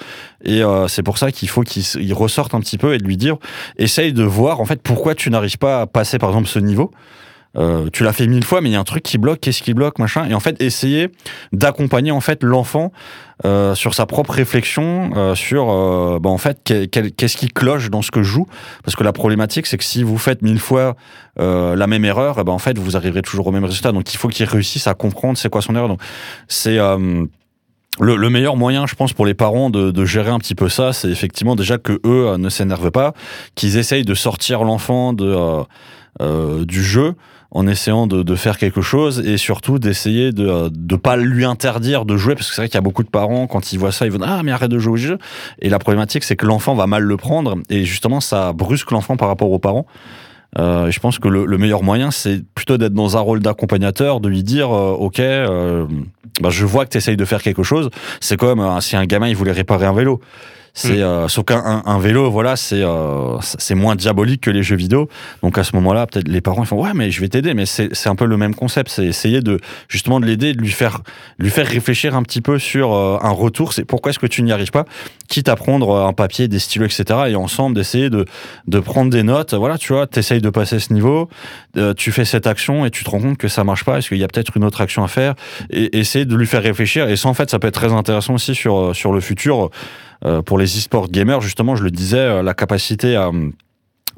Et 0.43 0.63
euh, 0.63 0.87
c'est 0.87 1.03
pour 1.03 1.17
ça 1.17 1.31
qu'il 1.31 1.49
faut 1.49 1.61
qu'il 1.61 2.13
ressorte 2.13 2.53
un 2.53 2.59
petit 2.59 2.77
peu 2.77 2.93
et 2.93 2.97
de 2.97 3.03
lui 3.03 3.17
dire 3.17 3.37
essaye 3.77 4.13
de 4.13 4.23
voir 4.23 4.61
en 4.61 4.65
fait 4.65 4.81
pourquoi 4.81 5.15
tu 5.15 5.29
n'arrives 5.29 5.57
pas 5.57 5.81
à 5.81 5.87
passer 5.87 6.19
par 6.19 6.29
exemple 6.29 6.47
ce 6.47 6.59
niveau. 6.59 6.91
Euh, 7.55 7.89
tu 7.93 8.03
l'as 8.03 8.13
fait 8.13 8.27
mille 8.27 8.43
fois, 8.43 8.61
mais 8.61 8.69
il 8.69 8.73
y 8.73 8.75
a 8.75 8.79
un 8.79 8.83
truc 8.83 9.03
qui 9.03 9.17
bloque. 9.17 9.39
Qu'est-ce 9.39 9.61
qui 9.61 9.73
bloque, 9.73 9.99
machin? 9.99 10.27
Et 10.27 10.33
en 10.33 10.39
fait, 10.39 10.61
essayer 10.61 11.09
d'accompagner 11.51 12.11
en 12.11 12.21
fait 12.21 12.43
l'enfant 12.43 12.91
euh, 13.45 13.75
sur 13.75 13.93
sa 13.93 14.05
propre 14.05 14.31
réflexion 14.31 15.11
euh, 15.15 15.35
sur, 15.35 15.69
euh, 15.69 16.19
bah, 16.21 16.29
en 16.29 16.37
fait, 16.37 16.59
qu'est-ce 16.63 17.37
qui 17.37 17.49
cloche 17.49 17.89
dans 17.89 18.01
ce 18.01 18.11
que 18.11 18.23
je 18.23 18.31
joue? 18.31 18.47
Parce 18.83 18.95
que 18.95 19.03
la 19.03 19.13
problématique, 19.13 19.67
c'est 19.67 19.77
que 19.77 19.83
si 19.83 20.03
vous 20.03 20.17
faites 20.17 20.41
mille 20.41 20.59
fois 20.59 20.95
euh, 21.39 21.75
la 21.75 21.87
même 21.87 22.05
erreur, 22.05 22.37
eh 22.39 22.43
ben 22.43 22.53
en 22.53 22.59
fait, 22.59 22.77
vous 22.77 22.95
arriverez 22.95 23.21
toujours 23.21 23.47
au 23.47 23.51
même 23.51 23.65
résultat. 23.65 23.91
Donc, 23.91 24.13
il 24.13 24.17
faut 24.17 24.29
qu'il 24.29 24.45
réussisse 24.45 24.87
à 24.87 24.93
comprendre 24.93 25.37
c'est 25.37 25.49
quoi 25.49 25.61
son 25.61 25.75
erreur. 25.75 25.89
Donc, 25.89 26.01
c'est 26.47 26.77
le, 26.77 28.15
le, 28.15 28.29
meilleur 28.31 28.55
moyen, 28.55 28.87
je 28.87 28.95
pense, 28.95 29.13
pour 29.13 29.27
les 29.27 29.35
parents 29.35 29.69
de, 29.69 29.91
de 29.91 30.05
gérer 30.05 30.31
un 30.31 30.39
petit 30.39 30.55
peu 30.55 30.69
ça, 30.69 30.93
c'est 30.93 31.09
effectivement 31.09 31.55
déjà 31.55 31.77
que 31.77 31.99
eux 32.05 32.37
ne 32.37 32.49
s'énervent 32.49 32.89
pas, 32.89 33.13
qu'ils 33.53 33.77
essayent 33.77 34.05
de 34.05 34.15
sortir 34.15 34.63
l'enfant 34.63 35.13
de 35.13 35.63
euh, 36.21 36.65
du 36.65 36.83
jeu 36.83 37.15
en 37.51 37.67
essayant 37.67 38.07
de, 38.07 38.23
de, 38.23 38.35
faire 38.35 38.57
quelque 38.57 38.81
chose 38.81 39.19
et 39.19 39.37
surtout 39.37 39.77
d'essayer 39.77 40.31
de 40.31 40.69
ne 40.69 40.95
pas 40.95 41.17
lui 41.17 41.45
interdire 41.45 42.05
de 42.05 42.17
jouer 42.17 42.33
parce 42.35 42.49
que 42.49 42.55
c'est 42.55 42.61
vrai 42.61 42.67
qu'il 42.67 42.75
y 42.75 42.79
a 42.79 42.81
beaucoup 42.81 43.03
de 43.03 43.09
parents 43.09 43.45
quand 43.45 43.73
ils 43.73 43.79
voient 43.79 43.91
ça 43.91 44.05
ils 44.05 44.11
vont 44.11 44.19
ah 44.23 44.41
mais 44.43 44.51
arrête 44.51 44.71
de 44.71 44.79
jouer 44.79 44.93
au 44.93 44.97
jeu. 44.97 45.17
Et 45.59 45.69
la 45.69 45.79
problématique 45.79 46.23
c'est 46.23 46.35
que 46.35 46.45
l'enfant 46.45 46.73
va 46.73 46.87
mal 46.87 47.03
le 47.03 47.17
prendre 47.17 47.55
et 47.69 47.83
justement 47.83 48.21
ça 48.21 48.53
brusque 48.53 48.91
l'enfant 48.91 49.17
par 49.17 49.27
rapport 49.27 49.51
aux 49.51 49.59
parents. 49.59 49.85
Euh, 50.59 50.91
je 50.91 50.99
pense 50.99 51.17
que 51.17 51.27
le, 51.27 51.45
le 51.45 51.57
meilleur 51.57 51.83
moyen 51.83 52.11
c'est 52.11 52.43
plutôt 52.53 52.77
d'être 52.77 52.93
dans 52.93 53.17
un 53.17 53.21
rôle 53.21 53.39
d'accompagnateur 53.39 54.19
de 54.19 54.29
lui 54.29 54.43
dire 54.43 54.71
euh, 54.71 54.91
ok 54.91 55.19
euh, 55.19 55.87
bah, 56.41 56.49
je 56.49 56.65
vois 56.65 56.85
que 56.85 56.91
tu 56.91 56.97
essayes 56.97 57.17
de 57.17 57.25
faire 57.25 57.41
quelque 57.41 57.63
chose. 57.63 57.89
C'est 58.19 58.37
comme 58.37 58.59
euh, 58.59 58.79
si 58.79 58.95
un 58.95 59.05
gamin 59.05 59.27
il 59.27 59.35
voulait 59.35 59.51
réparer 59.51 59.85
un 59.85 59.93
vélo 59.93 60.19
c'est 60.75 60.97
mm. 60.97 61.01
euh, 61.01 61.27
sauf 61.27 61.45
qu'un 61.45 61.83
un, 61.85 61.99
vélo, 61.99 62.31
voilà, 62.31 62.55
c'est 62.55 62.81
euh, 62.81 63.37
c'est 63.41 63.75
moins 63.75 63.95
diabolique 63.95 64.41
que 64.41 64.49
les 64.49 64.63
jeux 64.63 64.75
vidéo. 64.75 65.07
Donc 65.43 65.59
à 65.59 65.63
ce 65.63 65.75
moment-là, 65.75 66.07
peut-être 66.07 66.27
les 66.27 66.41
parents 66.41 66.63
ils 66.63 66.67
font 66.67 66.81
ouais, 66.81 66.93
mais 66.95 67.11
je 67.11 67.21
vais 67.21 67.29
t'aider. 67.29 67.53
Mais 67.53 67.67
c'est 67.67 67.93
c'est 67.93 68.09
un 68.09 68.15
peu 68.15 68.25
le 68.25 68.37
même 68.37 68.55
concept. 68.55 68.89
C'est 68.89 69.05
essayer 69.05 69.41
de 69.41 69.59
justement 69.87 70.19
de 70.19 70.25
l'aider, 70.25 70.53
de 70.53 70.59
lui 70.59 70.71
faire 70.71 71.01
lui 71.37 71.51
faire 71.51 71.67
réfléchir 71.67 72.15
un 72.15 72.23
petit 72.23 72.41
peu 72.41 72.57
sur 72.57 72.93
euh, 72.93 73.19
un 73.21 73.29
retour. 73.29 73.73
C'est 73.73 73.85
pourquoi 73.85 74.09
est-ce 74.09 74.19
que 74.19 74.25
tu 74.25 74.41
n'y 74.41 74.51
arrives 74.51 74.71
pas? 74.71 74.85
Quitte 75.29 75.47
à 75.47 75.55
prendre 75.55 75.95
un 75.95 76.13
papier, 76.13 76.47
des 76.47 76.59
stylos, 76.59 76.85
etc. 76.85 77.25
Et 77.27 77.35
ensemble 77.35 77.75
d'essayer 77.75 78.09
de 78.09 78.25
de 78.67 78.79
prendre 78.79 79.11
des 79.11 79.23
notes. 79.23 79.53
Voilà, 79.53 79.77
tu 79.77 79.93
vois, 79.93 80.07
t'essayes 80.07 80.41
de 80.41 80.49
passer 80.49 80.79
ce 80.79 80.91
niveau. 80.91 81.29
tu 81.97 82.11
fais 82.11 82.25
cette 82.25 82.47
action 82.47 82.83
et 82.83 82.89
tu 82.89 83.03
te 83.03 83.11
rends 83.11 83.19
compte 83.19 83.37
que 83.37 83.47
ça 83.47 83.63
marche 83.63 83.83
pas. 83.83 83.99
Est-ce 83.99 84.09
qu'il 84.09 84.17
y 84.17 84.23
a 84.23 84.27
peut-être 84.27 84.57
une 84.57 84.63
autre 84.63 84.81
action 84.81 85.03
à 85.03 85.07
faire? 85.07 85.35
Et 85.69 85.99
essayer 85.99 86.25
de 86.25 86.35
lui 86.35 86.47
faire 86.47 86.63
réfléchir. 86.63 87.09
Et 87.09 87.15
ça, 87.15 87.29
en 87.29 87.35
fait, 87.35 87.51
ça 87.51 87.59
peut 87.59 87.67
être 87.67 87.75
très 87.75 87.93
intéressant 87.93 88.33
aussi 88.33 88.55
sur 88.55 88.95
sur 88.95 89.13
le 89.13 89.19
futur. 89.19 89.69
Euh, 90.25 90.41
pour 90.41 90.57
les 90.57 90.65
e-sport 90.65 91.09
gamers, 91.09 91.41
justement, 91.41 91.75
je 91.75 91.83
le 91.83 91.91
disais, 91.91 92.17
euh, 92.17 92.43
la 92.43 92.53
capacité 92.53 93.15
à 93.15 93.31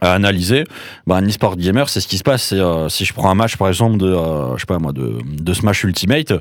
analyser, 0.02 0.66
bah, 1.08 1.16
un 1.16 1.28
e-sport 1.28 1.56
gamer, 1.56 1.90
c'est 1.90 2.02
ce 2.02 2.08
qui 2.08 2.18
se 2.18 2.24
passe. 2.24 2.52
Euh, 2.54 2.90
si 2.90 3.06
je 3.06 3.14
prends 3.14 3.30
un 3.30 3.36
match, 3.36 3.58
par 3.58 3.70
exemple, 3.70 3.98
de, 3.98 4.14
je 4.56 4.60
sais 4.60 4.66
pas 4.68 4.78
moi, 4.78 4.92
de, 4.92 5.54
Smash 5.54 5.84
Ultimate, 5.84 6.34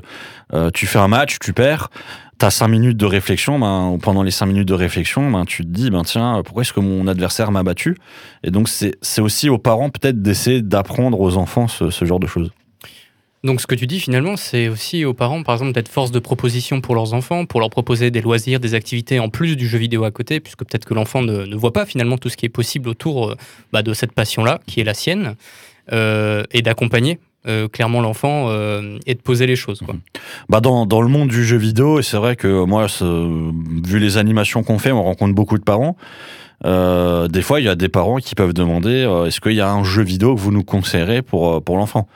tu 0.73 0.87
fais 0.87 0.99
un 0.99 1.07
match, 1.07 1.37
tu 1.39 1.53
perds, 1.53 1.89
t'as 2.37 2.51
cinq 2.51 2.67
minutes 2.67 2.97
de 2.97 3.05
réflexion, 3.05 3.57
ben, 3.57 3.97
pendant 4.01 4.23
les 4.23 4.31
cinq 4.31 4.47
minutes 4.47 4.67
de 4.67 4.73
réflexion, 4.73 5.31
ben, 5.31 5.45
tu 5.45 5.63
te 5.63 5.69
dis, 5.69 5.89
ben, 5.89 6.03
tiens, 6.03 6.41
pourquoi 6.43 6.61
est-ce 6.61 6.73
que 6.73 6.81
mon 6.81 7.07
adversaire 7.07 7.51
m'a 7.51 7.63
battu? 7.63 7.97
Et 8.43 8.51
donc, 8.51 8.67
c'est, 8.67 8.97
aussi 9.19 9.49
aux 9.49 9.57
parents, 9.57 9.89
peut-être, 9.89 10.21
d'essayer 10.21 10.61
d'apprendre 10.61 11.19
aux 11.19 11.37
enfants 11.37 11.67
ce 11.67 12.05
genre 12.05 12.19
de 12.19 12.27
choses. 12.27 12.51
Donc 13.45 13.61
ce 13.61 13.67
que 13.67 13.75
tu 13.75 13.85
dis 13.85 13.99
finalement, 13.99 14.37
c'est 14.37 14.69
aussi 14.69 15.05
aux 15.05 15.13
parents, 15.13 15.43
par 15.43 15.53
exemple, 15.53 15.71
d'être 15.71 15.87
force 15.87 16.09
de 16.09 16.17
proposition 16.17 16.81
pour 16.81 16.95
leurs 16.95 17.13
enfants, 17.13 17.45
pour 17.45 17.59
leur 17.59 17.69
proposer 17.69 18.09
des 18.09 18.21
loisirs, 18.21 18.59
des 18.59 18.73
activités 18.73 19.19
en 19.19 19.29
plus 19.29 19.55
du 19.55 19.67
jeu 19.67 19.77
vidéo 19.77 20.03
à 20.03 20.09
côté, 20.09 20.39
puisque 20.39 20.65
peut-être 20.65 20.85
que 20.85 20.95
l'enfant 20.95 21.21
ne, 21.21 21.55
voit 21.55 21.71
pas 21.71 21.85
finalement 21.85 22.17
tout 22.17 22.29
ce 22.29 22.37
qui 22.37 22.47
est 22.47 22.49
possible 22.49 22.89
autour 22.89 23.29
euh, 23.29 23.35
bah, 23.71 23.83
de 23.83 23.93
cette 23.93 24.13
passion-là, 24.13 24.59
qui 24.65 24.81
est 24.81 24.83
la 24.83 24.95
sienne, 24.95 25.35
euh, 25.93 26.43
et 26.51 26.63
d'accompagner 26.63 27.19
euh, 27.47 27.67
clairement 27.67 28.01
l'enfant 28.01 28.49
et 29.05 29.13
de 29.13 29.21
poser 29.21 29.45
les 29.45 29.55
choses. 29.55 29.83
Mhm. 29.83 29.99
Bah 30.49 30.59
dans, 30.59 30.87
dans 30.87 31.03
le 31.03 31.07
monde 31.07 31.29
du 31.29 31.45
jeu 31.45 31.57
vidéo, 31.57 31.99
et 31.99 32.03
c'est 32.03 32.17
vrai 32.17 32.35
que 32.35 32.65
moi, 32.65 32.87
vu 32.99 33.99
les 33.99 34.17
animations 34.17 34.63
qu'on 34.63 34.79
fait, 34.79 34.91
on 34.91 35.03
rencontre 35.03 35.35
beaucoup 35.35 35.59
de 35.59 35.63
parents. 35.63 35.97
Des 36.63 37.41
fois, 37.43 37.59
il 37.59 37.65
y 37.65 37.69
a 37.69 37.75
des 37.75 37.89
parents 37.89 38.17
qui 38.17 38.33
peuvent 38.33 38.53
demander 38.53 39.07
est-ce 39.27 39.39
qu'il 39.39 39.53
y 39.53 39.61
a 39.61 39.69
un 39.69 39.83
jeu 39.83 40.01
vidéo 40.01 40.33
que 40.33 40.39
vous 40.39 40.51
nous 40.51 40.63
conseillerez 40.63 41.21
pour, 41.21 41.63
pour 41.63 41.77
l'enfant? 41.77 42.07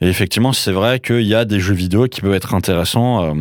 Et 0.00 0.08
effectivement, 0.08 0.52
c'est 0.52 0.72
vrai 0.72 1.00
qu'il 1.00 1.22
y 1.22 1.34
a 1.34 1.44
des 1.44 1.60
jeux 1.60 1.74
vidéo 1.74 2.06
qui 2.06 2.20
peuvent 2.20 2.34
être 2.34 2.54
intéressants 2.54 3.24
euh, 3.24 3.34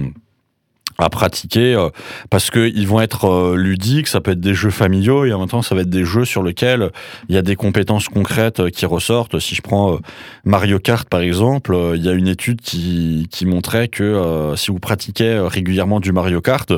à 0.97 1.09
pratiquer 1.09 1.75
euh, 1.75 1.89
parce 2.29 2.49
qu'ils 2.49 2.87
vont 2.87 3.01
être 3.01 3.25
euh, 3.25 3.55
ludiques, 3.57 4.07
ça 4.07 4.21
peut 4.21 4.31
être 4.31 4.39
des 4.39 4.53
jeux 4.53 4.69
familiaux 4.69 5.25
et 5.25 5.33
en 5.33 5.39
même 5.39 5.49
temps 5.49 5.61
ça 5.61 5.75
va 5.75 5.81
être 5.81 5.89
des 5.89 6.05
jeux 6.05 6.23
sur 6.23 6.43
lesquels 6.43 6.91
il 7.27 7.35
y 7.35 7.37
a 7.37 7.41
des 7.41 7.57
compétences 7.57 8.07
concrètes 8.07 8.69
qui 8.69 8.85
ressortent. 8.85 9.37
Si 9.39 9.53
je 9.53 9.61
prends 9.61 9.99
Mario 10.45 10.79
Kart 10.79 11.09
par 11.09 11.19
exemple, 11.19 11.77
il 11.95 12.01
y 12.01 12.07
a 12.07 12.13
une 12.13 12.29
étude 12.29 12.61
qui, 12.61 13.27
qui 13.29 13.45
montrait 13.45 13.89
que 13.89 14.53
si 14.55 14.71
vous 14.71 14.79
pratiquez 14.79 15.37
régulièrement 15.39 15.99
du 15.99 16.13
Mario 16.13 16.39
Kart, 16.39 16.71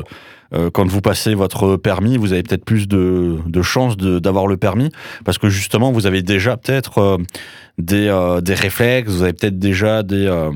quand 0.72 0.86
vous 0.86 1.00
passez 1.00 1.34
votre 1.34 1.76
permis, 1.76 2.16
vous 2.16 2.32
avez 2.32 2.42
peut-être 2.42 2.64
plus 2.64 2.88
de, 2.88 3.38
de 3.46 3.62
chances 3.62 3.96
d'avoir 3.96 4.46
le 4.46 4.56
permis 4.56 4.90
parce 5.24 5.36
que 5.36 5.48
justement 5.50 5.92
vous 5.92 6.06
avez 6.06 6.22
déjà 6.22 6.56
peut-être 6.56 7.18
des, 7.78 8.08
euh, 8.08 8.40
des 8.40 8.54
réflexes, 8.54 9.10
vous 9.10 9.22
avez 9.22 9.32
peut-être 9.32 9.58
déjà 9.58 10.02
des, 10.02 10.26
euh, 10.26 10.50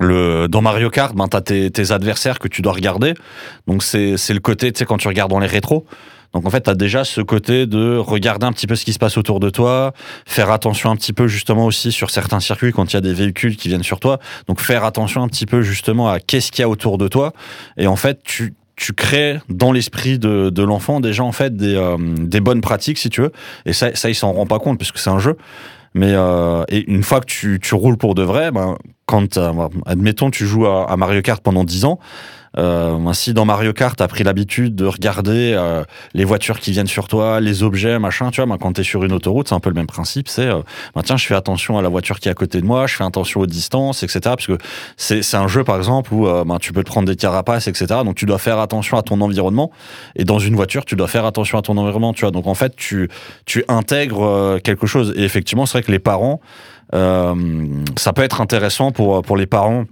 le, 0.00 0.46
dans 0.48 0.62
Mario 0.62 0.90
Kart, 0.90 1.14
ben, 1.14 1.28
tu 1.28 1.36
as 1.36 1.40
tes, 1.40 1.70
tes 1.70 1.90
adversaires 1.90 2.38
que 2.38 2.48
tu 2.48 2.62
dois 2.62 2.72
regarder. 2.72 3.14
Donc 3.66 3.82
c'est 3.82 4.16
c'est 4.16 4.34
le 4.34 4.40
côté, 4.40 4.72
tu 4.72 4.78
sais, 4.78 4.84
quand 4.84 4.98
tu 4.98 5.08
regardes 5.08 5.30
dans 5.30 5.40
les 5.40 5.46
rétros. 5.46 5.84
Donc 6.34 6.46
en 6.46 6.50
fait, 6.50 6.62
tu 6.62 6.70
as 6.70 6.74
déjà 6.74 7.04
ce 7.04 7.20
côté 7.20 7.66
de 7.66 7.96
regarder 7.96 8.46
un 8.46 8.52
petit 8.52 8.66
peu 8.66 8.76
ce 8.76 8.84
qui 8.84 8.92
se 8.92 8.98
passe 8.98 9.16
autour 9.16 9.40
de 9.40 9.50
toi, 9.50 9.92
faire 10.26 10.50
attention 10.50 10.90
un 10.90 10.96
petit 10.96 11.12
peu 11.12 11.26
justement 11.26 11.66
aussi 11.66 11.92
sur 11.92 12.10
certains 12.10 12.40
circuits 12.40 12.72
quand 12.72 12.92
il 12.92 12.94
y 12.94 12.96
a 12.96 13.00
des 13.00 13.14
véhicules 13.14 13.56
qui 13.56 13.68
viennent 13.68 13.82
sur 13.82 14.00
toi. 14.00 14.18
Donc 14.46 14.60
faire 14.60 14.84
attention 14.84 15.22
un 15.22 15.28
petit 15.28 15.46
peu 15.46 15.62
justement 15.62 16.08
à 16.10 16.20
qu'est-ce 16.20 16.52
qu'il 16.52 16.62
y 16.62 16.64
a 16.64 16.68
autour 16.68 16.98
de 16.98 17.08
toi. 17.08 17.32
Et 17.76 17.86
en 17.86 17.96
fait, 17.96 18.20
tu, 18.22 18.54
tu 18.76 18.92
crées 18.92 19.40
dans 19.48 19.72
l'esprit 19.72 20.18
de, 20.18 20.50
de 20.50 20.62
l'enfant 20.62 21.00
déjà 21.00 21.24
en 21.24 21.32
fait 21.32 21.56
des, 21.56 21.74
euh, 21.74 21.96
des 21.98 22.40
bonnes 22.40 22.60
pratiques 22.60 22.98
si 22.98 23.10
tu 23.10 23.22
veux. 23.22 23.32
Et 23.66 23.72
ça, 23.72 23.94
ça 23.94 24.10
il 24.10 24.14
s'en 24.14 24.32
rend 24.32 24.46
pas 24.46 24.58
compte 24.58 24.78
puisque 24.78 24.98
c'est 24.98 25.10
un 25.10 25.18
jeu. 25.18 25.36
Mais 25.94 26.12
euh, 26.12 26.64
et 26.68 26.88
une 26.90 27.02
fois 27.02 27.20
que 27.20 27.26
tu, 27.26 27.58
tu 27.60 27.74
roules 27.74 27.96
pour 27.96 28.14
de 28.14 28.22
vrai, 28.22 28.50
ben, 28.50 28.76
quand 29.06 29.38
euh, 29.38 29.68
admettons 29.86 30.30
tu 30.30 30.46
joues 30.46 30.66
à, 30.66 30.90
à 30.90 30.96
Mario 30.96 31.22
Kart 31.22 31.42
pendant 31.42 31.64
10 31.64 31.86
ans, 31.86 31.98
euh, 32.56 33.12
si 33.12 33.34
dans 33.34 33.44
Mario 33.44 33.72
Kart, 33.72 33.96
t'as 33.96 34.08
pris 34.08 34.24
l'habitude 34.24 34.74
de 34.74 34.86
regarder 34.86 35.54
euh, 35.56 35.84
les 36.14 36.24
voitures 36.24 36.60
qui 36.60 36.72
viennent 36.72 36.86
sur 36.86 37.08
toi, 37.08 37.40
les 37.40 37.62
objets, 37.62 37.98
machin, 37.98 38.30
tu 38.30 38.40
vois, 38.40 38.46
ben, 38.46 38.58
quand 38.58 38.72
t'es 38.72 38.82
sur 38.82 39.04
une 39.04 39.12
autoroute, 39.12 39.48
c'est 39.48 39.54
un 39.54 39.60
peu 39.60 39.70
le 39.70 39.74
même 39.74 39.86
principe. 39.86 40.28
C'est, 40.28 40.46
euh, 40.46 40.62
ben, 40.94 41.02
tiens, 41.02 41.16
je 41.16 41.26
fais 41.26 41.34
attention 41.34 41.78
à 41.78 41.82
la 41.82 41.88
voiture 41.88 42.20
qui 42.20 42.28
est 42.28 42.30
à 42.30 42.34
côté 42.34 42.60
de 42.60 42.66
moi, 42.66 42.86
je 42.86 42.94
fais 42.96 43.04
attention 43.04 43.40
aux 43.40 43.46
distances, 43.46 44.02
etc. 44.02 44.20
Parce 44.24 44.46
que 44.46 44.58
c'est, 44.96 45.34
un 45.34 45.48
jeu, 45.48 45.64
par 45.64 45.76
exemple, 45.76 46.12
où 46.12 46.26
euh, 46.26 46.44
ben, 46.44 46.58
tu 46.58 46.72
peux 46.72 46.82
te 46.82 46.88
prendre 46.88 47.08
des 47.08 47.16
carapaces, 47.16 47.68
etc. 47.68 47.86
Donc 48.04 48.14
tu 48.16 48.26
dois 48.26 48.38
faire 48.38 48.58
attention 48.58 48.96
à 48.96 49.02
ton 49.02 49.20
environnement. 49.20 49.70
Et 50.16 50.24
dans 50.24 50.38
une 50.38 50.54
voiture, 50.54 50.84
tu 50.84 50.96
dois 50.96 51.08
faire 51.08 51.24
attention 51.24 51.58
à 51.58 51.62
ton 51.62 51.76
environnement, 51.76 52.12
tu 52.12 52.22
vois. 52.22 52.30
Donc 52.30 52.46
en 52.46 52.54
fait, 52.54 52.74
tu, 52.76 53.08
tu 53.44 53.64
intègres 53.68 54.24
euh, 54.24 54.58
quelque 54.58 54.86
chose. 54.86 55.12
Et 55.16 55.24
effectivement, 55.24 55.66
c'est 55.66 55.78
vrai 55.78 55.82
que 55.82 55.92
les 55.92 55.98
parents, 55.98 56.40
euh, 56.94 57.34
ça 57.96 58.12
peut 58.12 58.22
être 58.22 58.40
intéressant 58.40 58.92
pour, 58.92 59.22
pour 59.22 59.36
les 59.36 59.46
parents 59.46 59.84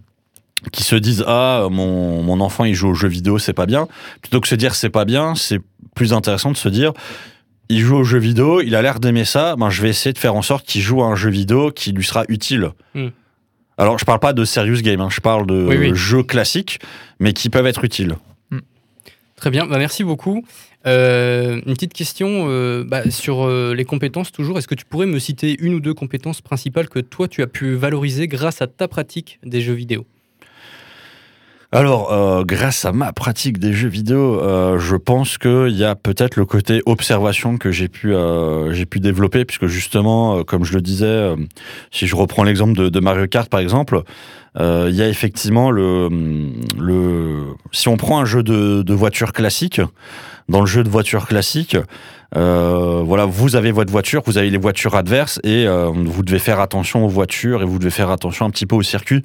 qui 0.72 0.82
se 0.82 0.96
disent 0.96 1.24
ah 1.26 1.68
mon, 1.70 2.22
mon 2.22 2.40
enfant 2.40 2.64
il 2.64 2.74
joue 2.74 2.88
aux 2.88 2.94
jeux 2.94 3.08
vidéo 3.08 3.38
c'est 3.38 3.52
pas 3.52 3.66
bien 3.66 3.88
plutôt 4.22 4.40
que 4.40 4.48
se 4.48 4.54
dire 4.54 4.74
c'est 4.74 4.90
pas 4.90 5.04
bien 5.04 5.34
c'est 5.34 5.60
plus 5.94 6.12
intéressant 6.12 6.50
de 6.50 6.56
se 6.56 6.68
dire 6.68 6.92
il 7.68 7.80
joue 7.80 7.96
aux 7.96 8.04
jeux 8.04 8.18
vidéo 8.18 8.60
il 8.60 8.74
a 8.74 8.82
l'air 8.82 8.98
d'aimer 9.00 9.24
ça 9.24 9.54
ben 9.56 9.70
je 9.70 9.82
vais 9.82 9.90
essayer 9.90 10.12
de 10.12 10.18
faire 10.18 10.34
en 10.34 10.42
sorte 10.42 10.66
qu'il 10.66 10.80
joue 10.80 11.02
à 11.02 11.06
un 11.06 11.16
jeu 11.16 11.30
vidéo 11.30 11.70
qui 11.70 11.92
lui 11.92 12.04
sera 12.04 12.24
utile 12.28 12.70
Hmm. 12.94 13.08
alors 13.78 13.98
je 13.98 14.04
parle 14.04 14.20
pas 14.20 14.32
de 14.32 14.44
serious 14.44 14.80
game 14.82 15.00
hein, 15.00 15.08
je 15.10 15.20
parle 15.20 15.46
de 15.46 15.66
Oui, 15.68 15.76
oui. 15.76 15.90
jeux 15.94 16.22
classiques 16.22 16.78
mais 17.20 17.32
qui 17.32 17.50
peuvent 17.50 17.66
être 17.66 17.84
utiles 17.84 18.16
Très 19.36 19.50
bien, 19.50 19.66
bah, 19.66 19.76
merci 19.76 20.02
beaucoup. 20.02 20.46
Euh, 20.86 21.60
une 21.66 21.74
petite 21.74 21.92
question 21.92 22.46
euh, 22.48 22.84
bah, 22.88 23.10
sur 23.10 23.44
euh, 23.46 23.74
les 23.74 23.84
compétences 23.84 24.32
toujours. 24.32 24.56
Est-ce 24.56 24.66
que 24.66 24.74
tu 24.74 24.86
pourrais 24.86 25.04
me 25.04 25.18
citer 25.18 25.58
une 25.60 25.74
ou 25.74 25.80
deux 25.80 25.92
compétences 25.92 26.40
principales 26.40 26.88
que 26.88 27.00
toi 27.00 27.28
tu 27.28 27.42
as 27.42 27.46
pu 27.46 27.74
valoriser 27.74 28.28
grâce 28.28 28.62
à 28.62 28.66
ta 28.66 28.88
pratique 28.88 29.38
des 29.44 29.60
jeux 29.60 29.74
vidéo? 29.74 30.06
Alors, 31.76 32.10
euh, 32.10 32.42
grâce 32.42 32.86
à 32.86 32.92
ma 32.92 33.12
pratique 33.12 33.58
des 33.58 33.74
jeux 33.74 33.90
vidéo, 33.90 34.40
euh, 34.40 34.78
je 34.78 34.96
pense 34.96 35.36
qu'il 35.36 35.76
y 35.76 35.84
a 35.84 35.94
peut-être 35.94 36.36
le 36.36 36.46
côté 36.46 36.80
observation 36.86 37.58
que 37.58 37.70
j'ai 37.70 37.88
pu, 37.88 38.14
euh, 38.14 38.72
pu 38.86 38.98
développer, 38.98 39.44
puisque 39.44 39.66
justement, 39.66 40.38
euh, 40.38 40.42
comme 40.42 40.64
je 40.64 40.72
le 40.72 40.80
disais, 40.80 41.34
si 41.90 42.06
je 42.06 42.16
reprends 42.16 42.44
l'exemple 42.44 42.88
de, 42.88 43.00
Mario 43.00 43.26
Kart 43.26 43.50
par 43.50 43.60
exemple, 43.60 44.04
il 44.58 44.94
y 44.94 45.02
a 45.02 45.08
effectivement 45.10 45.70
le, 45.70 46.08
le. 46.78 47.42
Si 47.72 47.88
on 47.88 47.98
prend 47.98 48.20
un 48.20 48.24
jeu 48.24 48.42
de, 48.42 48.80
de 48.80 48.94
voiture 48.94 49.34
classique, 49.34 49.82
dans 50.48 50.60
le 50.60 50.66
jeu 50.66 50.84
de 50.84 50.88
voiture 50.88 51.26
classique, 51.26 51.76
euh, 52.34 53.02
voilà, 53.04 53.24
vous 53.24 53.56
avez 53.56 53.70
votre 53.70 53.92
voiture, 53.92 54.22
vous 54.26 54.36
avez 54.36 54.50
les 54.50 54.58
voitures 54.58 54.94
adverses 54.94 55.40
et 55.44 55.66
euh, 55.66 55.90
vous 55.94 56.22
devez 56.22 56.38
faire 56.38 56.60
attention 56.60 57.04
aux 57.04 57.08
voitures 57.08 57.62
et 57.62 57.64
vous 57.64 57.78
devez 57.78 57.90
faire 57.90 58.10
attention 58.10 58.46
un 58.46 58.50
petit 58.50 58.66
peu 58.66 58.74
au 58.74 58.82
circuit. 58.82 59.22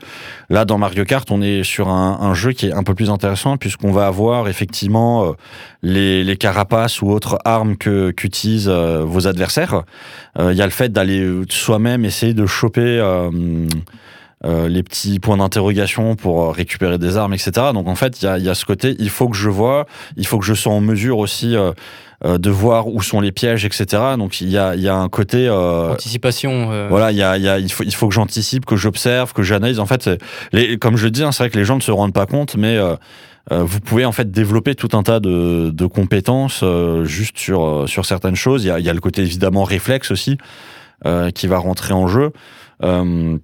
Là, 0.50 0.66
dans 0.66 0.78
Mario 0.78 1.04
Kart, 1.04 1.30
on 1.32 1.42
est 1.42 1.64
sur 1.64 1.90
un, 1.90 2.20
un 2.22 2.34
jeu 2.34 2.52
qui 2.52 2.68
est 2.68 2.74
un 2.74 2.84
peu 2.84 2.94
plus 2.94 3.10
intéressant 3.10 3.58
puisqu'on 3.58 3.92
va 3.92 4.08
avoir 4.08 4.48
effectivement 4.48 5.26
euh, 5.26 5.32
les, 5.82 6.24
les 6.24 6.38
carapaces 6.38 7.02
ou 7.02 7.10
autres 7.10 7.40
armes 7.44 7.76
que 7.76 8.12
qu'utilisent 8.12 8.70
euh, 8.70 9.04
vos 9.04 9.28
adversaires. 9.28 9.84
Euh, 10.40 10.52
Il 10.54 10.58
y 10.58 10.62
a 10.62 10.66
le 10.66 10.72
fait 10.72 10.92
d'aller 10.92 11.28
soi-même 11.50 12.06
essayer 12.06 12.34
de 12.34 12.46
choper. 12.46 13.02
Euh, 14.44 14.68
les 14.68 14.82
petits 14.84 15.20
points 15.20 15.38
d'interrogation 15.38 16.16
pour 16.16 16.42
euh, 16.44 16.50
récupérer 16.52 16.98
des 16.98 17.18
armes, 17.18 17.34
etc. 17.34 17.52
Donc 17.74 17.88
en 17.88 17.96
fait, 17.96 18.22
il 18.22 18.26
y 18.26 18.28
a, 18.28 18.38
il 18.38 18.44
y 18.44 18.50
a 18.50 18.56
ce 18.56 18.66
côté, 18.66 18.96
il 19.00 19.10
faut 19.10 19.30
que 19.30 19.38
je 19.38 19.50
vois, 19.50 19.86
il 20.18 20.26
faut 20.26 20.40
que 20.40 20.46
je 20.46 20.54
sois 20.54 20.74
en 20.74 20.82
mesure 20.82 21.20
aussi 21.20 21.56
euh, 21.56 21.72
euh, 22.26 22.38
de 22.38 22.50
voir 22.50 22.88
où 22.88 23.02
sont 23.02 23.22
les 23.22 23.32
pièges, 23.32 23.66
etc. 23.66 23.86
Donc 24.18 24.42
il 24.42 24.50
y 24.50 24.58
a, 24.58 24.76
il 24.76 24.82
y 24.82 24.88
a 24.88 24.96
un 24.96 25.10
côté... 25.10 25.48
euh, 25.48 25.92
Anticipation. 25.94 26.72
euh, 26.72 26.88
voilà, 26.90 27.12
il 27.12 27.18
y 27.18 27.24
a, 27.24 27.38
il 27.38 27.44
y 27.44 27.50
a, 27.50 27.60
il 27.60 27.72
faut, 27.72 27.84
il 27.84 27.94
faut 27.94 28.08
que 28.08 28.14
j'anticipe, 28.16 28.66
que 28.66 28.76
j'observe, 28.76 29.34
que 29.34 29.44
j'analyse. 29.44 29.80
En 29.80 29.86
fait, 29.86 30.10
les, 30.52 30.78
comme 30.78 30.98
je 30.98 31.06
le 31.06 31.12
dis, 31.12 31.24
hein, 31.24 31.32
c'est 31.32 31.44
vrai 31.44 31.50
que 31.50 31.58
les 31.58 31.66
gens 31.66 31.76
ne 31.76 31.82
se 31.82 31.92
rendent 31.92 32.14
pas 32.14 32.26
compte, 32.26 32.56
mais 32.56 32.78
vous 33.50 33.80
pouvez 33.80 34.06
en 34.06 34.12
fait 34.12 34.32
développer 34.32 34.76
tout 34.76 34.96
un 34.96 35.04
tas 35.04 35.20
de, 35.20 35.72
de 35.74 35.86
compétences 35.88 36.62
euh, 36.64 37.04
juste 37.06 37.38
sur, 37.38 37.84
sur 37.88 38.06
certaines 38.06 38.36
choses. 38.36 38.64
Il 38.64 38.68
y 38.68 38.72
a, 38.72 38.80
il 38.80 38.86
y 38.86 38.90
a 38.90 38.94
le 38.94 39.00
côté 39.02 39.24
évidemment 39.24 39.64
réflexe 39.64 40.12
aussi 40.12 40.38
euh, 41.06 41.32
qui 41.32 41.48
va 41.48 41.58
rentrer 41.58 41.94
en 41.94 42.08
jeu. 42.08 42.32
Euh, 42.84 43.38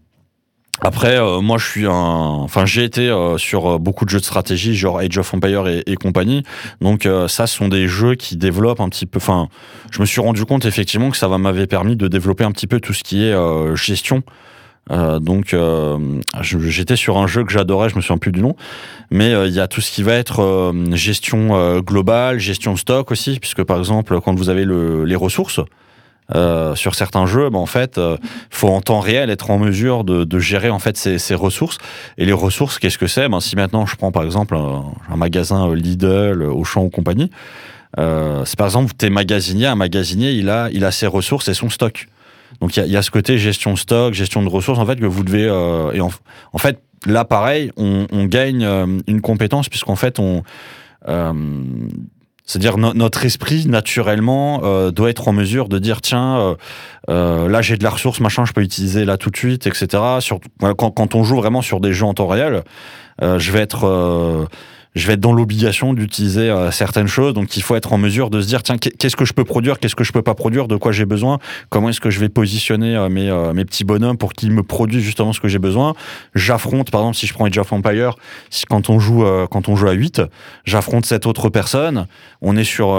après, 0.82 1.18
euh, 1.18 1.42
moi, 1.42 1.58
je 1.58 1.66
suis 1.66 1.86
un. 1.88 1.92
Enfin, 1.92 2.66
j'ai 2.66 2.84
été 2.84 3.10
euh, 3.10 3.38
sur 3.38 3.66
euh, 3.68 3.78
beaucoup 3.80 4.06
de 4.06 4.10
jeux 4.10 4.20
de 4.20 4.24
stratégie, 4.26 4.76
genre 4.76 5.00
Age 5.00 5.18
of 5.18 5.34
Empire 5.34 5.68
et, 5.68 5.84
et 5.88 5.96
compagnie. 5.96 6.44
Donc, 6.82 7.06
euh, 7.06 7.28
ça, 7.28 7.48
ce 7.48 7.58
sont 7.58 7.68
des 7.68 7.88
jeux 7.88 8.16
qui 8.16 8.38
développent 8.38 8.80
un 8.82 8.90
petit 8.90 9.06
peu. 9.08 9.18
Enfin, 9.18 9.48
je 9.92 10.00
me 10.02 10.06
suis 10.06 10.22
rendu 10.22 10.46
compte 10.46 10.66
effectivement 10.66 11.10
que 11.10 11.18
ça 11.18 11.28
va- 11.28 11.38
m'avait 11.40 11.68
permis 11.68 11.96
de 11.96 12.08
développer 12.08 12.44
un 12.44 12.52
petit 12.52 12.68
peu 12.68 12.80
tout 12.80 12.94
ce 12.94 13.04
qui 13.04 13.24
est 13.24 13.34
euh, 13.34 13.76
gestion. 13.76 14.22
Euh, 14.92 15.20
donc, 15.20 15.54
j'étais 16.42 16.96
sur 16.96 17.18
un 17.18 17.28
jeu 17.28 17.44
que 17.44 17.52
j'adorais, 17.52 17.90
je 17.90 17.96
me 17.96 18.02
souviens 18.02 18.18
plus 18.20 18.32
du 18.32 18.42
nom, 18.42 18.56
mais 19.12 19.32
il 19.48 19.54
y 19.54 19.60
a 19.60 19.68
tout 19.68 19.82
ce 19.82 19.92
qui 19.92 20.02
va 20.04 20.13
être 20.13 20.74
gestion 20.94 21.80
globale, 21.82 22.40
gestion 22.40 22.78
stock 22.78 23.12
aussi, 23.12 23.40
puisque 23.40 23.63
par 23.63 23.80
exemple, 23.80 24.22
quand 24.22 24.34
vous 24.36 24.50
avez 24.50 24.63
le, 24.63 25.04
les 25.04 25.16
ressources. 25.16 25.60
Euh, 26.36 26.76
sur 26.76 26.96
certains 26.96 27.26
jeux, 27.26 27.50
ben, 27.50 27.60
en 27.60 27.66
fait, 27.66 27.98
euh, 27.98 28.18
faut 28.50 28.68
en 28.68 28.82
temps 28.82 29.00
réel 29.00 29.30
être 29.30 29.50
en 29.50 29.58
mesure 29.58 30.04
de, 30.04 30.26
de 30.26 30.40
gérer 30.40 30.70
en 30.70 30.80
fait 30.80 30.98
ces, 30.98 31.20
ces 31.20 31.36
ressources. 31.36 31.78
Et 32.18 32.26
les 32.26 32.34
ressources, 32.34 32.80
qu'est-ce 32.80 32.98
que 32.98 33.08
c'est? 33.08 33.30
Ben, 33.30 33.40
Si 33.40 33.56
maintenant 33.56 33.86
je 33.86 33.96
prends 33.96 34.12
par 34.12 34.24
exemple 34.24 34.58
un, 34.58 35.16
magasin 35.16 35.74
Lidl, 35.74 36.44
Auchan 36.44 36.84
ou 36.84 36.90
compagnie, 36.90 37.32
euh, 37.98 38.44
c'est 38.44 38.58
par 38.58 38.68
exemple 38.68 38.94
t'es 38.98 39.10
magasinier, 39.10 39.68
un 39.68 39.76
magasinier 39.76 40.32
il 40.32 40.50
a 40.50 40.70
il 40.74 40.84
a 40.84 40.92
ses 40.92 41.08
ressources 41.08 41.48
et 41.48 41.54
son 41.54 41.70
stock. 41.70 42.08
Donc 42.60 42.76
il 42.76 42.86
y 42.88 42.98
a, 42.98 43.02
ce 43.02 43.12
côté 43.12 43.38
gestion 43.38 43.76
stock, 43.76 44.13
gestion 44.13 44.44
de 44.44 44.50
ressources 44.50 44.80
en 44.80 44.86
fait 44.86 44.98
que 44.98 45.06
vous 45.06 45.24
devez 45.24 45.46
et 45.94 46.02
en, 46.02 46.10
fait 46.58 46.82
là 47.06 47.24
pareil 47.24 47.72
on, 47.78 48.06
on 48.12 48.26
gagne 48.26 48.63
une 49.08 49.22
compétence 49.22 49.70
puisqu'en 49.70 49.96
fait 49.96 50.20
on 50.20 50.44
c'est-à-dire 52.48 52.78
no- 52.78 52.94
notre 52.94 53.26
esprit 53.26 53.68
naturellement 53.68 54.62
euh, 54.64 54.90
doit 54.90 55.10
être 55.12 55.28
en 55.28 55.34
mesure 55.34 55.70
de 55.70 55.78
dire 55.78 56.02
tiens 56.02 56.40
euh, 56.40 56.56
euh, 57.10 57.48
là 57.48 57.62
j'ai 57.62 57.78
de 57.78 57.84
la 57.84 57.92
ressource 57.92 58.20
machin 58.20 58.46
je 58.46 58.54
peux 58.54 58.62
utiliser 58.62 59.06
là 59.06 59.18
tout 59.18 59.30
de 59.30 59.38
suite 59.38 59.68
etc. 59.68 60.02
Quand, 60.60 60.92
quand 60.92 61.14
on 61.14 61.24
joue 61.24 61.36
vraiment 61.36 61.62
sur 61.62 61.80
des 61.80 61.94
jeux 61.94 62.06
en 62.06 62.14
temps 62.14 62.28
réel, 62.28 62.64
euh, 63.22 63.38
je 63.38 63.52
vais 63.52 63.60
être 63.60 64.48
je 64.98 65.08
vais 65.08 65.14
être 65.14 65.20
dans 65.20 65.32
l'obligation 65.34 65.94
d'utiliser 65.94 66.50
euh, 66.50 66.72
certaines 66.72 67.08
choses. 67.08 67.34
Donc, 67.34 67.56
il 67.58 67.64
faut 67.64 67.76
être 67.76 67.94
en 67.94 67.98
mesure 67.98 68.30
de 68.30 68.42
se 68.42 68.48
dire, 68.48 68.64
tiens, 68.64 68.78
qu'est- 68.78 68.96
qu'est-ce 68.98 69.16
que 69.16 69.26
je 69.26 69.34
peux 69.34 69.44
produire, 69.46 69.80
qu'est-ce 69.80 69.96
que 69.96 70.04
je 70.04 70.12
peux 70.12 70.22
pas 70.22 70.36
produire, 70.36 70.68
de 70.68 70.76
quoi 70.76 70.92
j'ai 70.92 71.06
besoin, 71.06 71.40
comment 71.70 71.90
est-ce 71.90 72.02
que 72.02 72.10
je 72.10 72.20
vais 72.20 72.30
positionner 72.30 72.96
euh, 72.96 73.08
mes, 73.10 73.30
euh, 73.30 73.54
mes 73.54 73.64
petits 73.66 73.84
bonhommes 73.84 74.18
pour 74.18 74.34
qu'ils 74.34 74.52
me 74.52 74.64
produisent 74.64 75.04
justement 75.04 75.32
ce 75.34 75.40
que 75.40 75.48
j'ai 75.48 75.60
besoin. 75.60 75.94
J'affronte, 76.36 76.92
par 76.92 77.02
exemple, 77.02 77.18
si 77.18 77.28
je 77.28 77.34
prends 77.34 77.46
Age 77.46 77.58
of 77.58 77.72
Empire, 77.72 78.16
si, 78.50 78.66
quand 78.66 78.90
on 78.90 79.00
joue, 79.00 79.24
quand 79.52 79.70
on 79.70 79.76
joue 79.76 79.88
à 79.88 79.94
8, 79.94 80.22
j'affronte 80.66 81.06
cette 81.06 81.26
autre 81.26 81.50
personne. 81.50 82.08
On 82.42 82.58
est 82.58 82.64
sur 82.64 82.90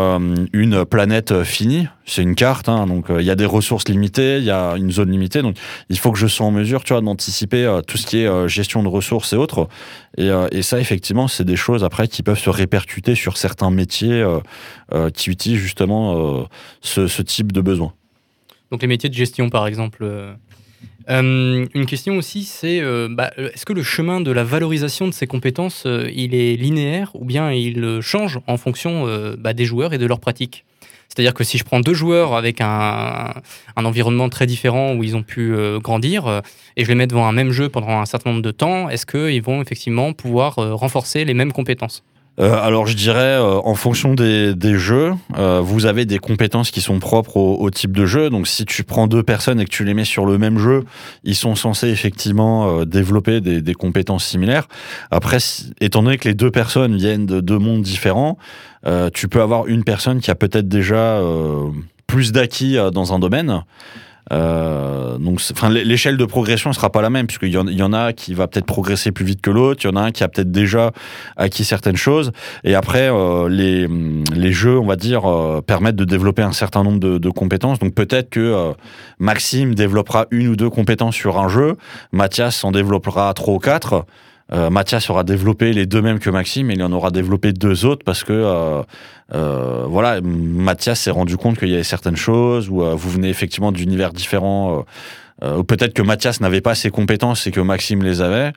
une 0.52 0.84
planète 0.84 1.42
finie. 1.44 1.88
C'est 2.08 2.22
une 2.22 2.34
carte, 2.34 2.70
hein, 2.70 2.86
donc 2.86 3.10
euh, 3.10 3.20
il 3.20 3.26
y 3.26 3.30
a 3.30 3.34
des 3.34 3.44
ressources 3.44 3.86
limitées, 3.86 4.38
il 4.38 4.44
y 4.44 4.50
a 4.50 4.76
une 4.76 4.90
zone 4.90 5.10
limitée. 5.10 5.42
Donc, 5.42 5.58
il 5.90 5.98
faut 5.98 6.10
que 6.10 6.18
je 6.18 6.26
sois 6.26 6.46
en 6.46 6.50
mesure, 6.50 6.82
tu 6.82 6.94
vois, 6.94 7.02
d'anticiper 7.02 7.64
euh, 7.64 7.82
tout 7.82 7.98
ce 7.98 8.06
qui 8.06 8.20
est 8.20 8.26
euh, 8.26 8.48
gestion 8.48 8.82
de 8.82 8.88
ressources 8.88 9.34
et 9.34 9.36
autres. 9.36 9.68
Et, 10.16 10.62
ça, 10.62 10.80
effectivement, 10.80 11.28
c'est 11.28 11.44
des 11.44 11.54
choses 11.54 11.84
après 11.84 12.08
qui 12.08 12.22
peuvent 12.22 12.38
se 12.38 12.48
répercuter 12.48 13.14
sur 13.14 13.36
certains 13.36 13.70
métiers 13.70 14.26
qui 15.14 15.30
utilisent 15.30 15.60
justement 15.60 16.48
ce, 16.80 17.22
type 17.22 17.52
de 17.52 17.60
besoin. 17.60 17.92
Donc 18.72 18.82
les 18.82 18.88
métiers 18.88 19.08
de 19.08 19.14
gestion, 19.14 19.48
par 19.48 19.68
exemple. 19.68 20.04
une 21.08 21.86
question 21.86 22.16
aussi, 22.16 22.42
c'est 22.42 22.82
bah, 23.10 23.30
est-ce 23.36 23.64
que 23.64 23.72
le 23.72 23.84
chemin 23.84 24.20
de 24.20 24.32
la 24.32 24.42
valorisation 24.42 25.06
de 25.06 25.12
ces 25.12 25.28
compétences, 25.28 25.86
il 25.86 26.34
est 26.34 26.56
linéaire 26.56 27.12
ou 27.14 27.24
bien 27.24 27.52
il 27.52 28.00
change 28.00 28.40
en 28.48 28.56
fonction 28.56 29.06
bah, 29.38 29.52
des 29.52 29.66
joueurs 29.66 29.92
et 29.92 29.98
de 29.98 30.06
leurs 30.06 30.20
pratiques 30.20 30.64
C'est-à-dire 31.08 31.34
que 31.34 31.42
si 31.42 31.58
je 31.58 31.64
prends 31.64 31.80
deux 31.80 31.94
joueurs 31.94 32.34
avec 32.34 32.60
un, 32.60 33.34
environnement 33.76 34.28
très 34.28 34.46
différent 34.46 34.94
où 34.94 35.02
ils 35.02 35.16
ont 35.16 35.22
pu 35.22 35.54
euh, 35.54 35.80
grandir 35.80 36.26
euh, 36.26 36.40
et 36.76 36.84
je 36.84 36.88
les 36.88 36.94
mets 36.94 37.06
devant 37.06 37.26
un 37.26 37.32
même 37.32 37.50
jeu 37.50 37.68
pendant 37.68 38.00
un 38.00 38.04
certain 38.04 38.30
nombre 38.30 38.42
de 38.42 38.50
temps, 38.50 38.88
est-ce 38.88 39.06
qu'ils 39.06 39.42
vont 39.42 39.62
effectivement 39.62 40.12
pouvoir 40.12 40.58
euh, 40.58 40.74
renforcer 40.74 41.24
les 41.24 41.34
mêmes 41.34 41.52
compétences? 41.52 42.04
Alors 42.40 42.86
je 42.86 42.94
dirais, 42.94 43.36
en 43.36 43.74
fonction 43.74 44.14
des, 44.14 44.54
jeux, 44.78 45.12
vous 45.60 45.86
avez 45.86 46.04
des 46.04 46.20
compétences 46.20 46.70
qui 46.70 46.80
sont 46.80 47.00
propres 47.00 47.36
au, 47.36 47.68
type 47.70 47.90
de 47.90 48.06
jeu. 48.06 48.30
Donc 48.30 48.46
si 48.46 48.64
tu 48.64 48.84
prends 48.84 49.08
deux 49.08 49.24
personnes 49.24 49.58
et 49.58 49.64
que 49.64 49.70
tu 49.70 49.82
les 49.82 49.92
mets 49.92 50.04
sur 50.04 50.24
le 50.24 50.38
même 50.38 50.56
jeu, 50.56 50.84
ils 51.24 51.34
sont 51.34 51.56
censés 51.56 51.88
effectivement 51.88 52.84
développer 52.84 53.40
des, 53.40 53.60
des, 53.60 53.74
compétences 53.74 54.24
similaires. 54.24 54.68
Après, 55.10 55.38
étant 55.80 56.04
donné 56.04 56.16
que 56.16 56.28
les 56.28 56.34
deux 56.34 56.52
personnes 56.52 56.96
viennent 56.96 57.26
de 57.26 57.40
deux 57.40 57.58
mondes 57.58 57.82
différents, 57.82 58.38
tu 59.12 59.28
peux 59.28 59.42
avoir 59.42 59.66
une 59.66 59.84
personne 59.84 60.20
qui 60.20 60.30
a 60.30 60.34
peut-être 60.34 60.68
déjà 60.68 61.20
plus 62.06 62.32
d'acquis 62.32 62.76
dans 62.92 63.12
un 63.12 63.18
domaine. 63.18 63.62
Euh, 64.32 65.18
donc, 65.18 65.40
enfin, 65.52 65.70
l'échelle 65.70 66.16
de 66.16 66.24
progression 66.24 66.70
ne 66.70 66.74
sera 66.74 66.90
pas 66.90 67.02
la 67.02 67.10
même, 67.10 67.26
puisqu'il 67.26 67.48
y, 67.48 67.52
y, 67.52 67.82
en 67.82 67.92
a 67.92 68.12
qui 68.12 68.34
va 68.34 68.46
peut-être 68.46 68.66
progresser 68.66 69.12
plus 69.12 69.24
vite 69.24 69.40
que 69.40 69.50
l'autre, 69.50 69.80
il 69.84 69.88
y 69.88 69.90
en 69.90 69.96
a 69.96 70.02
un 70.02 70.10
qui 70.10 70.22
a 70.22 70.28
peut-être 70.28 70.50
déjà 70.50 70.92
acquis 71.36 71.64
certaines 71.64 71.96
choses, 71.96 72.32
et 72.64 72.74
après, 72.74 73.10
euh, 73.10 73.48
les, 73.48 73.88
les 74.34 74.52
jeux, 74.52 74.78
on 74.78 74.86
va 74.86 74.96
dire, 74.96 75.24
euh, 75.26 75.60
permettent 75.60 75.96
de 75.96 76.04
développer 76.04 76.42
un 76.42 76.52
certain 76.52 76.82
nombre 76.82 77.00
de, 77.00 77.18
de 77.18 77.30
compétences. 77.30 77.78
Donc 77.78 77.94
peut-être 77.94 78.30
que 78.30 78.40
euh, 78.40 78.72
Maxime 79.18 79.74
développera 79.74 80.26
une 80.30 80.48
ou 80.48 80.56
deux 80.56 80.70
compétences 80.70 81.14
sur 81.14 81.38
un 81.38 81.48
jeu, 81.48 81.76
Mathias 82.12 82.64
en 82.64 82.72
développera 82.72 83.32
trois 83.34 83.54
ou 83.54 83.58
quatre. 83.58 84.04
Euh, 84.52 84.70
Mathias 84.70 85.10
aura 85.10 85.24
développé 85.24 85.72
les 85.72 85.84
deux 85.84 86.00
mêmes 86.00 86.18
que 86.18 86.30
Maxime 86.30 86.70
et 86.70 86.74
il 86.74 86.82
en 86.82 86.92
aura 86.92 87.10
développé 87.10 87.52
deux 87.52 87.84
autres 87.84 88.02
parce 88.04 88.24
que 88.24 88.32
euh, 88.32 88.82
euh, 89.34 89.84
voilà, 89.86 90.20
Mathias 90.22 91.00
s'est 91.00 91.10
rendu 91.10 91.36
compte 91.36 91.58
qu'il 91.58 91.68
y 91.68 91.74
avait 91.74 91.82
certaines 91.82 92.16
choses 92.16 92.70
où 92.70 92.80
vous 92.80 93.10
venez 93.10 93.28
effectivement 93.28 93.72
d'univers 93.72 94.12
différents. 94.12 94.84
ou 95.44 95.64
peut-être 95.64 95.92
que 95.92 96.02
Mathias 96.02 96.40
n'avait 96.40 96.62
pas 96.62 96.74
ces 96.74 96.90
compétences 96.90 97.46
et 97.46 97.50
que 97.50 97.60
Maxime 97.60 98.02
les 98.02 98.22
avait. 98.22 98.52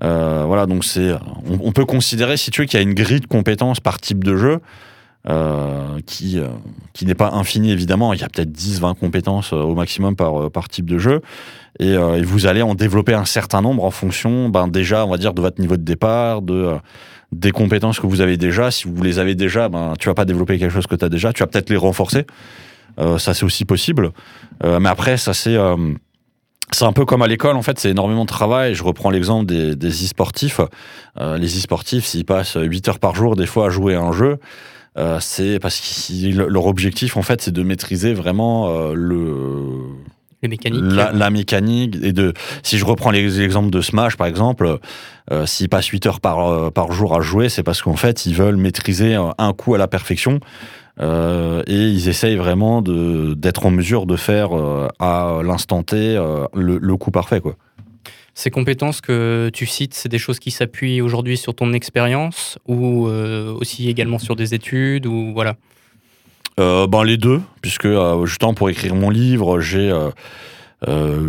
voilà, 0.00 0.64
donc 0.66 0.84
c'est, 0.84 1.12
on, 1.12 1.58
on, 1.68 1.72
peut 1.72 1.84
considérer, 1.84 2.38
si 2.38 2.50
tu 2.50 2.62
veux, 2.62 2.66
qu'il 2.66 2.78
y 2.78 2.80
a 2.80 2.82
une 2.82 2.94
grille 2.94 3.20
de 3.20 3.26
compétences 3.26 3.80
par 3.80 4.00
type 4.00 4.24
de 4.24 4.36
jeu. 4.36 4.60
Euh, 5.28 5.98
qui, 6.06 6.38
euh, 6.38 6.46
qui 6.92 7.04
n'est 7.04 7.16
pas 7.16 7.32
infini 7.32 7.72
évidemment. 7.72 8.12
Il 8.12 8.20
y 8.20 8.22
a 8.22 8.28
peut-être 8.28 8.52
10-20 8.52 8.94
compétences 8.94 9.52
euh, 9.52 9.56
au 9.56 9.74
maximum 9.74 10.14
par, 10.14 10.52
par 10.52 10.68
type 10.68 10.88
de 10.88 10.98
jeu. 10.98 11.20
Et, 11.80 11.96
vous 12.22 12.46
allez 12.46 12.62
en 12.62 12.76
développer 12.76 13.12
un 13.12 13.24
certain 13.24 13.60
nombre 13.60 13.84
en 13.84 13.90
fonction, 13.90 14.48
ben, 14.48 14.68
déjà, 14.68 15.04
on 15.04 15.10
va 15.10 15.18
dire, 15.18 15.34
de 15.34 15.42
votre 15.42 15.60
niveau 15.60 15.76
de 15.76 15.82
départ, 15.82 16.42
de, 16.42 16.76
des 17.32 17.50
compétences 17.50 17.98
que 17.98 18.06
vous 18.06 18.20
avez 18.20 18.36
déjà. 18.36 18.70
Si 18.70 18.86
vous 18.86 19.02
les 19.02 19.18
avez 19.18 19.34
déjà, 19.34 19.68
ben, 19.68 19.94
tu 19.98 20.08
vas 20.08 20.14
pas 20.14 20.24
développer 20.24 20.58
quelque 20.58 20.72
chose 20.72 20.86
que 20.86 20.94
tu 20.94 21.04
as 21.04 21.08
déjà. 21.08 21.32
Tu 21.32 21.42
vas 21.42 21.48
peut-être 21.48 21.70
les 21.70 21.76
renforcer. 21.76 22.24
ça, 23.18 23.34
c'est 23.34 23.44
aussi 23.44 23.64
possible. 23.64 24.12
mais 24.64 24.88
après, 24.88 25.16
ça, 25.16 25.34
c'est 25.34 25.58
c'est 26.72 26.84
un 26.84 26.92
peu 26.92 27.04
comme 27.04 27.22
à 27.22 27.26
l'école, 27.26 27.56
en 27.56 27.62
fait, 27.62 27.78
c'est 27.78 27.90
énormément 27.90 28.24
de 28.24 28.30
travail. 28.30 28.74
Je 28.74 28.82
reprends 28.82 29.10
l'exemple 29.10 29.44
des, 29.44 29.76
des 29.76 30.04
e-sportifs. 30.04 30.60
Les 31.20 31.58
e-sportifs, 31.58 32.06
s'ils 32.06 32.24
passent 32.24 32.56
8 32.58 32.88
heures 32.88 32.98
par 33.00 33.14
jour, 33.14 33.36
des 33.36 33.46
fois, 33.46 33.66
à 33.66 33.70
jouer 33.70 33.96
à 33.96 34.00
un 34.00 34.12
jeu, 34.12 34.38
euh, 34.98 35.18
c'est 35.20 35.58
parce 35.58 35.78
que 35.80 36.48
leur 36.48 36.66
objectif, 36.66 37.16
en 37.16 37.22
fait, 37.22 37.42
c'est 37.42 37.52
de 37.52 37.62
maîtriser 37.62 38.14
vraiment 38.14 38.68
euh, 38.70 38.94
le. 38.94 39.80
Les 40.42 40.48
mécaniques. 40.48 40.82
La, 40.82 41.12
la, 41.12 41.30
mécanique. 41.30 41.96
Et 42.02 42.12
de, 42.12 42.34
si 42.62 42.78
je 42.78 42.84
reprends 42.84 43.10
l'exemple 43.10 43.70
de 43.70 43.80
Smash, 43.80 44.16
par 44.16 44.26
exemple, 44.26 44.78
euh, 45.30 45.46
s'ils 45.46 45.68
passent 45.68 45.86
8 45.86 46.06
heures 46.06 46.20
par, 46.20 46.72
par 46.72 46.92
jour 46.92 47.16
à 47.16 47.20
jouer, 47.20 47.48
c'est 47.48 47.62
parce 47.62 47.82
qu'en 47.82 47.96
fait, 47.96 48.26
ils 48.26 48.34
veulent 48.34 48.56
maîtriser 48.56 49.14
un 49.14 49.52
coup 49.52 49.74
à 49.74 49.78
la 49.78 49.88
perfection. 49.88 50.40
Euh, 50.98 51.62
et 51.66 51.88
ils 51.88 52.08
essayent 52.08 52.36
vraiment 52.36 52.80
d'être 52.82 53.66
en 53.66 53.70
mesure 53.70 54.06
de 54.06 54.16
faire 54.16 54.50
à 54.98 55.40
l'instant 55.42 55.82
T 55.82 56.16
le, 56.54 56.78
le 56.78 56.96
coup 56.96 57.10
parfait, 57.10 57.40
quoi. 57.40 57.56
Ces 58.38 58.50
compétences 58.50 59.00
que 59.00 59.50
tu 59.54 59.64
cites, 59.64 59.94
c'est 59.94 60.10
des 60.10 60.18
choses 60.18 60.38
qui 60.38 60.50
s'appuient 60.50 61.00
aujourd'hui 61.00 61.38
sur 61.38 61.54
ton 61.54 61.72
expérience 61.72 62.58
ou 62.68 63.08
euh, 63.08 63.54
aussi 63.54 63.88
également 63.88 64.18
sur 64.18 64.36
des 64.36 64.52
études 64.52 65.06
ou 65.06 65.32
voilà? 65.32 65.56
Euh, 66.60 66.86
ben, 66.86 67.02
Les 67.02 67.16
deux, 67.16 67.40
puisque 67.62 67.86
euh, 67.86 68.26
justement 68.26 68.52
pour 68.52 68.68
écrire 68.68 68.94
mon 68.94 69.08
livre, 69.08 69.60
j'ai 69.60 69.90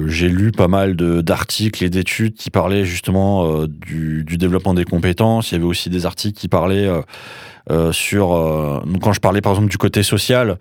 j'ai 0.08 0.28
lu 0.28 0.52
pas 0.52 0.68
mal 0.68 0.98
d'articles 0.98 1.82
et 1.82 1.90
d'études 1.90 2.34
qui 2.36 2.52
parlaient 2.52 2.84
justement 2.84 3.66
du, 3.66 4.24
développement 4.26 4.74
des 4.74 4.84
compétences. 4.84 5.52
Il 5.52 5.56
y 5.56 5.58
avait 5.58 5.66
aussi 5.66 5.90
des 5.90 6.06
articles 6.06 6.38
qui 6.38 6.50
parlaient 6.50 6.90
sur... 7.92 8.84
quand 9.02 9.14
je 9.14 9.20
parlais 9.22 9.40
par 9.40 9.54
exemple 9.54 9.70
du 9.70 9.78
côté 9.78 10.04
social, 10.04 10.60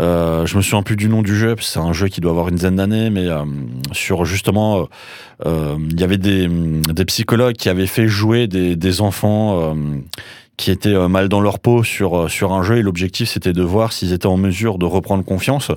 euh, 0.00 0.46
je 0.46 0.56
me 0.56 0.62
souviens 0.62 0.82
plus 0.82 0.96
du 0.96 1.08
nom 1.08 1.22
du 1.22 1.36
jeu, 1.36 1.56
c'est 1.60 1.80
un 1.80 1.92
jeu 1.92 2.08
qui 2.08 2.20
doit 2.20 2.30
avoir 2.30 2.48
une 2.48 2.54
dizaine 2.54 2.76
d'années, 2.76 3.10
mais 3.10 3.26
euh, 3.26 3.44
sur 3.92 4.24
justement, 4.24 4.88
euh, 5.46 5.76
il 5.90 6.00
y 6.00 6.04
avait 6.04 6.18
des, 6.18 6.48
psychologues 7.06 7.56
qui 7.56 7.68
avaient 7.68 7.86
fait 7.86 8.06
jouer 8.06 8.46
des 8.46 9.00
enfants 9.00 9.74
qui 10.58 10.72
étaient 10.72 10.94
euh, 10.94 11.08
mal 11.08 11.30
dans 11.30 11.40
leur 11.40 11.60
peau 11.60 11.84
sur, 11.84 12.18
euh, 12.18 12.28
sur 12.28 12.52
un 12.52 12.62
jeu 12.62 12.76
et 12.76 12.82
l'objectif 12.82 13.30
c'était 13.30 13.54
de 13.54 13.62
voir 13.62 13.92
s'ils 13.92 14.12
étaient 14.12 14.26
en 14.26 14.36
mesure 14.36 14.76
de 14.76 14.84
reprendre 14.84 15.24
confiance. 15.24 15.70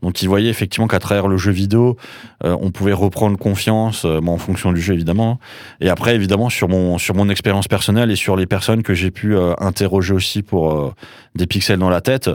Donc 0.00 0.22
ils 0.22 0.28
voyaient 0.28 0.48
effectivement 0.48 0.86
qu'à 0.86 1.00
travers 1.00 1.26
le 1.26 1.36
jeu 1.36 1.50
vidéo, 1.50 1.96
euh, 2.44 2.56
on 2.60 2.70
pouvait 2.70 2.92
reprendre 2.92 3.36
confiance 3.36 4.06
bon, 4.06 4.32
en 4.32 4.38
fonction 4.38 4.72
du 4.72 4.80
jeu 4.80 4.94
évidemment. 4.94 5.40
Et 5.80 5.90
après 5.90 6.14
évidemment 6.14 6.48
sur 6.48 6.68
mon, 6.68 6.96
sur 6.98 7.14
mon 7.16 7.28
expérience 7.28 7.66
personnelle 7.66 8.10
et 8.12 8.16
sur 8.16 8.36
les 8.36 8.46
personnes 8.46 8.82
que 8.82 8.94
j'ai 8.94 9.10
pu 9.10 9.36
interroger 9.58 10.14
aussi 10.14 10.42
pour 10.42 10.94
des 11.34 11.46
pixels 11.46 11.80
dans 11.80 11.90
la 11.90 12.00
tête, 12.00 12.30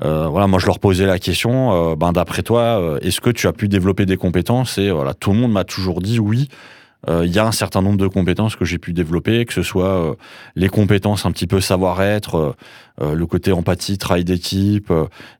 voilà, 0.00 0.48
moi 0.48 0.58
je 0.58 0.66
leur 0.66 0.80
posais 0.80 1.06
la 1.06 1.20
question, 1.20 1.94
ben, 1.94 2.12
d'après 2.12 2.42
toi, 2.42 2.98
est-ce 3.00 3.20
que 3.20 3.30
tu 3.30 3.46
as 3.46 3.52
pu 3.52 3.68
développer 3.68 4.06
des 4.06 4.16
compétences? 4.16 4.78
Et 4.78 4.90
voilà, 4.90 5.14
tout 5.14 5.30
le 5.30 5.38
monde 5.38 5.52
m'a 5.52 5.64
toujours 5.64 6.00
dit 6.00 6.18
oui 6.18 6.48
il 7.06 7.12
euh, 7.12 7.26
y 7.26 7.38
a 7.38 7.46
un 7.46 7.52
certain 7.52 7.82
nombre 7.82 7.98
de 7.98 8.06
compétences 8.06 8.56
que 8.56 8.64
j'ai 8.64 8.78
pu 8.78 8.92
développer, 8.92 9.44
que 9.44 9.52
ce 9.52 9.62
soit 9.62 10.10
euh, 10.10 10.14
les 10.56 10.68
compétences 10.68 11.26
un 11.26 11.32
petit 11.32 11.46
peu 11.46 11.60
savoir-être, 11.60 12.56
euh, 13.00 13.14
le 13.14 13.26
côté 13.26 13.52
empathie, 13.52 13.98
travail 13.98 14.24
d'équipe, 14.24 14.92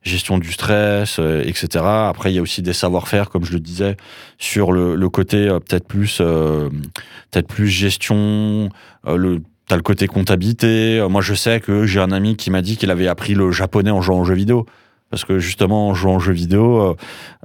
gestion 0.03 0.37
du 0.37 0.51
stress, 0.51 1.19
etc. 1.19 1.85
Après, 1.85 2.31
il 2.31 2.35
y 2.35 2.39
a 2.39 2.41
aussi 2.41 2.61
des 2.61 2.73
savoir-faire, 2.73 3.29
comme 3.29 3.45
je 3.45 3.53
le 3.53 3.59
disais, 3.59 3.95
sur 4.37 4.71
le, 4.71 5.09
côté 5.09 5.47
peut-être 5.47 5.87
plus, 5.87 6.17
peut-être 6.17 7.47
plus 7.47 7.67
gestion, 7.67 8.69
le 9.07 9.41
T'as 9.67 9.77
le 9.77 9.81
côté 9.81 10.05
comptabilité. 10.05 11.03
Moi, 11.09 11.21
je 11.21 11.33
sais 11.33 11.59
que 11.59 11.87
j'ai 11.87 11.99
un 11.99 12.11
ami 12.11 12.35
qui 12.35 12.51
m'a 12.51 12.61
dit 12.61 12.77
qu'il 12.77 12.91
avait 12.91 13.07
appris 13.07 13.33
le 13.33 13.51
japonais 13.51 13.89
en 13.89 13.99
jouant 13.99 14.19
aux 14.19 14.23
jeux 14.23 14.35
vidéo 14.35 14.67
parce 15.15 15.23
que 15.23 15.39
justement 15.39 15.87
en 15.87 15.93
jouant 15.93 16.17
aux 16.17 16.19
jeux 16.19 16.33
vidéo, 16.33 16.81
euh, 16.81 16.95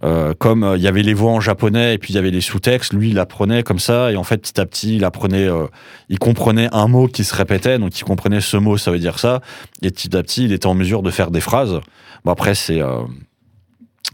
euh 0.03 0.35
comme 0.37 0.65
euh, 0.65 0.77
il 0.77 0.83
y 0.83 0.89
avait 0.89 1.03
les 1.03 1.15
voix 1.15 1.31
en 1.31 1.39
japonais 1.39 1.95
et 1.95 1.99
puis 1.99 2.13
il 2.13 2.17
y 2.17 2.19
avait 2.19 2.33
les 2.33 2.41
sous-textes, 2.41 2.93
lui 2.93 3.11
il 3.11 3.19
apprenait 3.21 3.63
comme 3.63 3.79
ça 3.79 4.11
et 4.11 4.17
en 4.17 4.25
fait 4.25 4.39
petit 4.39 4.61
à 4.61 4.67
petit 4.67 4.97
il 4.97 5.05
apprenait, 5.05 5.47
euh, 5.47 5.69
il 6.09 6.19
comprenait 6.19 6.69
un 6.73 6.89
mot 6.89 7.07
qui 7.07 7.23
se 7.23 7.33
répétait, 7.33 7.79
donc 7.79 7.97
il 7.97 8.03
comprenait 8.03 8.41
ce 8.41 8.57
mot 8.57 8.77
ça 8.77 8.91
veut 8.91 8.99
dire 8.99 9.21
ça 9.21 9.41
et 9.83 9.91
petit 9.93 10.17
à 10.17 10.23
petit 10.25 10.47
il 10.47 10.53
était 10.53 10.67
en 10.67 10.75
mesure 10.75 11.03
de 11.03 11.13
faire 11.13 11.31
des 11.31 11.41
phrases. 11.41 11.79
Bon 12.25 12.33
après 12.33 12.57
c'est 12.57 12.81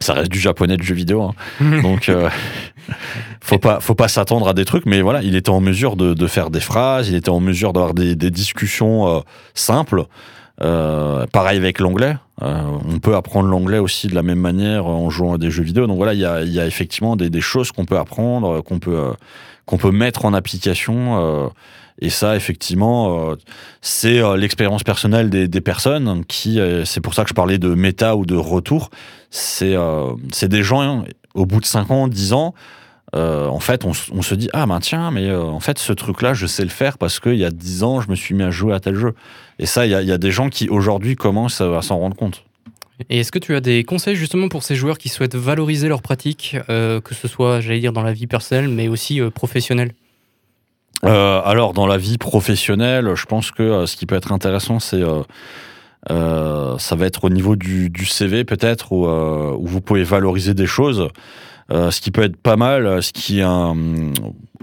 ça 0.00 0.12
reste 0.12 0.30
du 0.30 0.38
japonais 0.38 0.76
de 0.76 0.82
jeux 0.82 0.94
vidéo, 0.94 1.22
hein. 1.22 1.34
donc 1.82 2.10
faut 3.40 3.58
pas 3.58 3.80
faut 3.80 3.94
pas 3.94 4.08
s'attendre 4.08 4.48
à 4.48 4.52
des 4.52 4.66
trucs, 4.66 4.84
mais 4.84 5.00
voilà 5.00 5.22
il 5.22 5.34
était 5.34 5.48
en 5.48 5.62
mesure 5.62 5.96
de, 5.96 6.12
de 6.12 6.26
faire 6.26 6.50
des 6.50 6.60
phrases, 6.60 7.08
il 7.08 7.14
était 7.14 7.30
en 7.30 7.40
mesure 7.40 7.72
d'avoir 7.72 7.94
des, 7.94 8.16
des 8.16 8.30
discussions 8.30 9.24
simples. 9.54 10.04
Pareil 10.58 11.56
avec 11.56 11.78
l'anglais. 11.78 12.16
Euh, 12.42 12.62
on 12.86 12.98
peut 12.98 13.16
apprendre 13.16 13.48
l'anglais 13.48 13.78
aussi 13.78 14.08
de 14.08 14.14
la 14.14 14.22
même 14.22 14.40
manière 14.40 14.86
en 14.86 15.08
jouant 15.08 15.34
à 15.34 15.38
des 15.38 15.50
jeux 15.50 15.62
vidéo. 15.62 15.86
Donc 15.86 15.96
voilà, 15.96 16.12
il 16.14 16.20
y 16.20 16.24
a, 16.60 16.66
effectivement 16.66 17.16
des, 17.16 17.40
choses 17.40 17.72
qu'on 17.72 17.84
peut 17.84 17.98
apprendre, 17.98 18.60
qu'on 18.60 18.78
peut, 18.78 18.98
euh, 18.98 19.12
qu'on 19.64 19.78
peut 19.78 19.90
mettre 19.90 20.24
en 20.24 20.34
application. 20.34 21.18
Euh, 21.18 21.48
et 21.98 22.10
ça, 22.10 22.36
effectivement, 22.36 23.30
euh, 23.30 23.36
c'est 23.80 24.20
l'expérience 24.36 24.84
personnelle 24.84 25.30
des, 25.30 25.60
personnes 25.62 26.24
qui, 26.26 26.60
c'est 26.84 27.00
pour 27.00 27.14
ça 27.14 27.22
que 27.22 27.30
je 27.30 27.34
parlais 27.34 27.58
de 27.58 27.74
méta 27.74 28.16
ou 28.16 28.26
de 28.26 28.36
retour. 28.36 28.90
C'est 29.30 29.74
des 30.42 30.62
gens, 30.62 30.82
hein, 30.82 31.04
au 31.34 31.46
bout 31.46 31.60
de 31.60 31.66
5 31.66 31.90
ans, 31.90 32.08
10 32.08 32.34
ans, 32.34 32.54
euh, 33.14 33.46
en 33.46 33.60
fait, 33.60 33.84
on, 33.84 33.92
se 33.94 34.34
dit 34.34 34.50
ah 34.52 34.66
ben 34.66 34.80
tiens, 34.80 35.10
mais 35.10 35.28
euh, 35.28 35.42
en 35.42 35.60
fait 35.60 35.78
ce 35.78 35.92
truc-là, 35.92 36.34
je 36.34 36.46
sais 36.46 36.64
le 36.64 36.68
faire 36.68 36.98
parce 36.98 37.20
qu'il 37.20 37.36
y 37.36 37.44
a 37.44 37.50
10 37.50 37.84
ans, 37.84 38.00
je 38.00 38.10
me 38.10 38.16
suis 38.16 38.34
mis 38.34 38.42
à 38.42 38.50
jouer 38.50 38.74
à 38.74 38.80
tel 38.80 38.96
jeu. 38.96 39.14
Et 39.58 39.66
ça, 39.66 39.86
il 39.86 39.92
y 39.92 39.94
a, 39.94 40.02
y 40.02 40.12
a, 40.12 40.18
des 40.18 40.30
gens 40.30 40.48
qui 40.48 40.68
aujourd'hui 40.68 41.16
commencent 41.16 41.60
à, 41.60 41.82
s'en 41.82 41.98
rendre 41.98 42.16
compte. 42.16 42.44
Et 43.10 43.20
est-ce 43.20 43.32
que 43.32 43.38
tu 43.38 43.54
as 43.54 43.60
des 43.60 43.84
conseils 43.84 44.16
justement 44.16 44.48
pour 44.48 44.62
ces 44.62 44.74
joueurs 44.74 44.98
qui 44.98 45.08
souhaitent 45.08 45.34
valoriser 45.34 45.88
leur 45.88 46.02
pratique, 46.02 46.56
euh, 46.68 47.00
que 47.00 47.14
ce 47.14 47.28
soit, 47.28 47.60
j'allais 47.60 47.80
dire, 47.80 47.92
dans 47.92 48.02
la 48.02 48.12
vie 48.12 48.26
personnelle, 48.26 48.68
mais 48.68 48.88
aussi 48.88 49.20
euh, 49.20 49.30
professionnelle? 49.30 49.92
Alors, 51.02 51.72
dans 51.72 51.86
la 51.86 51.98
vie 51.98 52.18
professionnelle, 52.18 53.14
je 53.14 53.26
pense 53.26 53.52
que 53.52 53.86
ce 53.86 53.94
qui 53.94 54.06
peut 54.06 54.16
être 54.16 54.32
intéressant, 54.32 54.80
c'est 54.80 55.02
ça 56.08 56.96
va 56.96 57.06
être 57.06 57.24
au 57.24 57.28
niveau 57.28 57.54
du, 57.54 57.90
du 57.90 58.06
CV 58.06 58.44
peut-être, 58.44 58.90
où, 58.92 59.06
où, 59.06 59.66
vous 59.66 59.80
pouvez 59.80 60.02
valoriser 60.02 60.54
des 60.54 60.66
choses. 60.66 61.08
Ce 61.70 62.00
qui 62.00 62.10
peut 62.10 62.22
être 62.22 62.36
pas 62.36 62.56
mal, 62.56 63.02
ce 63.02 63.12
qui 63.12 63.40
est 63.40 63.46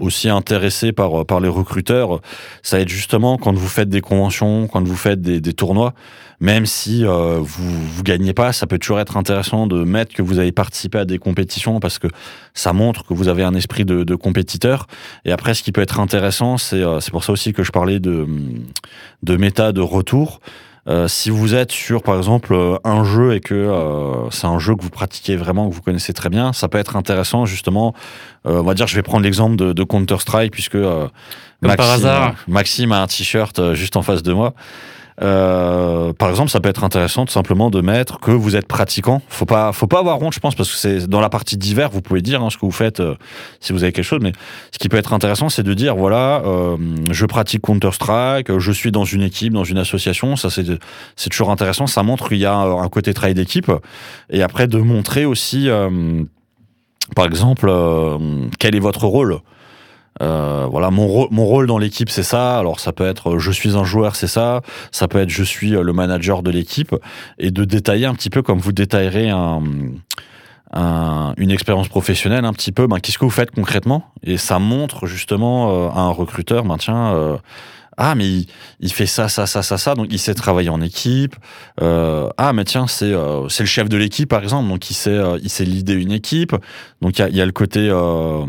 aussi 0.00 0.28
intéressé 0.28 0.92
par, 0.92 1.26
par 1.26 1.40
les 1.40 1.48
recruteurs, 1.48 2.20
ça 2.62 2.76
va 2.76 2.82
être 2.82 2.88
justement 2.88 3.36
quand 3.36 3.52
vous 3.52 3.68
faites 3.68 3.88
des 3.88 4.00
conventions, 4.00 4.66
quand 4.68 4.82
vous 4.86 4.96
faites 4.96 5.20
des, 5.20 5.40
des 5.40 5.52
tournois, 5.52 5.94
même 6.40 6.66
si 6.66 7.06
euh, 7.06 7.38
vous 7.40 7.88
vous 7.88 8.02
gagnez 8.02 8.34
pas, 8.34 8.52
ça 8.52 8.66
peut 8.66 8.78
toujours 8.78 9.00
être 9.00 9.16
intéressant 9.16 9.66
de 9.66 9.84
mettre 9.84 10.14
que 10.14 10.22
vous 10.22 10.38
avez 10.38 10.52
participé 10.52 10.98
à 10.98 11.04
des 11.04 11.18
compétitions 11.18 11.80
parce 11.80 11.98
que 11.98 12.08
ça 12.54 12.72
montre 12.72 13.04
que 13.04 13.14
vous 13.14 13.28
avez 13.28 13.44
un 13.44 13.54
esprit 13.54 13.84
de, 13.84 14.04
de 14.04 14.14
compétiteur. 14.14 14.86
Et 15.24 15.32
après, 15.32 15.54
ce 15.54 15.62
qui 15.62 15.72
peut 15.72 15.80
être 15.80 16.00
intéressant, 16.00 16.58
c'est 16.58 16.82
euh, 16.82 16.98
pour 17.10 17.24
ça 17.24 17.32
aussi 17.32 17.52
que 17.52 17.62
je 17.62 17.72
parlais 17.72 18.00
de 18.00 18.26
de 19.22 19.36
méta 19.36 19.72
de 19.72 19.80
retour. 19.80 20.40
Euh, 20.86 21.08
si 21.08 21.30
vous 21.30 21.54
êtes 21.54 21.72
sur, 21.72 22.02
par 22.02 22.16
exemple, 22.16 22.54
un 22.84 23.04
jeu 23.04 23.34
et 23.34 23.40
que 23.40 23.54
euh, 23.54 24.30
c'est 24.30 24.46
un 24.46 24.58
jeu 24.58 24.76
que 24.76 24.82
vous 24.82 24.90
pratiquez 24.90 25.36
vraiment, 25.36 25.68
que 25.68 25.74
vous 25.74 25.80
connaissez 25.80 26.12
très 26.12 26.28
bien, 26.28 26.52
ça 26.52 26.68
peut 26.68 26.78
être 26.78 26.96
intéressant, 26.96 27.46
justement. 27.46 27.94
Euh, 28.46 28.60
on 28.60 28.64
va 28.64 28.74
dire, 28.74 28.86
je 28.86 28.94
vais 28.94 29.02
prendre 29.02 29.24
l'exemple 29.24 29.56
de, 29.56 29.72
de 29.72 29.84
Counter-Strike, 29.84 30.52
puisque 30.52 30.76
Maxime, 30.76 31.76
par 31.76 31.90
hasard. 31.90 32.34
Maxime 32.48 32.92
a 32.92 33.02
un 33.02 33.06
t-shirt 33.06 33.72
juste 33.72 33.96
en 33.96 34.02
face 34.02 34.22
de 34.22 34.32
moi. 34.32 34.54
Euh, 35.22 36.12
par 36.12 36.30
exemple, 36.30 36.50
ça 36.50 36.60
peut 36.60 36.68
être 36.68 36.82
intéressant 36.82 37.24
tout 37.24 37.32
simplement 37.32 37.70
de 37.70 37.80
mettre 37.80 38.18
que 38.18 38.30
vous 38.30 38.56
êtes 38.56 38.66
pratiquant. 38.66 39.22
Faut 39.28 39.46
pas, 39.46 39.72
faut 39.72 39.86
pas 39.86 40.00
avoir 40.00 40.20
honte, 40.20 40.34
je 40.34 40.40
pense, 40.40 40.54
parce 40.54 40.70
que 40.70 40.76
c'est 40.76 41.06
dans 41.06 41.20
la 41.20 41.28
partie 41.28 41.56
d'hiver, 41.56 41.90
vous 41.90 42.02
pouvez 42.02 42.20
dire 42.20 42.42
hein, 42.42 42.50
ce 42.50 42.56
que 42.56 42.66
vous 42.66 42.72
faites 42.72 43.00
euh, 43.00 43.14
si 43.60 43.72
vous 43.72 43.84
avez 43.84 43.92
quelque 43.92 44.04
chose. 44.04 44.20
Mais 44.22 44.32
ce 44.72 44.78
qui 44.78 44.88
peut 44.88 44.96
être 44.96 45.12
intéressant, 45.12 45.48
c'est 45.48 45.62
de 45.62 45.74
dire 45.74 45.94
voilà, 45.94 46.42
euh, 46.44 46.76
je 47.10 47.26
pratique 47.26 47.62
Counter 47.62 47.92
Strike, 47.92 48.58
je 48.58 48.72
suis 48.72 48.90
dans 48.90 49.04
une 49.04 49.22
équipe, 49.22 49.52
dans 49.52 49.64
une 49.64 49.78
association. 49.78 50.36
Ça, 50.36 50.50
c'est 50.50 50.64
c'est 51.16 51.30
toujours 51.30 51.50
intéressant. 51.50 51.86
Ça 51.86 52.02
montre 52.02 52.28
qu'il 52.28 52.38
y 52.38 52.46
a 52.46 52.54
un 52.54 52.88
côté 52.88 53.14
travail 53.14 53.34
d'équipe. 53.34 53.70
Et 54.30 54.42
après, 54.42 54.66
de 54.66 54.78
montrer 54.78 55.24
aussi, 55.26 55.68
par 57.14 57.26
exemple, 57.26 57.70
quel 58.58 58.74
est 58.74 58.80
votre 58.80 59.04
rôle. 59.04 59.40
Euh, 60.22 60.66
voilà, 60.70 60.90
mon, 60.90 61.28
mon 61.30 61.44
rôle 61.44 61.66
dans 61.66 61.78
l'équipe, 61.78 62.10
c'est 62.10 62.22
ça. 62.22 62.58
Alors, 62.58 62.80
ça 62.80 62.92
peut 62.92 63.06
être 63.06 63.38
je 63.38 63.50
suis 63.50 63.76
un 63.76 63.84
joueur, 63.84 64.16
c'est 64.16 64.26
ça. 64.26 64.60
Ça 64.92 65.08
peut 65.08 65.18
être 65.18 65.30
je 65.30 65.42
suis 65.42 65.74
euh, 65.74 65.82
le 65.82 65.92
manager 65.92 66.42
de 66.42 66.50
l'équipe. 66.50 66.94
Et 67.38 67.50
de 67.50 67.64
détailler 67.64 68.06
un 68.06 68.14
petit 68.14 68.30
peu 68.30 68.42
comme 68.42 68.58
vous 68.58 68.72
détaillerez 68.72 69.30
un, 69.30 69.62
une 71.36 71.50
expérience 71.50 71.88
professionnelle, 71.88 72.44
un 72.44 72.52
petit 72.52 72.72
peu, 72.72 72.86
ben, 72.86 72.98
qu'est-ce 72.98 73.18
que 73.18 73.24
vous 73.24 73.30
faites 73.30 73.52
concrètement? 73.52 74.10
Et 74.22 74.36
ça 74.38 74.58
montre 74.58 75.06
justement 75.06 75.70
euh, 75.70 75.88
à 75.88 76.00
un 76.00 76.10
recruteur, 76.10 76.64
ben, 76.64 76.76
tiens, 76.78 77.38
ah 77.96 78.14
mais 78.14 78.26
il, 78.80 78.92
fait 78.92 79.06
ça 79.06 79.28
ça 79.28 79.46
ça 79.46 79.62
ça 79.62 79.78
ça 79.78 79.94
donc 79.94 80.08
il 80.10 80.18
sait 80.18 80.34
travailler 80.34 80.68
en 80.68 80.80
équipe 80.80 81.36
euh, 81.80 82.28
ah 82.36 82.52
mais 82.52 82.64
tiens 82.64 82.86
c'est 82.86 83.12
euh, 83.12 83.48
c'est 83.48 83.62
le 83.62 83.68
chef 83.68 83.88
de 83.88 83.96
l'équipe 83.96 84.28
par 84.28 84.42
exemple 84.42 84.68
donc 84.68 84.90
il 84.90 84.94
sait 84.94 85.10
euh, 85.10 85.38
il 85.42 85.50
sait 85.50 85.64
l'idée 85.64 85.94
une 85.94 86.12
équipe 86.12 86.54
donc 87.00 87.18
il 87.18 87.22
y 87.22 87.24
a, 87.24 87.28
y 87.28 87.40
a, 87.40 87.46
le 87.46 87.52
côté 87.52 87.88
euh, 87.90 88.44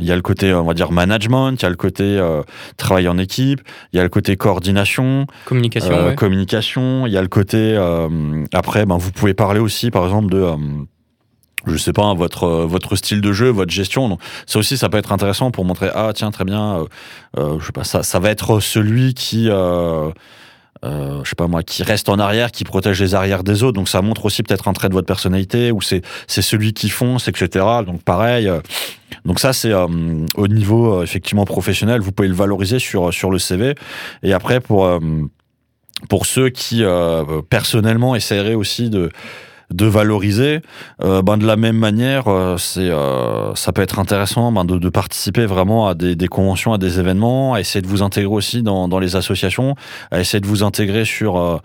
il 0.00 0.06
y 0.06 0.12
a 0.12 0.16
le 0.16 0.22
côté 0.22 0.52
on 0.52 0.64
va 0.64 0.74
dire 0.74 0.92
management 0.92 1.52
il 1.52 1.62
y 1.62 1.66
a 1.66 1.70
le 1.70 1.76
côté 1.76 2.20
travail 2.76 3.08
en 3.08 3.18
équipe 3.18 3.60
il 3.92 3.96
y 3.96 4.00
a 4.00 4.02
le 4.02 4.08
côté 4.08 4.36
coordination 4.36 5.26
communication 5.44 6.06
ouais. 6.06 6.14
communication 6.14 7.06
il 7.06 7.12
y 7.12 7.16
a 7.16 7.22
le 7.22 7.28
côté 7.28 7.76
après 8.52 8.86
ben 8.86 8.96
vous 8.96 9.12
pouvez 9.12 9.34
parler 9.34 9.60
aussi 9.60 9.90
par 9.90 10.04
exemple 10.04 10.30
de 10.30 10.46
je 11.66 11.76
sais 11.76 11.92
pas 11.92 12.14
votre 12.14 12.48
votre 12.48 12.96
style 12.96 13.20
de 13.20 13.32
jeu 13.32 13.48
votre 13.48 13.70
gestion 13.70 14.08
donc 14.08 14.20
ça 14.46 14.58
aussi 14.58 14.76
ça 14.76 14.88
peut 14.88 14.98
être 14.98 15.12
intéressant 15.12 15.50
pour 15.50 15.64
montrer 15.64 15.90
ah 15.94 16.12
tiens 16.14 16.30
très 16.30 16.44
bien 16.44 16.78
euh, 16.78 16.84
euh, 17.38 17.60
je 17.60 17.66
sais 17.66 17.72
pas 17.72 17.84
ça 17.84 18.02
ça 18.02 18.18
va 18.18 18.30
être 18.30 18.60
celui 18.60 19.14
qui 19.14 19.48
euh, 19.48 20.10
euh, 20.82 21.20
je 21.24 21.28
sais 21.28 21.36
pas 21.36 21.46
moi, 21.46 21.62
qui 21.62 21.82
reste 21.82 22.08
en 22.08 22.18
arrière, 22.18 22.50
qui 22.50 22.64
protège 22.64 23.00
les 23.00 23.14
arrières 23.14 23.44
des 23.44 23.62
autres. 23.62 23.74
Donc 23.74 23.88
ça 23.88 24.00
montre 24.00 24.24
aussi 24.24 24.42
peut-être 24.42 24.68
un 24.68 24.72
trait 24.72 24.88
de 24.88 24.94
votre 24.94 25.06
personnalité, 25.06 25.72
ou 25.72 25.82
c'est 25.82 26.02
c'est 26.26 26.42
celui 26.42 26.72
qui 26.72 26.88
fonce, 26.88 27.28
etc. 27.28 27.64
Donc 27.86 28.02
pareil. 28.02 28.48
Euh, 28.48 28.60
donc 29.24 29.40
ça 29.40 29.52
c'est 29.52 29.72
euh, 29.72 29.86
au 30.36 30.48
niveau 30.48 31.02
effectivement 31.02 31.44
professionnel, 31.44 32.00
vous 32.00 32.12
pouvez 32.12 32.28
le 32.28 32.34
valoriser 32.34 32.78
sur 32.78 33.12
sur 33.12 33.30
le 33.30 33.38
CV. 33.38 33.74
Et 34.22 34.32
après 34.32 34.60
pour 34.60 34.88
pour 36.08 36.24
ceux 36.24 36.48
qui 36.48 36.82
personnellement 37.50 38.16
essaieraient 38.16 38.54
aussi 38.54 38.88
de 38.88 39.10
de 39.72 39.86
valoriser. 39.86 40.60
Euh, 41.02 41.22
ben 41.22 41.36
de 41.36 41.46
la 41.46 41.56
même 41.56 41.76
manière, 41.76 42.28
euh, 42.28 42.56
c'est 42.58 42.90
euh, 42.90 43.54
ça 43.54 43.72
peut 43.72 43.82
être 43.82 43.98
intéressant 43.98 44.50
ben 44.52 44.64
de, 44.64 44.78
de, 44.78 44.88
participer 44.88 45.46
vraiment 45.46 45.88
à 45.88 45.94
des, 45.94 46.16
des, 46.16 46.28
conventions, 46.28 46.72
à 46.72 46.78
des 46.78 46.98
événements, 46.98 47.54
à 47.54 47.60
essayer 47.60 47.82
de 47.82 47.86
vous 47.86 48.02
intégrer 48.02 48.32
aussi 48.32 48.62
dans, 48.62 48.88
dans 48.88 48.98
les 48.98 49.16
associations, 49.16 49.76
à 50.10 50.20
essayer 50.20 50.40
de 50.40 50.46
vous 50.46 50.62
intégrer 50.62 51.04
sur 51.04 51.38
euh, 51.38 51.58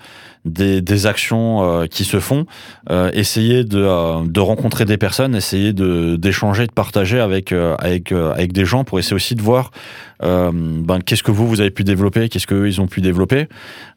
des, 0.46 0.82
des 0.82 1.06
actions 1.08 1.64
euh, 1.64 1.88
qui 1.88 2.06
se 2.06 2.20
font, 2.20 2.46
euh, 2.90 3.10
essayer 3.14 3.64
de, 3.64 3.80
euh, 3.80 4.24
de 4.26 4.40
rencontrer 4.40 4.86
des 4.86 4.98
personnes, 4.98 5.36
essayer 5.36 5.74
d'échanger, 5.74 6.68
de 6.68 6.72
partager 6.72 7.20
avec 7.20 7.52
avec 7.52 8.12
avec 8.12 8.54
des 8.54 8.66
gens 8.66 8.84
pour 8.84 9.00
essayer 9.00 9.16
aussi 9.16 9.36
de 9.36 9.42
voir 9.42 9.72
ben, 10.22 11.00
qu'est-ce 11.06 11.24
que 11.24 11.32
vous 11.32 11.48
vous 11.48 11.62
avez 11.62 11.72
pu 11.72 11.84
développer, 11.84 12.30
qu'est-ce 12.30 12.48
que 12.48 12.66
ils 12.66 12.80
ont 12.82 12.88
pu 12.88 13.02
développer. 13.02 13.48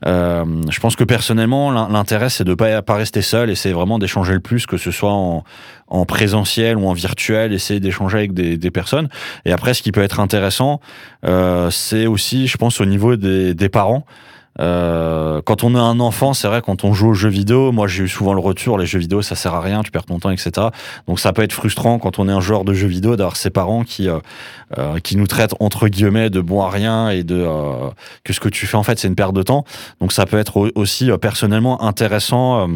je 0.05 0.81
pense 0.81 0.97
que 0.97 1.05
personnellement 1.05 1.71
l'intérêt 1.71 2.29
c'est 2.29 2.45
de 2.45 2.55
pas 2.55 2.83
pas 2.83 2.97
rester 2.97 3.23
seul, 3.23 3.55
c'est 3.57 3.73
vraiment 3.73 3.99
d'échanger 3.99 4.35
le 4.35 4.41
plus, 4.41 4.67
que 4.67 4.77
ce 4.77 4.91
soit 4.91 5.13
en 5.13 5.45
en 5.91 6.05
présentiel 6.05 6.77
ou 6.77 6.87
en 6.87 6.93
virtuel, 6.93 7.53
essayer 7.53 7.81
d'échanger 7.81 8.19
avec 8.19 8.35
des, 8.35 8.57
des, 8.57 8.71
personnes. 8.71 9.09
Et 9.45 9.53
après, 9.53 9.75
ce 9.75 9.83
qui 9.83 9.93
peut 9.93 10.03
être 10.03 10.21
intéressant, 10.21 10.81
euh, 11.25 11.71
c'est 11.71 12.07
aussi, 12.07 12.47
je 12.47 12.57
pense, 12.57 12.81
au 12.81 12.85
niveau 12.85 13.17
des, 13.17 13.55
des 13.55 13.69
parents. 13.69 14.05
Euh, 14.61 15.41
quand 15.45 15.65
on 15.65 15.75
est 15.75 15.79
un 15.79 16.01
enfant, 16.01 16.35
c'est 16.35 16.49
vrai, 16.49 16.63
quand 16.63 16.85
on 16.85 16.93
joue 16.93 17.09
aux 17.09 17.15
jeux 17.15 17.29
vidéo, 17.29 17.73
moi 17.73 17.87
j'ai 17.87 18.05
eu 18.05 18.09
souvent 18.09 18.35
le 18.35 18.41
retour, 18.41 18.79
les 18.79 18.87
jeux 18.87 18.99
vidéo 18.99 19.23
ça 19.23 19.37
sert 19.37 19.55
à 19.55 19.61
rien, 19.61 19.83
tu 19.83 19.91
perds 19.91 20.07
ton 20.07 20.19
temps, 20.19 20.31
etc. 20.31 20.69
Donc 21.07 21.21
ça 21.21 21.33
peut 21.33 21.43
être 21.43 21.53
frustrant 21.53 21.99
quand 21.99 22.19
on 22.19 22.29
est 22.29 22.33
un 22.33 22.41
joueur 22.41 22.65
de 22.65 22.73
jeux 22.73 22.89
vidéo 22.89 23.17
d'avoir 23.17 23.37
ses 23.37 23.51
parents 23.51 23.85
qui 23.85 24.09
euh, 24.09 24.19
euh, 24.77 24.99
qui 24.99 25.17
nous 25.17 25.27
traitent 25.27 25.55
entre 25.61 25.89
guillemets 25.89 26.29
de 26.29 26.41
bon 26.43 26.61
à 26.63 26.69
rien 26.69 27.09
et 27.09 27.23
de 27.23 27.37
euh, 27.37 27.89
que 28.23 28.35
ce 28.35 28.41
que 28.41 28.51
tu 28.51 28.67
fais 28.67 28.77
en 28.77 28.83
fait 28.83 28.99
c'est 28.99 29.09
une 29.09 29.15
perte 29.15 29.35
de 29.35 29.43
temps. 29.43 29.65
Donc 30.01 30.13
ça 30.13 30.27
peut 30.27 30.39
être 30.39 30.71
aussi 30.75 31.11
euh, 31.11 31.17
personnellement 31.17 31.83
intéressant. 31.83 32.69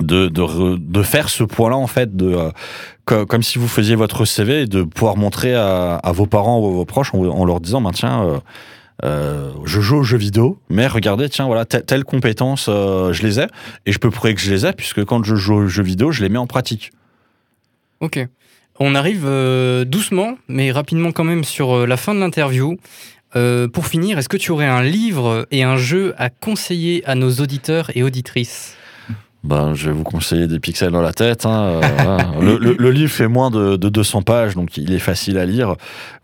De, 0.00 0.28
de, 0.28 0.78
de, 0.78 1.02
faire 1.02 1.28
ce 1.28 1.44
point-là 1.44 1.76
en 1.76 1.86
fait 1.86 2.16
de 2.16 2.50
comme 3.04 3.42
si 3.42 3.58
vous 3.58 3.68
faisiez 3.68 3.94
votre 3.94 4.24
CV 4.24 4.62
et 4.62 4.66
de 4.66 4.84
pouvoir 4.84 5.18
montrer 5.18 5.54
à, 5.54 5.96
à 5.96 6.12
vos 6.12 6.24
parents 6.24 6.58
ou 6.58 6.66
à 6.66 6.70
vos 6.70 6.84
proches 6.86 7.12
en, 7.12 7.18
en 7.18 7.44
leur 7.44 7.60
disant 7.60 7.82
bah, 7.82 7.90
tiens 7.92 8.24
euh, 8.24 8.38
je 9.02 9.80
joue 9.80 9.96
aux 9.96 10.02
jeux 10.02 10.18
vidéo, 10.18 10.58
mais 10.68 10.86
regardez, 10.86 11.28
tiens, 11.28 11.46
voilà, 11.46 11.64
telle 11.64 12.04
compétence, 12.04 12.66
euh, 12.68 13.12
je 13.12 13.22
les 13.22 13.40
ai, 13.40 13.46
et 13.86 13.92
je 13.92 13.98
peux 13.98 14.10
prouver 14.10 14.34
que 14.34 14.40
je 14.40 14.52
les 14.52 14.66
ai, 14.66 14.72
puisque 14.72 15.04
quand 15.04 15.24
je 15.24 15.34
joue 15.34 15.54
aux 15.54 15.66
jeux 15.66 15.82
vidéo, 15.82 16.12
je 16.12 16.22
les 16.22 16.28
mets 16.28 16.38
en 16.38 16.46
pratique. 16.46 16.92
Ok. 18.00 18.26
On 18.80 18.94
arrive 18.94 19.24
euh, 19.26 19.84
doucement, 19.84 20.36
mais 20.48 20.72
rapidement 20.72 21.12
quand 21.12 21.24
même 21.24 21.44
sur 21.44 21.76
euh, 21.76 21.86
la 21.86 21.96
fin 21.96 22.14
de 22.14 22.20
l'interview. 22.20 22.78
Euh, 23.36 23.68
pour 23.68 23.86
finir, 23.86 24.18
est-ce 24.18 24.28
que 24.28 24.36
tu 24.36 24.50
aurais 24.50 24.66
un 24.66 24.82
livre 24.82 25.46
et 25.50 25.62
un 25.62 25.76
jeu 25.76 26.14
à 26.18 26.28
conseiller 26.28 27.02
à 27.06 27.14
nos 27.14 27.30
auditeurs 27.30 27.90
et 27.94 28.02
auditrices? 28.02 28.76
Ben, 29.44 29.74
je 29.74 29.86
vais 29.86 29.92
vous 29.92 30.04
conseiller 30.04 30.46
des 30.46 30.60
pixels 30.60 30.90
dans 30.90 31.02
la 31.02 31.12
tête. 31.12 31.46
Hein, 31.46 31.80
euh, 31.82 32.18
le, 32.40 32.58
le, 32.58 32.76
le, 32.78 32.90
livre 32.90 33.12
fait 33.12 33.28
moins 33.28 33.50
de, 33.50 33.76
de, 33.76 33.88
200 33.88 34.22
pages, 34.22 34.54
donc 34.54 34.76
il 34.76 34.92
est 34.92 34.98
facile 34.98 35.38
à 35.38 35.46
lire. 35.46 35.74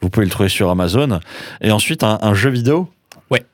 Vous 0.00 0.10
pouvez 0.10 0.26
le 0.26 0.30
trouver 0.30 0.48
sur 0.48 0.70
Amazon. 0.70 1.20
Et 1.60 1.70
ensuite, 1.70 2.02
un, 2.02 2.18
un 2.22 2.34
jeu 2.34 2.50
vidéo? 2.50 2.88
Ouais. 3.30 3.44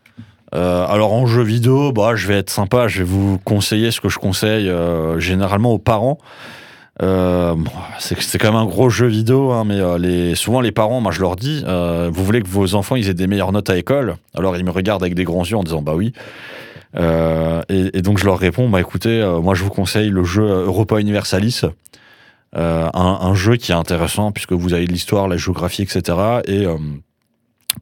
Euh, 0.54 0.86
alors 0.86 1.12
en 1.12 1.26
jeu 1.26 1.42
vidéo, 1.42 1.92
bah, 1.92 2.14
je 2.14 2.26
vais 2.26 2.38
être 2.38 2.50
sympa. 2.50 2.88
Je 2.88 2.98
vais 2.98 3.04
vous 3.04 3.38
conseiller 3.44 3.90
ce 3.90 4.00
que 4.00 4.08
je 4.08 4.18
conseille 4.18 4.68
euh, 4.68 5.18
généralement 5.18 5.72
aux 5.72 5.78
parents. 5.78 6.18
Euh, 7.02 7.54
bon, 7.56 7.70
c'est 7.98 8.38
quand 8.38 8.52
même 8.52 8.60
un 8.60 8.66
gros 8.66 8.88
jeu 8.88 9.06
vidéo, 9.06 9.50
hein, 9.50 9.64
mais 9.66 9.80
euh, 9.80 9.98
les, 9.98 10.36
souvent 10.36 10.60
les 10.60 10.70
parents, 10.70 11.00
moi 11.00 11.10
je 11.10 11.20
leur 11.20 11.34
dis, 11.34 11.64
euh, 11.66 12.08
vous 12.12 12.24
voulez 12.24 12.40
que 12.40 12.48
vos 12.48 12.76
enfants 12.76 12.94
ils 12.94 13.08
aient 13.08 13.14
des 13.14 13.26
meilleures 13.26 13.50
notes 13.50 13.68
à 13.68 13.76
école? 13.76 14.16
Alors 14.34 14.56
ils 14.56 14.64
me 14.64 14.70
regardent 14.70 15.02
avec 15.02 15.14
des 15.14 15.24
grands 15.24 15.44
yeux 15.44 15.56
en 15.56 15.64
disant 15.64 15.82
bah 15.82 15.94
oui. 15.96 16.12
Euh, 16.96 17.62
et, 17.68 18.02
donc 18.02 18.18
je 18.18 18.24
leur 18.24 18.38
réponds, 18.38 18.68
bah 18.68 18.80
écoutez, 18.80 19.20
euh, 19.20 19.40
moi 19.40 19.54
je 19.54 19.64
vous 19.64 19.70
conseille 19.70 20.10
le 20.10 20.24
jeu 20.24 20.44
Europa 20.44 21.00
Universalis, 21.00 21.62
euh, 22.56 22.88
un, 22.94 23.34
jeu 23.34 23.56
qui 23.56 23.72
est 23.72 23.74
intéressant 23.74 24.30
puisque 24.32 24.52
vous 24.52 24.74
avez 24.74 24.86
l'histoire, 24.86 25.26
la 25.26 25.36
géographie, 25.36 25.82
etc. 25.82 26.18
Et 26.46 26.66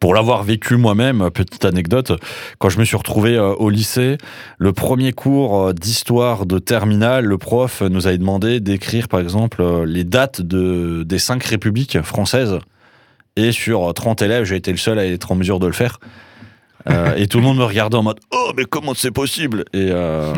pour 0.01 0.15
l'avoir 0.15 0.43
vécu 0.43 0.77
moi-même, 0.77 1.31
petite 1.31 1.67
anecdote, 1.67 2.19
quand 2.59 2.71
je 2.71 2.79
me 2.79 2.85
suis 2.85 2.97
retrouvé 2.97 3.39
au 3.39 3.69
lycée, 3.69 4.17
le 4.57 4.73
premier 4.73 5.13
cours 5.13 5.75
d'histoire 5.75 6.47
de 6.47 6.59
terminale, 6.59 7.27
le 7.27 7.37
prof 7.37 7.83
nous 7.83 8.07
avait 8.07 8.17
demandé 8.17 8.61
d'écrire 8.61 9.09
par 9.09 9.21
exemple 9.21 9.63
les 9.85 10.05
dates 10.05 10.41
de, 10.41 11.03
des 11.03 11.19
cinq 11.19 11.45
républiques 11.45 12.01
françaises. 12.01 12.59
Et 13.37 13.53
sur 13.53 13.93
30 13.93 14.23
élèves, 14.23 14.45
j'ai 14.45 14.57
été 14.57 14.71
le 14.71 14.79
seul 14.79 14.99
à 14.99 15.07
être 15.07 15.33
en 15.33 15.35
mesure 15.35 15.59
de 15.59 15.67
le 15.67 15.73
faire. 15.73 15.99
Euh, 16.91 17.15
et 17.17 17.27
tout 17.27 17.39
le 17.39 17.45
monde 17.45 17.59
me 17.59 17.65
regardait 17.65 17.97
en 17.97 18.03
mode 18.03 18.19
oh 18.33 18.53
mais 18.57 18.65
comment 18.65 18.93
c'est 18.95 19.11
possible? 19.11 19.65
Et, 19.73 19.89
euh, 19.91 20.33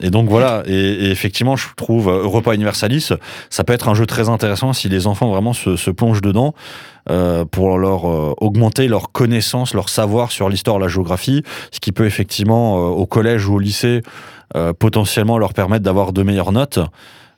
et 0.00 0.10
donc 0.10 0.28
voilà 0.28 0.62
et, 0.66 1.10
effectivement 1.10 1.56
je 1.56 1.68
trouve 1.76 2.08
Europa 2.08 2.54
Universalis 2.54 3.12
ça 3.50 3.64
peut 3.64 3.72
être 3.72 3.88
un 3.88 3.94
jeu 3.94 4.06
très 4.06 4.28
intéressant 4.28 4.72
si 4.72 4.88
les 4.88 5.06
enfants 5.06 5.28
vraiment 5.28 5.52
se, 5.52 5.76
se 5.76 5.90
plongent 5.90 6.22
dedans 6.22 6.54
euh, 7.10 7.44
pour 7.44 7.78
leur 7.78 8.08
euh, 8.08 8.34
augmenter 8.38 8.88
leur 8.88 9.12
connaissance 9.12 9.74
leur 9.74 9.88
savoir 9.88 10.32
sur 10.32 10.48
l'histoire 10.48 10.78
la 10.78 10.88
géographie 10.88 11.42
ce 11.70 11.80
qui 11.80 11.92
peut 11.92 12.06
effectivement 12.06 12.78
euh, 12.78 12.88
au 12.88 13.06
collège 13.06 13.46
ou 13.46 13.54
au 13.54 13.58
lycée 13.58 14.02
potentiellement 14.78 15.36
leur 15.36 15.52
permettre 15.52 15.82
d'avoir 15.82 16.12
de 16.12 16.22
meilleures 16.22 16.52
notes. 16.52 16.78
Euh, 16.78 16.84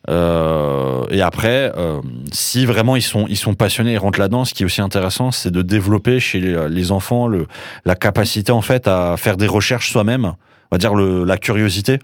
et 0.09 1.23
après, 1.23 1.73
euh, 1.77 2.01
si 2.33 2.67
vraiment 2.67 2.97
ils 2.97 3.03
sont, 3.03 3.27
ils 3.29 3.37
sont 3.37 3.55
passionnés, 3.55 3.95
ils 3.95 3.99
rentrent 3.99 4.21
là-dedans, 4.21 4.45
ce 4.45 4.55
qui 4.55 4.63
est 4.63 4.67
aussi 4.67 4.81
intéressant, 4.81 5.31
c'est 5.31 5.51
de 5.51 5.63
développer 5.63 6.21
chez 6.21 6.41
les, 6.41 6.69
les, 6.69 6.93
enfants 6.93 7.27
le, 7.27 7.47
la 7.85 7.95
capacité 7.95 8.53
en 8.53 8.63
fait 8.63 8.87
à 8.87 9.17
faire 9.17 9.37
des 9.37 9.47
recherches 9.47 9.91
soi-même, 9.91 10.25
on 10.27 10.35
va 10.71 10.79
dire 10.79 10.95
le, 10.95 11.25
la 11.25 11.39
curiosité. 11.39 11.99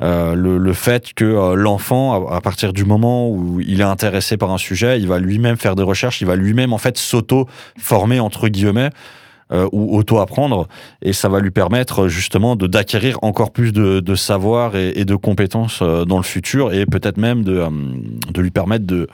Euh, 0.00 0.34
le, 0.34 0.58
le, 0.58 0.72
fait 0.72 1.12
que 1.14 1.24
euh, 1.24 1.54
l'enfant, 1.54 2.28
à, 2.28 2.36
à, 2.36 2.40
partir 2.40 2.72
du 2.72 2.84
moment 2.84 3.28
où 3.28 3.60
il 3.60 3.80
est 3.80 3.84
intéressé 3.84 4.36
par 4.36 4.50
un 4.50 4.58
sujet, 4.58 4.98
il 4.98 5.06
va 5.06 5.20
lui-même 5.20 5.56
faire 5.56 5.76
des 5.76 5.84
recherches, 5.84 6.20
il 6.20 6.26
va 6.26 6.34
lui-même 6.34 6.72
en 6.72 6.78
fait 6.78 6.98
s'auto-former 6.98 8.18
entre 8.18 8.48
guillemets 8.48 8.90
euh, 9.52 9.68
ou 9.72 9.96
auto-apprendre, 9.96 10.68
et 11.02 11.12
ça 11.12 11.28
va 11.28 11.40
lui 11.40 11.50
permettre 11.50 12.08
justement 12.08 12.56
de 12.56 12.66
d'acquérir 12.66 13.18
encore 13.22 13.50
plus 13.50 13.72
de, 13.72 14.00
de 14.00 14.14
savoir 14.14 14.76
et, 14.76 14.92
et, 14.96 15.04
de 15.04 15.14
compétences 15.14 15.80
euh, 15.82 16.04
dans 16.04 16.16
le 16.16 16.22
futur, 16.22 16.72
et 16.72 16.86
peut-être 16.86 17.18
même 17.18 17.44
de, 17.44 17.58
euh, 17.58 17.70
de 18.32 18.40
lui 18.40 18.50
permettre 18.50 18.86
de 18.86 19.08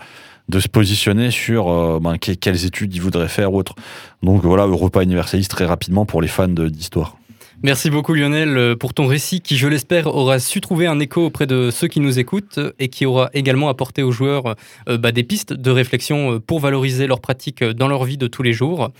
de 0.49 0.61
se 0.61 0.68
positionner 0.68 1.30
sur 1.30 1.68
euh, 1.68 1.99
ben, 2.01 2.16
quelles 2.18 2.64
études 2.64 2.95
il 2.95 3.03
voudrait 3.03 3.28
faire 3.28 3.53
ou 3.53 3.59
autre. 3.59 3.74
Donc 4.22 4.43
voilà, 4.43 4.66
Europa 4.66 5.03
Universalis 5.03 5.47
très 5.47 5.66
rapidement 5.66 6.07
pour 6.07 6.22
les 6.22 6.28
fans 6.28 6.49
d'histoire. 6.49 7.18
Merci 7.65 7.91
beaucoup 7.91 8.15
Lionel 8.15 8.57
euh, 8.57 8.77
pour 8.77 8.95
ton 8.95 9.09
récit 9.09 9.41
qui, 9.41 9.57
je 9.57 9.67
l'espère, 9.67 10.07
aura 10.07 10.39
su 10.39 10.61
trouver 10.61 10.87
un 10.87 11.01
écho 11.01 11.27
auprès 11.27 11.45
de 11.45 11.71
ceux 11.73 11.89
qui 11.89 11.99
nous 11.99 12.21
écoutent 12.21 12.61
et 12.79 12.87
qui 12.87 13.05
aura 13.05 13.31
également 13.35 13.69
apporté 13.69 14.05
aux 14.05 14.13
joueurs 14.13 14.55
euh, 14.89 14.97
bah, 14.97 15.11
des 15.11 15.25
pistes 15.25 15.55
de 15.55 15.71
réflexion 15.73 16.35
euh, 16.35 16.39
pour 16.39 16.61
valoriser 16.61 17.09
leurs 17.09 17.21
pratiques 17.21 17.65
dans 17.65 17.89
leur 17.89 18.05
vie 18.05 18.17
de 18.17 18.29
tous 18.29 18.45
les 18.45 18.53
jours. 18.53 18.91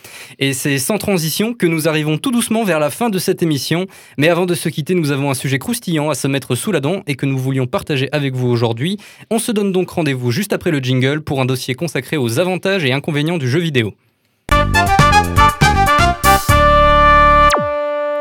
Et 0.41 0.55
c'est 0.55 0.79
sans 0.79 0.99
transition 0.99 1.55
que 1.55 1.67
nous 1.67 1.87
arrivons 1.87 2.19
tout 2.19 2.33
doucement 2.33 2.65
vers 2.65 2.81
la 2.81 2.91
fin 2.91 3.11
de 3.11 3.21
cette 3.21 3.45
émission. 3.45 3.87
Mais 4.17 4.29
avant 4.29 4.45
de 4.45 4.55
se 4.55 4.69
quitter, 4.69 4.97
nous 4.97 5.13
avons 5.13 5.31
un 5.31 5.35
sujet 5.35 5.61
croustillant 5.61 6.11
à 6.11 6.17
se 6.17 6.27
mettre 6.27 6.57
sous 6.57 6.73
la 6.73 6.81
dent 6.81 7.03
et 7.07 7.15
que 7.15 7.27
nous 7.27 7.39
voulions 7.39 7.69
partager 7.69 8.09
avec 8.11 8.35
vous 8.35 8.49
aujourd'hui. 8.49 8.97
On 9.31 9.39
se 9.39 9.53
donne 9.53 9.71
donc 9.71 9.91
rendez-vous 9.91 10.33
juste 10.33 10.53
après 10.53 10.73
le 10.73 10.81
jingle 10.81 11.21
pour 11.21 11.41
un 11.41 11.47
dossier 11.47 11.77
consacré 11.77 12.17
aux 12.17 12.41
avantages 12.41 12.85
et 12.85 12.93
inconvénients 12.93 13.39
du 13.39 13.49
jeu 13.49 13.61
vidéo. 13.61 13.95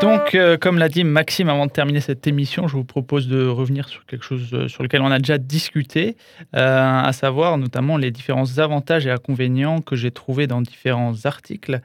Donc, 0.00 0.36
euh, 0.36 0.56
comme 0.56 0.78
l'a 0.78 0.88
dit 0.88 1.02
Maxime 1.02 1.48
avant 1.48 1.66
de 1.66 1.72
terminer 1.72 2.00
cette 2.00 2.26
émission, 2.26 2.68
je 2.68 2.74
vous 2.74 2.84
propose 2.84 3.26
de 3.26 3.46
revenir 3.46 3.88
sur 3.88 4.06
quelque 4.06 4.24
chose 4.24 4.48
euh, 4.52 4.68
sur 4.68 4.84
lequel 4.84 5.00
on 5.02 5.10
a 5.10 5.18
déjà 5.18 5.38
discuté, 5.38 6.16
euh, 6.54 7.02
à 7.02 7.12
savoir 7.12 7.58
notamment 7.58 7.96
les 7.96 8.12
différents 8.12 8.58
avantages 8.58 9.06
et 9.06 9.10
inconvénients 9.10 9.80
que 9.80 9.96
j'ai 9.96 10.12
trouvés 10.12 10.46
dans 10.46 10.60
différents 10.60 11.14
articles. 11.24 11.80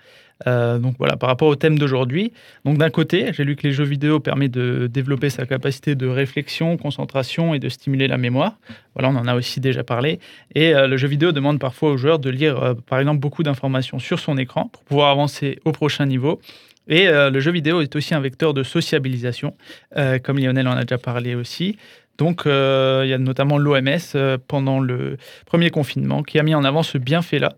Donc 0.46 0.96
voilà, 0.98 1.16
par 1.16 1.30
rapport 1.30 1.48
au 1.48 1.56
thème 1.56 1.80
d'aujourd'hui. 1.80 2.34
Donc 2.66 2.78
d'un 2.78 2.90
côté, 2.90 3.32
j'ai 3.32 3.46
lu 3.46 3.56
que 3.56 3.66
les 3.66 3.72
jeux 3.72 3.86
vidéo 3.86 4.20
permettent 4.20 4.52
de 4.52 4.88
développer 4.88 5.30
sa 5.30 5.46
capacité 5.46 5.96
de 5.96 6.06
réflexion, 6.06 6.76
concentration 6.76 7.54
et 7.54 7.60
de 7.60 7.70
stimuler 7.70 8.10
la 8.10 8.18
mémoire. 8.18 8.58
Voilà, 8.94 9.08
on 9.08 9.16
en 9.16 9.26
a 9.26 9.36
aussi 9.36 9.62
déjà 9.62 9.86
parlé. 9.86 10.20
Et 10.54 10.74
le 10.74 10.98
jeu 10.98 11.08
vidéo 11.08 11.32
demande 11.32 11.60
parfois 11.60 11.92
aux 11.92 11.98
joueurs 11.98 12.20
de 12.20 12.30
lire, 12.30 12.76
par 12.88 13.00
exemple, 13.00 13.22
beaucoup 13.22 13.44
d'informations 13.44 14.00
sur 14.00 14.20
son 14.20 14.38
écran 14.38 14.68
pour 14.68 14.84
pouvoir 14.84 15.12
avancer 15.12 15.60
au 15.64 15.72
prochain 15.72 16.06
niveau. 16.06 16.42
Et 16.88 17.08
euh, 17.08 17.30
le 17.30 17.40
jeu 17.40 17.52
vidéo 17.52 17.82
est 17.82 17.96
aussi 17.96 18.14
un 18.14 18.20
vecteur 18.20 18.54
de 18.54 18.64
sociabilisation, 18.64 19.56
euh, 19.98 20.20
comme 20.20 20.38
Lionel 20.38 20.68
en 20.68 20.76
a 20.76 20.82
déjà 20.82 20.98
parlé 20.98 21.36
aussi. 21.36 21.78
Donc, 22.18 22.46
euh, 22.46 23.02
il 23.06 23.10
y 23.10 23.14
a 23.14 23.18
notamment 23.18 23.58
l'OMS 23.58 24.40
pendant 24.48 24.80
le 24.80 25.18
premier 25.46 25.70
confinement 25.70 26.22
qui 26.22 26.40
a 26.40 26.44
mis 26.44 26.54
en 26.54 26.64
avant 26.64 26.84
ce 26.84 26.98
bienfait-là 26.98 27.54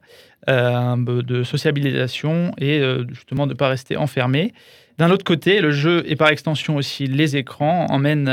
de 0.48 1.42
sociabilisation 1.42 2.52
et 2.60 2.80
justement 3.10 3.48
de 3.48 3.54
ne 3.54 3.58
pas 3.58 3.68
rester 3.68 3.98
enfermé. 3.98 4.54
D'un 5.00 5.10
autre 5.10 5.26
côté, 5.26 5.60
le 5.60 5.72
jeu 5.72 6.04
et 6.06 6.16
par 6.16 6.30
extension 6.30 6.76
aussi 6.76 7.08
les 7.08 7.36
écrans 7.36 7.88
emmènent 7.90 8.32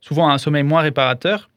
souvent 0.00 0.28
à 0.28 0.32
un 0.32 0.38
sommeil 0.38 0.62
moins 0.62 0.82
réparateur 0.82 1.50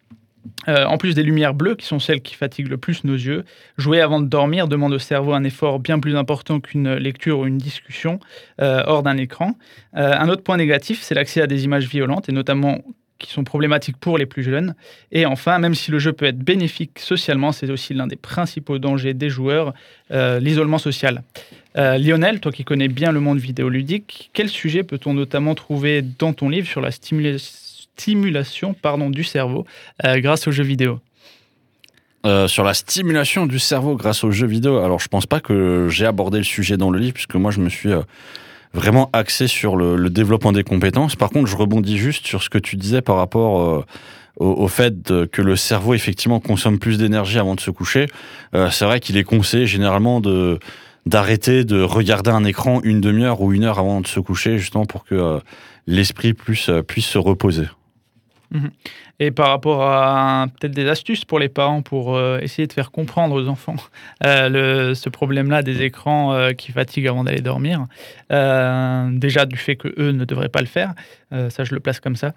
euh, 0.68 0.86
en 0.86 0.98
plus 0.98 1.16
des 1.16 1.24
lumières 1.24 1.54
bleues, 1.54 1.76
qui 1.76 1.86
sont 1.86 2.00
celles 2.00 2.22
qui 2.22 2.36
fatiguent 2.36 2.70
le 2.70 2.78
plus 2.78 3.04
nos 3.04 3.14
yeux, 3.14 3.46
jouer 3.78 4.02
avant 4.02 4.20
de 4.20 4.28
dormir 4.28 4.68
demande 4.68 4.94
au 4.94 5.00
cerveau 5.00 5.34
un 5.34 5.44
effort 5.44 5.80
bien 5.80 6.00
plus 6.00 6.16
important 6.16 6.60
qu'une 6.60 6.96
lecture 6.96 7.40
ou 7.40 7.46
une 7.46 7.58
discussion 7.58 8.20
euh, 8.62 8.84
hors 8.86 9.04
d'un 9.04 9.18
écran. 9.18 9.56
Euh, 9.96 10.14
un 10.18 10.30
autre 10.30 10.44
point 10.44 10.58
négatif, 10.58 11.02
c'est 11.02 11.16
l'accès 11.16 11.42
à 11.42 11.48
des 11.48 11.66
images 11.66 11.88
violentes, 11.88 12.30
et 12.30 12.32
notamment 12.32 12.80
qui 13.18 13.32
sont 13.32 13.46
problématiques 13.46 13.98
pour 13.98 14.18
les 14.18 14.26
plus 14.26 14.44
jeunes. 14.44 14.76
Et 15.12 15.26
enfin, 15.26 15.58
même 15.58 15.74
si 15.74 15.90
le 15.90 16.00
jeu 16.00 16.12
peut 16.12 16.26
être 16.26 16.40
bénéfique 16.40 17.00
socialement, 17.00 17.54
c'est 17.54 17.70
aussi 17.70 17.94
l'un 17.94 18.08
des 18.08 18.18
principaux 18.18 18.78
dangers 18.78 19.14
des 19.14 19.30
joueurs, 19.30 19.74
l'isolement 20.12 20.80
social. 20.80 21.24
Lionel, 21.76 22.42
toi 22.42 22.52
qui 22.52 22.66
connais 22.66 22.90
bien 22.90 23.14
le 23.14 23.22
monde 23.22 23.40
vidéoludique, 23.40 24.32
quel 24.34 24.50
sujet 24.50 24.84
peut-on 24.84 25.14
notamment 25.14 25.56
trouver 25.56 26.02
dans 26.02 26.34
ton 26.34 26.50
livre 26.50 26.68
sur 26.68 26.82
la 26.82 26.92
stimulation 26.92 27.65
stimulation 27.98 28.74
pardon, 28.74 29.10
du 29.10 29.24
cerveau 29.24 29.66
euh, 30.06 30.20
grâce 30.20 30.48
aux 30.48 30.52
jeux 30.52 30.64
vidéo 30.64 31.00
euh, 32.26 32.48
sur 32.48 32.64
la 32.64 32.74
stimulation 32.74 33.46
du 33.46 33.60
cerveau 33.60 33.96
grâce 33.96 34.24
aux 34.24 34.32
jeux 34.32 34.48
vidéo. 34.48 34.80
Alors, 34.80 35.00
je 35.00 35.08
pense 35.08 35.28
pas 35.28 35.40
que 35.40 35.88
j'ai 35.92 36.08
abordé 36.08 36.40
le 36.40 36.44
sujet 36.44 36.76
dans 36.76 36.90
le 36.90 36.98
livre, 36.98 37.14
puisque 37.14 37.36
moi, 37.36 37.52
je 37.52 37.60
me 37.60 37.70
suis 37.70 37.92
euh, 37.92 38.02
vraiment 38.74 39.12
axé 39.14 39.46
sur 39.46 39.76
le, 39.76 40.10
développement 40.10 40.52
des 40.52 40.64
compétences. 40.64 41.16
Par 41.16 41.30
contre, 41.30 41.46
je 41.46 41.56
rebondis 41.56 42.00
juste 42.00 42.26
sur 42.26 42.42
ce 42.42 42.50
que 42.50 42.58
tu 42.58 42.78
disais 42.78 43.04
par 43.04 43.18
rapport 43.18 43.86
au, 44.38 44.68
fait 44.68 44.96
que 45.32 45.44
le 45.44 45.56
cerveau, 45.56 45.94
effectivement, 45.94 46.40
consomme 46.40 46.80
plus 46.80 46.98
d'énergie 46.98 47.38
avant 47.38 47.54
de 47.54 47.60
se 47.60 47.70
coucher. 47.70 48.08
C'est 48.54 48.86
vrai 48.86 49.00
qu'il 49.00 49.18
est 49.18 49.24
conseillé 49.24 49.68
généralement 49.68 50.20
de 50.20 50.58
d'arrêter 51.06 51.64
de 51.64 51.80
regarder 51.80 52.32
un 52.32 52.44
écran 52.44 52.82
une 52.84 53.02
demi-heure 53.02 53.40
ou 53.42 53.54
une 53.54 53.66
heure 53.66 53.78
avant 53.78 54.02
de 54.02 54.08
se 54.08 54.20
coucher, 54.20 54.58
justement 54.58 54.88
pour 54.88 55.06
que 55.06 55.40
l'esprit 55.86 56.34
puisse, 56.34 56.72
puisse 56.88 57.06
se 57.06 57.20
reposer. 57.20 57.68
Mmh. 58.52 58.68
Et 59.20 59.32
par 59.32 59.50
rapport 59.50 59.82
à 59.82 60.48
peut-être 60.60 60.74
des 60.74 60.88
astuces 60.88 61.26
pour 61.26 61.40
les 61.40 61.50
parents 61.50 61.82
pour 61.82 62.16
euh, 62.16 62.40
essayer 62.40 62.68
de 62.68 62.74
faire 62.74 62.92
comprendre 62.92 63.36
aux 63.36 63.48
enfants 63.48 63.76
euh, 64.24 64.50
le, 64.50 64.94
ce 64.94 65.10
problème-là 65.10 65.64
des 65.64 65.82
écrans 65.82 66.34
euh, 66.34 66.52
qui 66.52 66.72
fatiguent 66.72 67.08
avant 67.08 67.24
d'aller 67.24 67.42
dormir, 67.42 67.86
déjà 68.30 69.46
du 69.46 69.58
fait 69.58 69.76
que 69.76 69.88
eux 69.98 70.12
ne 70.12 70.26
devraient 70.26 70.50
pas 70.50 70.62
le 70.62 70.68
faire, 70.68 70.94
ça 71.50 71.64
je 71.64 71.74
le 71.74 71.80
place 71.80 72.00
comme 72.00 72.16
ça. 72.16 72.34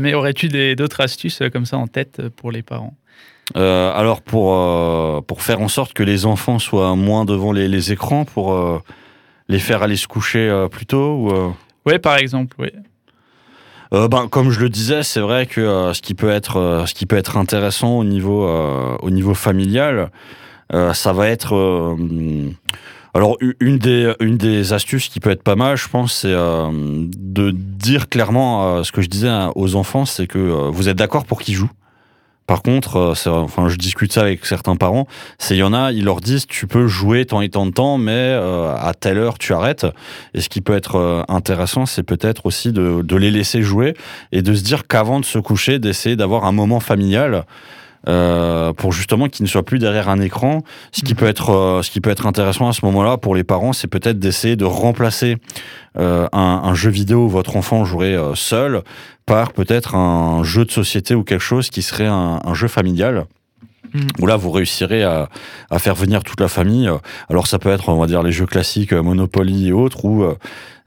Mais 0.00 0.14
aurais-tu 0.14 0.48
d'autres 0.74 1.00
astuces 1.00 1.42
comme 1.52 1.64
ça 1.66 1.76
en 1.76 1.86
tête 1.86 2.28
pour 2.28 2.52
les 2.52 2.62
parents? 2.62 2.94
Alors 3.54 4.20
pour, 4.22 5.24
pour 5.24 5.42
faire 5.42 5.60
en 5.60 5.68
sorte 5.68 5.92
que 5.92 6.02
les 6.02 6.26
enfants 6.26 6.58
soient 6.58 6.94
moins 6.96 7.24
devant 7.24 7.52
les, 7.52 7.68
les 7.68 7.92
écrans, 7.92 8.24
pour 8.24 8.82
les 9.48 9.58
faire 9.58 9.82
aller 9.82 9.96
se 9.96 10.06
coucher 10.06 10.66
plus 10.70 10.86
tôt 10.86 11.16
ou, 11.16 11.54
Oui, 11.86 11.98
par 11.98 12.18
exemple, 12.18 12.54
oui. 12.58 12.68
Euh, 13.94 14.08
ben, 14.08 14.28
comme 14.28 14.50
je 14.50 14.60
le 14.60 14.68
disais, 14.68 15.02
c'est 15.02 15.20
vrai 15.20 15.46
que 15.46 15.60
euh, 15.60 15.94
ce 15.94 16.02
qui 16.02 16.14
peut 16.14 16.30
être, 16.30 16.58
euh, 16.58 16.86
ce 16.86 16.94
qui 16.94 17.06
peut 17.06 17.16
être 17.16 17.36
intéressant 17.36 17.98
au 17.98 18.04
niveau, 18.04 18.48
au 19.02 19.10
niveau 19.10 19.34
familial, 19.34 20.10
ça 20.92 21.12
va 21.12 21.28
être. 21.28 21.96
alors 23.14 23.38
une 23.60 23.78
des, 23.78 24.12
une 24.20 24.36
des 24.36 24.72
astuces 24.72 25.08
qui 25.08 25.20
peut 25.20 25.30
être 25.30 25.42
pas 25.42 25.56
mal, 25.56 25.76
je 25.76 25.88
pense, 25.88 26.12
c'est 26.12 26.34
de 26.34 27.50
dire 27.50 28.08
clairement 28.08 28.84
ce 28.84 28.92
que 28.92 29.00
je 29.00 29.08
disais 29.08 29.30
aux 29.54 29.76
enfants, 29.76 30.04
c'est 30.04 30.26
que 30.26 30.68
vous 30.68 30.88
êtes 30.88 30.96
d'accord 30.96 31.24
pour 31.24 31.40
qu'ils 31.40 31.54
jouent. 31.54 31.70
Par 32.48 32.62
contre, 32.62 32.96
euh, 32.96 33.42
enfin, 33.42 33.68
je 33.68 33.76
discute 33.76 34.10
ça 34.10 34.22
avec 34.22 34.46
certains 34.46 34.74
parents, 34.74 35.06
c'est 35.36 35.54
il 35.54 35.58
y 35.58 35.62
en 35.62 35.74
a, 35.74 35.92
ils 35.92 36.06
leur 36.06 36.22
disent 36.22 36.46
tu 36.46 36.66
peux 36.66 36.86
jouer 36.86 37.26
tant 37.26 37.42
et 37.42 37.50
tant 37.50 37.66
de 37.66 37.72
temps, 37.72 37.98
mais 37.98 38.10
euh, 38.14 38.74
à 38.74 38.94
telle 38.94 39.18
heure 39.18 39.36
tu 39.36 39.52
arrêtes. 39.52 39.86
Et 40.32 40.40
ce 40.40 40.48
qui 40.48 40.62
peut 40.62 40.74
être 40.74 40.96
euh, 40.96 41.22
intéressant, 41.28 41.84
c'est 41.84 42.02
peut-être 42.02 42.46
aussi 42.46 42.72
de, 42.72 43.02
de, 43.02 43.16
les 43.16 43.30
laisser 43.30 43.62
jouer 43.62 43.92
et 44.32 44.40
de 44.40 44.54
se 44.54 44.64
dire 44.64 44.86
qu'avant 44.88 45.20
de 45.20 45.26
se 45.26 45.38
coucher, 45.38 45.78
d'essayer 45.78 46.16
d'avoir 46.16 46.46
un 46.46 46.52
moment 46.52 46.80
familial. 46.80 47.44
Euh, 48.06 48.72
pour 48.72 48.92
justement 48.92 49.28
qu'ils 49.28 49.42
ne 49.42 49.48
soient 49.48 49.64
plus 49.64 49.78
derrière 49.78 50.08
un 50.08 50.20
écran. 50.20 50.62
Ce 50.92 51.02
qui 51.02 51.14
peut 51.14 51.26
être, 51.26 51.50
euh, 51.50 51.82
ce 51.82 51.90
qui 51.90 52.00
peut 52.00 52.10
être 52.10 52.26
intéressant 52.26 52.68
à 52.68 52.72
ce 52.72 52.84
moment-là 52.86 53.18
pour 53.18 53.34
les 53.34 53.44
parents, 53.44 53.72
c'est 53.72 53.88
peut-être 53.88 54.18
d'essayer 54.18 54.56
de 54.56 54.64
remplacer 54.64 55.36
euh, 55.98 56.28
un, 56.32 56.60
un, 56.64 56.74
jeu 56.74 56.90
vidéo 56.90 57.24
où 57.24 57.28
votre 57.28 57.56
enfant 57.56 57.84
jouerait 57.84 58.16
seul 58.34 58.82
par 59.28 59.52
peut-être 59.52 59.94
un 59.94 60.42
jeu 60.42 60.64
de 60.64 60.72
société 60.72 61.14
ou 61.14 61.22
quelque 61.22 61.44
chose 61.44 61.70
qui 61.70 61.82
serait 61.82 62.06
un, 62.06 62.40
un 62.44 62.54
jeu 62.54 62.66
familial. 62.66 63.26
Mmh. 63.94 64.00
Où 64.20 64.26
là, 64.26 64.36
vous 64.36 64.50
réussirez 64.50 65.02
à, 65.02 65.30
à, 65.70 65.78
faire 65.78 65.94
venir 65.94 66.22
toute 66.22 66.40
la 66.40 66.48
famille. 66.48 66.90
Alors, 67.30 67.46
ça 67.46 67.58
peut 67.58 67.70
être, 67.70 67.88
on 67.88 67.98
va 67.98 68.06
dire, 68.06 68.22
les 68.22 68.32
jeux 68.32 68.44
classiques, 68.44 68.92
Monopoly 68.92 69.68
et 69.68 69.72
autres, 69.72 70.04
ou 70.04 70.24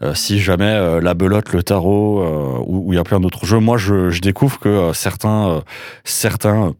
euh, 0.03 0.13
si 0.15 0.39
jamais 0.39 0.65
euh, 0.65 0.99
la 0.99 1.13
belote, 1.13 1.53
le 1.53 1.61
tarot, 1.61 2.21
euh, 2.21 2.63
où 2.65 2.91
il 2.91 2.95
y 2.95 2.99
a 2.99 3.03
plein 3.03 3.19
d'autres 3.19 3.45
jeux. 3.45 3.59
Moi, 3.59 3.77
je, 3.77 4.09
je 4.09 4.21
découvre 4.21 4.59
que 4.59 4.91
certains, 4.93 5.63
certains 6.03 6.73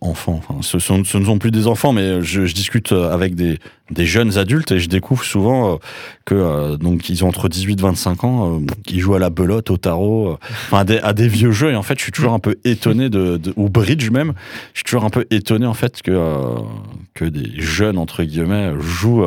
enfants. 0.00 0.40
Enfin, 0.48 0.60
ce, 0.62 0.92
ne 0.92 1.24
sont 1.24 1.38
plus 1.38 1.50
des 1.50 1.66
enfants, 1.66 1.92
mais 1.92 2.22
je, 2.22 2.42
discute 2.52 2.92
avec 2.92 3.34
des, 3.34 3.58
jeunes 3.96 4.38
adultes 4.38 4.72
et 4.72 4.80
je 4.80 4.88
découvre 4.88 5.24
souvent 5.24 5.74
euh, 5.74 5.76
que 6.24 6.34
euh, 6.34 6.76
donc 6.76 7.08
ils 7.08 7.24
ont 7.24 7.28
entre 7.28 7.48
18 7.48 7.78
et 7.78 7.82
25 7.82 8.24
ans, 8.24 8.56
euh, 8.56 8.66
qui 8.86 9.00
jouent 9.00 9.14
à 9.14 9.18
la 9.18 9.30
belote, 9.30 9.70
au 9.70 9.76
tarot, 9.76 10.38
euh, 10.72 10.98
à 11.02 11.12
des, 11.12 11.28
vieux 11.28 11.52
jeux. 11.52 11.72
Et 11.72 11.76
en 11.76 11.82
fait, 11.82 11.98
je 11.98 12.04
suis 12.04 12.12
toujours 12.12 12.32
un 12.32 12.38
peu 12.38 12.56
étonné 12.64 13.08
de, 13.08 13.36
de 13.36 13.52
au 13.56 13.68
bridge 13.68 14.10
même. 14.10 14.32
Je 14.72 14.78
suis 14.78 14.84
toujours 14.84 15.04
un 15.04 15.10
peu 15.10 15.26
étonné 15.30 15.66
en 15.66 15.74
fait 15.74 16.02
que 16.02 16.14
que 17.14 17.24
des 17.24 17.60
jeunes 17.60 17.98
entre 17.98 18.24
guillemets 18.24 18.72
jouent 18.80 19.24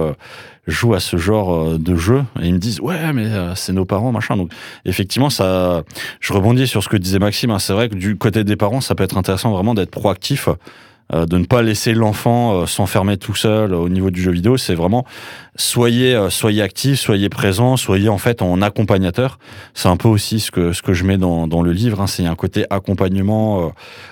jouent 0.67 0.93
à 0.93 0.99
ce 0.99 1.17
genre 1.17 1.79
de 1.79 1.95
jeu 1.95 2.23
et 2.41 2.47
ils 2.47 2.53
me 2.53 2.59
disent 2.59 2.79
ouais 2.81 3.13
mais 3.13 3.27
c'est 3.55 3.73
nos 3.73 3.85
parents 3.85 4.11
machin. 4.11 4.37
Donc 4.37 4.51
effectivement 4.85 5.29
ça, 5.29 5.83
je 6.19 6.33
rebondis 6.33 6.67
sur 6.67 6.83
ce 6.83 6.89
que 6.89 6.97
disait 6.97 7.19
Maxime. 7.19 7.51
Hein. 7.51 7.59
c'est 7.59 7.73
vrai 7.73 7.89
que 7.89 7.95
du 7.95 8.17
côté 8.17 8.43
des 8.43 8.55
parents 8.55 8.81
ça 8.81 8.95
peut 8.95 9.03
être 9.03 9.17
intéressant 9.17 9.51
vraiment 9.51 9.73
d'être 9.73 9.91
proactif. 9.91 10.49
de 11.13 11.37
ne 11.37 11.45
pas 11.45 11.61
laisser 11.61 11.93
l'enfant 11.93 12.65
s'enfermer 12.65 13.17
tout 13.17 13.35
seul 13.35 13.73
au 13.73 13.87
niveau 13.87 14.11
du 14.11 14.21
jeu 14.21 14.31
vidéo, 14.31 14.57
c'est 14.57 14.75
vraiment 14.75 15.05
soyez 15.57 16.15
euh, 16.15 16.29
soyez 16.29 16.61
actifs, 16.61 16.99
soyez 16.99 17.29
présents, 17.29 17.77
soyez 17.77 18.09
en 18.09 18.17
fait 18.17 18.41
en 18.41 18.61
accompagnateur. 18.61 19.39
C'est 19.73 19.89
un 19.89 19.97
peu 19.97 20.07
aussi 20.07 20.39
ce 20.39 20.51
que 20.51 20.71
ce 20.71 20.81
que 20.81 20.93
je 20.93 21.03
mets 21.03 21.17
dans, 21.17 21.47
dans 21.47 21.61
le 21.61 21.71
livre. 21.71 22.01
Hein. 22.01 22.07
C'est 22.07 22.25
un 22.25 22.35
côté 22.35 22.65
accompagnement 22.69 23.65
euh, 23.65 23.69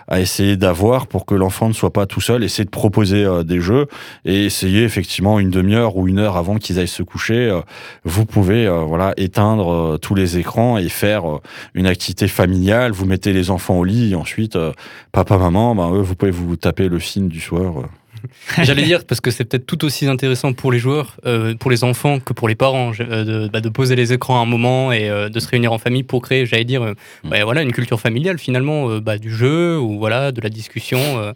à 0.08 0.20
essayer 0.20 0.58
d'avoir 0.58 1.08
pour 1.08 1.26
que 1.26 1.36
l'enfant 1.36 1.68
ne 1.70 1.74
soit 1.74 1.93
pas 1.93 2.06
tout 2.06 2.22
seul. 2.22 2.43
Essayer 2.43 2.66
de 2.66 2.70
proposer 2.70 3.24
euh, 3.24 3.43
des 3.43 3.62
jeux 3.62 3.88
et 4.26 4.46
essayer 4.46 4.84
effectivement 4.84 5.39
une 5.39 5.52
demi-heure 5.52 5.96
ou 5.96 6.08
une 6.08 6.20
heure 6.20 6.36
avant 6.38 6.58
qu'ils 6.58 6.80
aillent 6.80 6.88
se 6.88 7.04
coucher. 7.04 7.60
vous 8.04 8.26
pouvez 8.26 8.68
voilà 8.68 9.14
éteindre 9.18 9.98
tous 10.00 10.16
les 10.16 10.38
écrans 10.38 10.78
et 10.78 10.89
faire 10.89 11.24
une 11.74 11.88
activité 11.88 12.28
familiale. 12.28 12.91
Vous 12.91 13.06
mettez 13.06 13.34
les 13.34 13.52
enfants 13.52 13.78
au 13.78 13.84
lit 13.84 14.12
et 14.12 14.16
ensuite 14.16 14.58
papa 15.12 15.38
maman, 15.38 15.76
ben 15.76 15.93
eux, 15.93 16.02
vous 16.02 16.16
pouvez 16.16 16.32
vous 16.32 16.56
taper 16.56 16.89
le 16.89 17.00
film 17.00 17.30
du 17.30 17.39
soir. 17.39 17.84
J'allais 18.63 18.84
dire, 18.84 19.05
parce 19.05 19.21
que 19.21 19.32
c'est 19.32 19.45
peut-être 19.45 19.65
tout 19.65 19.84
aussi 19.86 20.07
intéressant 20.07 20.53
pour 20.53 20.71
les 20.71 20.80
joueurs, 20.80 21.17
euh, 21.26 21.55
pour 21.55 21.71
les 21.71 21.84
enfants, 21.84 22.19
que 22.19 22.34
pour 22.34 22.47
les 22.47 22.55
parents, 22.55 22.91
euh, 22.99 23.49
bah, 23.49 23.61
de, 23.61 23.69
poser 23.69 23.95
les 23.95 24.13
écrans 24.13 24.39
à 24.39 24.43
un 24.43 24.45
moment 24.45 24.91
et 24.91 25.09
euh, 25.09 25.30
de 25.30 25.39
se 25.39 25.47
réunir 25.47 25.73
en 25.73 25.78
famille 25.78 26.03
pour 26.03 26.21
créer, 26.21 26.45
j'allais 26.45 26.65
dire, 26.65 26.84
mm. 27.23 27.41
voilà, 27.43 27.61
une 27.61 27.71
culture 27.71 27.99
familiale 27.99 28.38
finalement, 28.38 28.97
bah, 28.99 29.17
du 29.17 29.32
jeu 29.32 29.80
ou 29.80 29.97
voilà, 29.97 30.32
de 30.32 30.41
la 30.41 30.49
discussion 30.49 31.34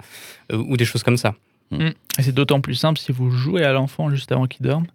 ou 0.54 0.78
des 0.78 0.86
choses 0.86 1.04
comme 1.04 1.18
ça. 1.18 1.36
Mm. 1.72 1.86
Mm. 1.86 1.94
C'est 2.20 2.34
d'autant 2.34 2.62
plus 2.62 2.76
simple 2.76 3.00
si 3.00 3.12
vous 3.12 3.32
jouez 3.32 3.64
à 3.64 3.74
l'enfant 3.74 4.10
juste 4.10 4.32
avant 4.32 4.48
qu'il 4.48 4.66
dorme. 4.66 4.88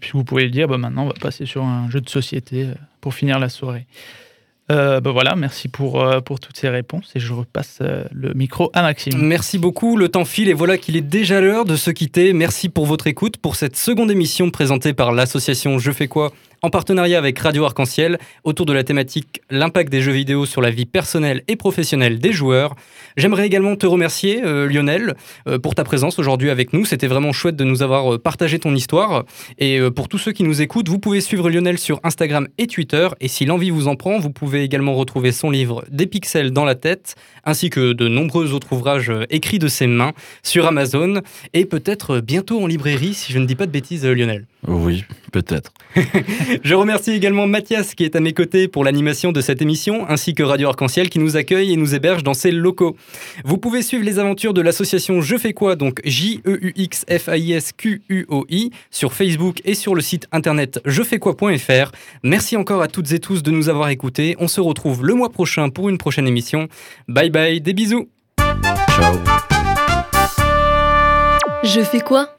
puis 0.00 0.10
vous 0.14 0.24
pouvez 0.24 0.44
le 0.44 0.50
dire, 0.50 0.68
bah, 0.68 0.78
maintenant 0.78 1.04
on 1.04 1.08
va 1.08 1.14
passer 1.20 1.46
sur 1.46 1.64
un 1.64 1.90
jeu 1.90 2.00
de 2.00 2.08
société 2.08 2.68
pour 3.00 3.14
finir 3.14 3.38
la 3.38 3.48
soirée. 3.48 3.86
Euh, 4.72 5.00
bah 5.00 5.10
voilà, 5.10 5.36
merci 5.36 5.68
pour, 5.68 6.02
euh, 6.02 6.20
pour 6.20 6.40
toutes 6.40 6.56
ces 6.56 6.68
réponses 6.68 7.10
et 7.14 7.20
je 7.20 7.32
repasse 7.32 7.78
euh, 7.82 8.04
le 8.10 8.32
micro 8.32 8.70
à 8.72 8.82
Maxime. 8.82 9.12
Merci 9.18 9.58
beaucoup, 9.58 9.96
le 9.96 10.08
temps 10.08 10.24
file 10.24 10.48
et 10.48 10.54
voilà 10.54 10.78
qu'il 10.78 10.96
est 10.96 11.02
déjà 11.02 11.40
l'heure 11.40 11.66
de 11.66 11.76
se 11.76 11.90
quitter. 11.90 12.32
Merci 12.32 12.70
pour 12.70 12.86
votre 12.86 13.06
écoute 13.06 13.36
pour 13.36 13.56
cette 13.56 13.76
seconde 13.76 14.10
émission 14.10 14.50
présentée 14.50 14.94
par 14.94 15.12
l'association 15.12 15.78
Je 15.78 15.92
fais 15.92 16.08
quoi? 16.08 16.32
En 16.64 16.70
partenariat 16.70 17.18
avec 17.18 17.40
Radio 17.40 17.64
Arc-en-Ciel 17.64 18.18
autour 18.44 18.66
de 18.66 18.72
la 18.72 18.84
thématique 18.84 19.42
l'impact 19.50 19.90
des 19.90 20.00
jeux 20.00 20.12
vidéo 20.12 20.46
sur 20.46 20.60
la 20.60 20.70
vie 20.70 20.86
personnelle 20.86 21.42
et 21.48 21.56
professionnelle 21.56 22.20
des 22.20 22.32
joueurs. 22.32 22.76
J'aimerais 23.16 23.46
également 23.46 23.74
te 23.74 23.84
remercier 23.84 24.44
euh, 24.44 24.68
Lionel 24.68 25.16
euh, 25.48 25.58
pour 25.58 25.74
ta 25.74 25.82
présence 25.82 26.20
aujourd'hui 26.20 26.50
avec 26.50 26.72
nous. 26.72 26.84
C'était 26.84 27.08
vraiment 27.08 27.32
chouette 27.32 27.56
de 27.56 27.64
nous 27.64 27.82
avoir 27.82 28.14
euh, 28.14 28.18
partagé 28.18 28.60
ton 28.60 28.76
histoire. 28.76 29.24
Et 29.58 29.80
pour 29.90 30.06
tous 30.06 30.18
ceux 30.18 30.30
qui 30.30 30.44
nous 30.44 30.62
écoutent, 30.62 30.88
vous 30.88 31.00
pouvez 31.00 31.20
suivre 31.20 31.50
Lionel 31.50 31.78
sur 31.78 31.98
Instagram 32.04 32.46
et 32.58 32.68
Twitter. 32.68 33.08
Et 33.20 33.26
si 33.26 33.44
l'envie 33.44 33.70
vous 33.70 33.88
en 33.88 33.96
prend, 33.96 34.20
vous 34.20 34.30
pouvez 34.30 34.62
également 34.62 34.94
retrouver 34.94 35.32
son 35.32 35.50
livre 35.50 35.84
Des 35.90 36.06
pixels 36.06 36.52
dans 36.52 36.64
la 36.64 36.76
tête, 36.76 37.16
ainsi 37.44 37.70
que 37.70 37.92
de 37.92 38.06
nombreux 38.06 38.52
autres 38.52 38.72
ouvrages 38.72 39.12
écrits 39.30 39.58
de 39.58 39.66
ses 39.66 39.88
mains 39.88 40.12
sur 40.44 40.68
Amazon 40.68 41.22
et 41.54 41.64
peut-être 41.64 42.20
bientôt 42.20 42.62
en 42.62 42.68
librairie 42.68 43.14
si 43.14 43.32
je 43.32 43.40
ne 43.40 43.46
dis 43.46 43.56
pas 43.56 43.66
de 43.66 43.72
bêtises 43.72 44.06
Lionel. 44.06 44.46
Oui, 44.68 45.04
peut-être. 45.32 45.72
Je 46.62 46.74
remercie 46.74 47.10
également 47.10 47.48
Mathias 47.48 47.96
qui 47.96 48.04
est 48.04 48.14
à 48.14 48.20
mes 48.20 48.32
côtés 48.32 48.68
pour 48.68 48.84
l'animation 48.84 49.32
de 49.32 49.40
cette 49.40 49.60
émission, 49.60 50.08
ainsi 50.08 50.34
que 50.34 50.44
Radio 50.44 50.68
Arc-en-Ciel 50.68 51.10
qui 51.10 51.18
nous 51.18 51.36
accueille 51.36 51.72
et 51.72 51.76
nous 51.76 51.96
héberge 51.96 52.22
dans 52.22 52.34
ses 52.34 52.52
locaux. 52.52 52.96
Vous 53.44 53.58
pouvez 53.58 53.82
suivre 53.82 54.04
les 54.04 54.20
aventures 54.20 54.54
de 54.54 54.60
l'association 54.60 55.20
Je 55.20 55.36
fais 55.36 55.52
quoi, 55.52 55.74
donc 55.74 56.00
J-E-U-X-F-A-I-S-Q-U-O-I, 56.04 58.70
sur 58.92 59.12
Facebook 59.12 59.60
et 59.64 59.74
sur 59.74 59.96
le 59.96 60.00
site 60.00 60.28
internet 60.30 60.80
jefaiskoi.fr. 60.84 61.90
Merci 62.22 62.56
encore 62.56 62.82
à 62.82 62.88
toutes 62.88 63.10
et 63.10 63.18
tous 63.18 63.42
de 63.42 63.50
nous 63.50 63.68
avoir 63.68 63.88
écoutés. 63.88 64.36
On 64.38 64.46
se 64.46 64.60
retrouve 64.60 65.04
le 65.04 65.14
mois 65.14 65.30
prochain 65.30 65.70
pour 65.70 65.88
une 65.88 65.98
prochaine 65.98 66.28
émission. 66.28 66.68
Bye 67.08 67.30
bye, 67.30 67.60
des 67.60 67.72
bisous. 67.72 68.08
Ciao. 68.38 69.16
Je 71.64 71.80
fais 71.80 72.00
quoi? 72.00 72.36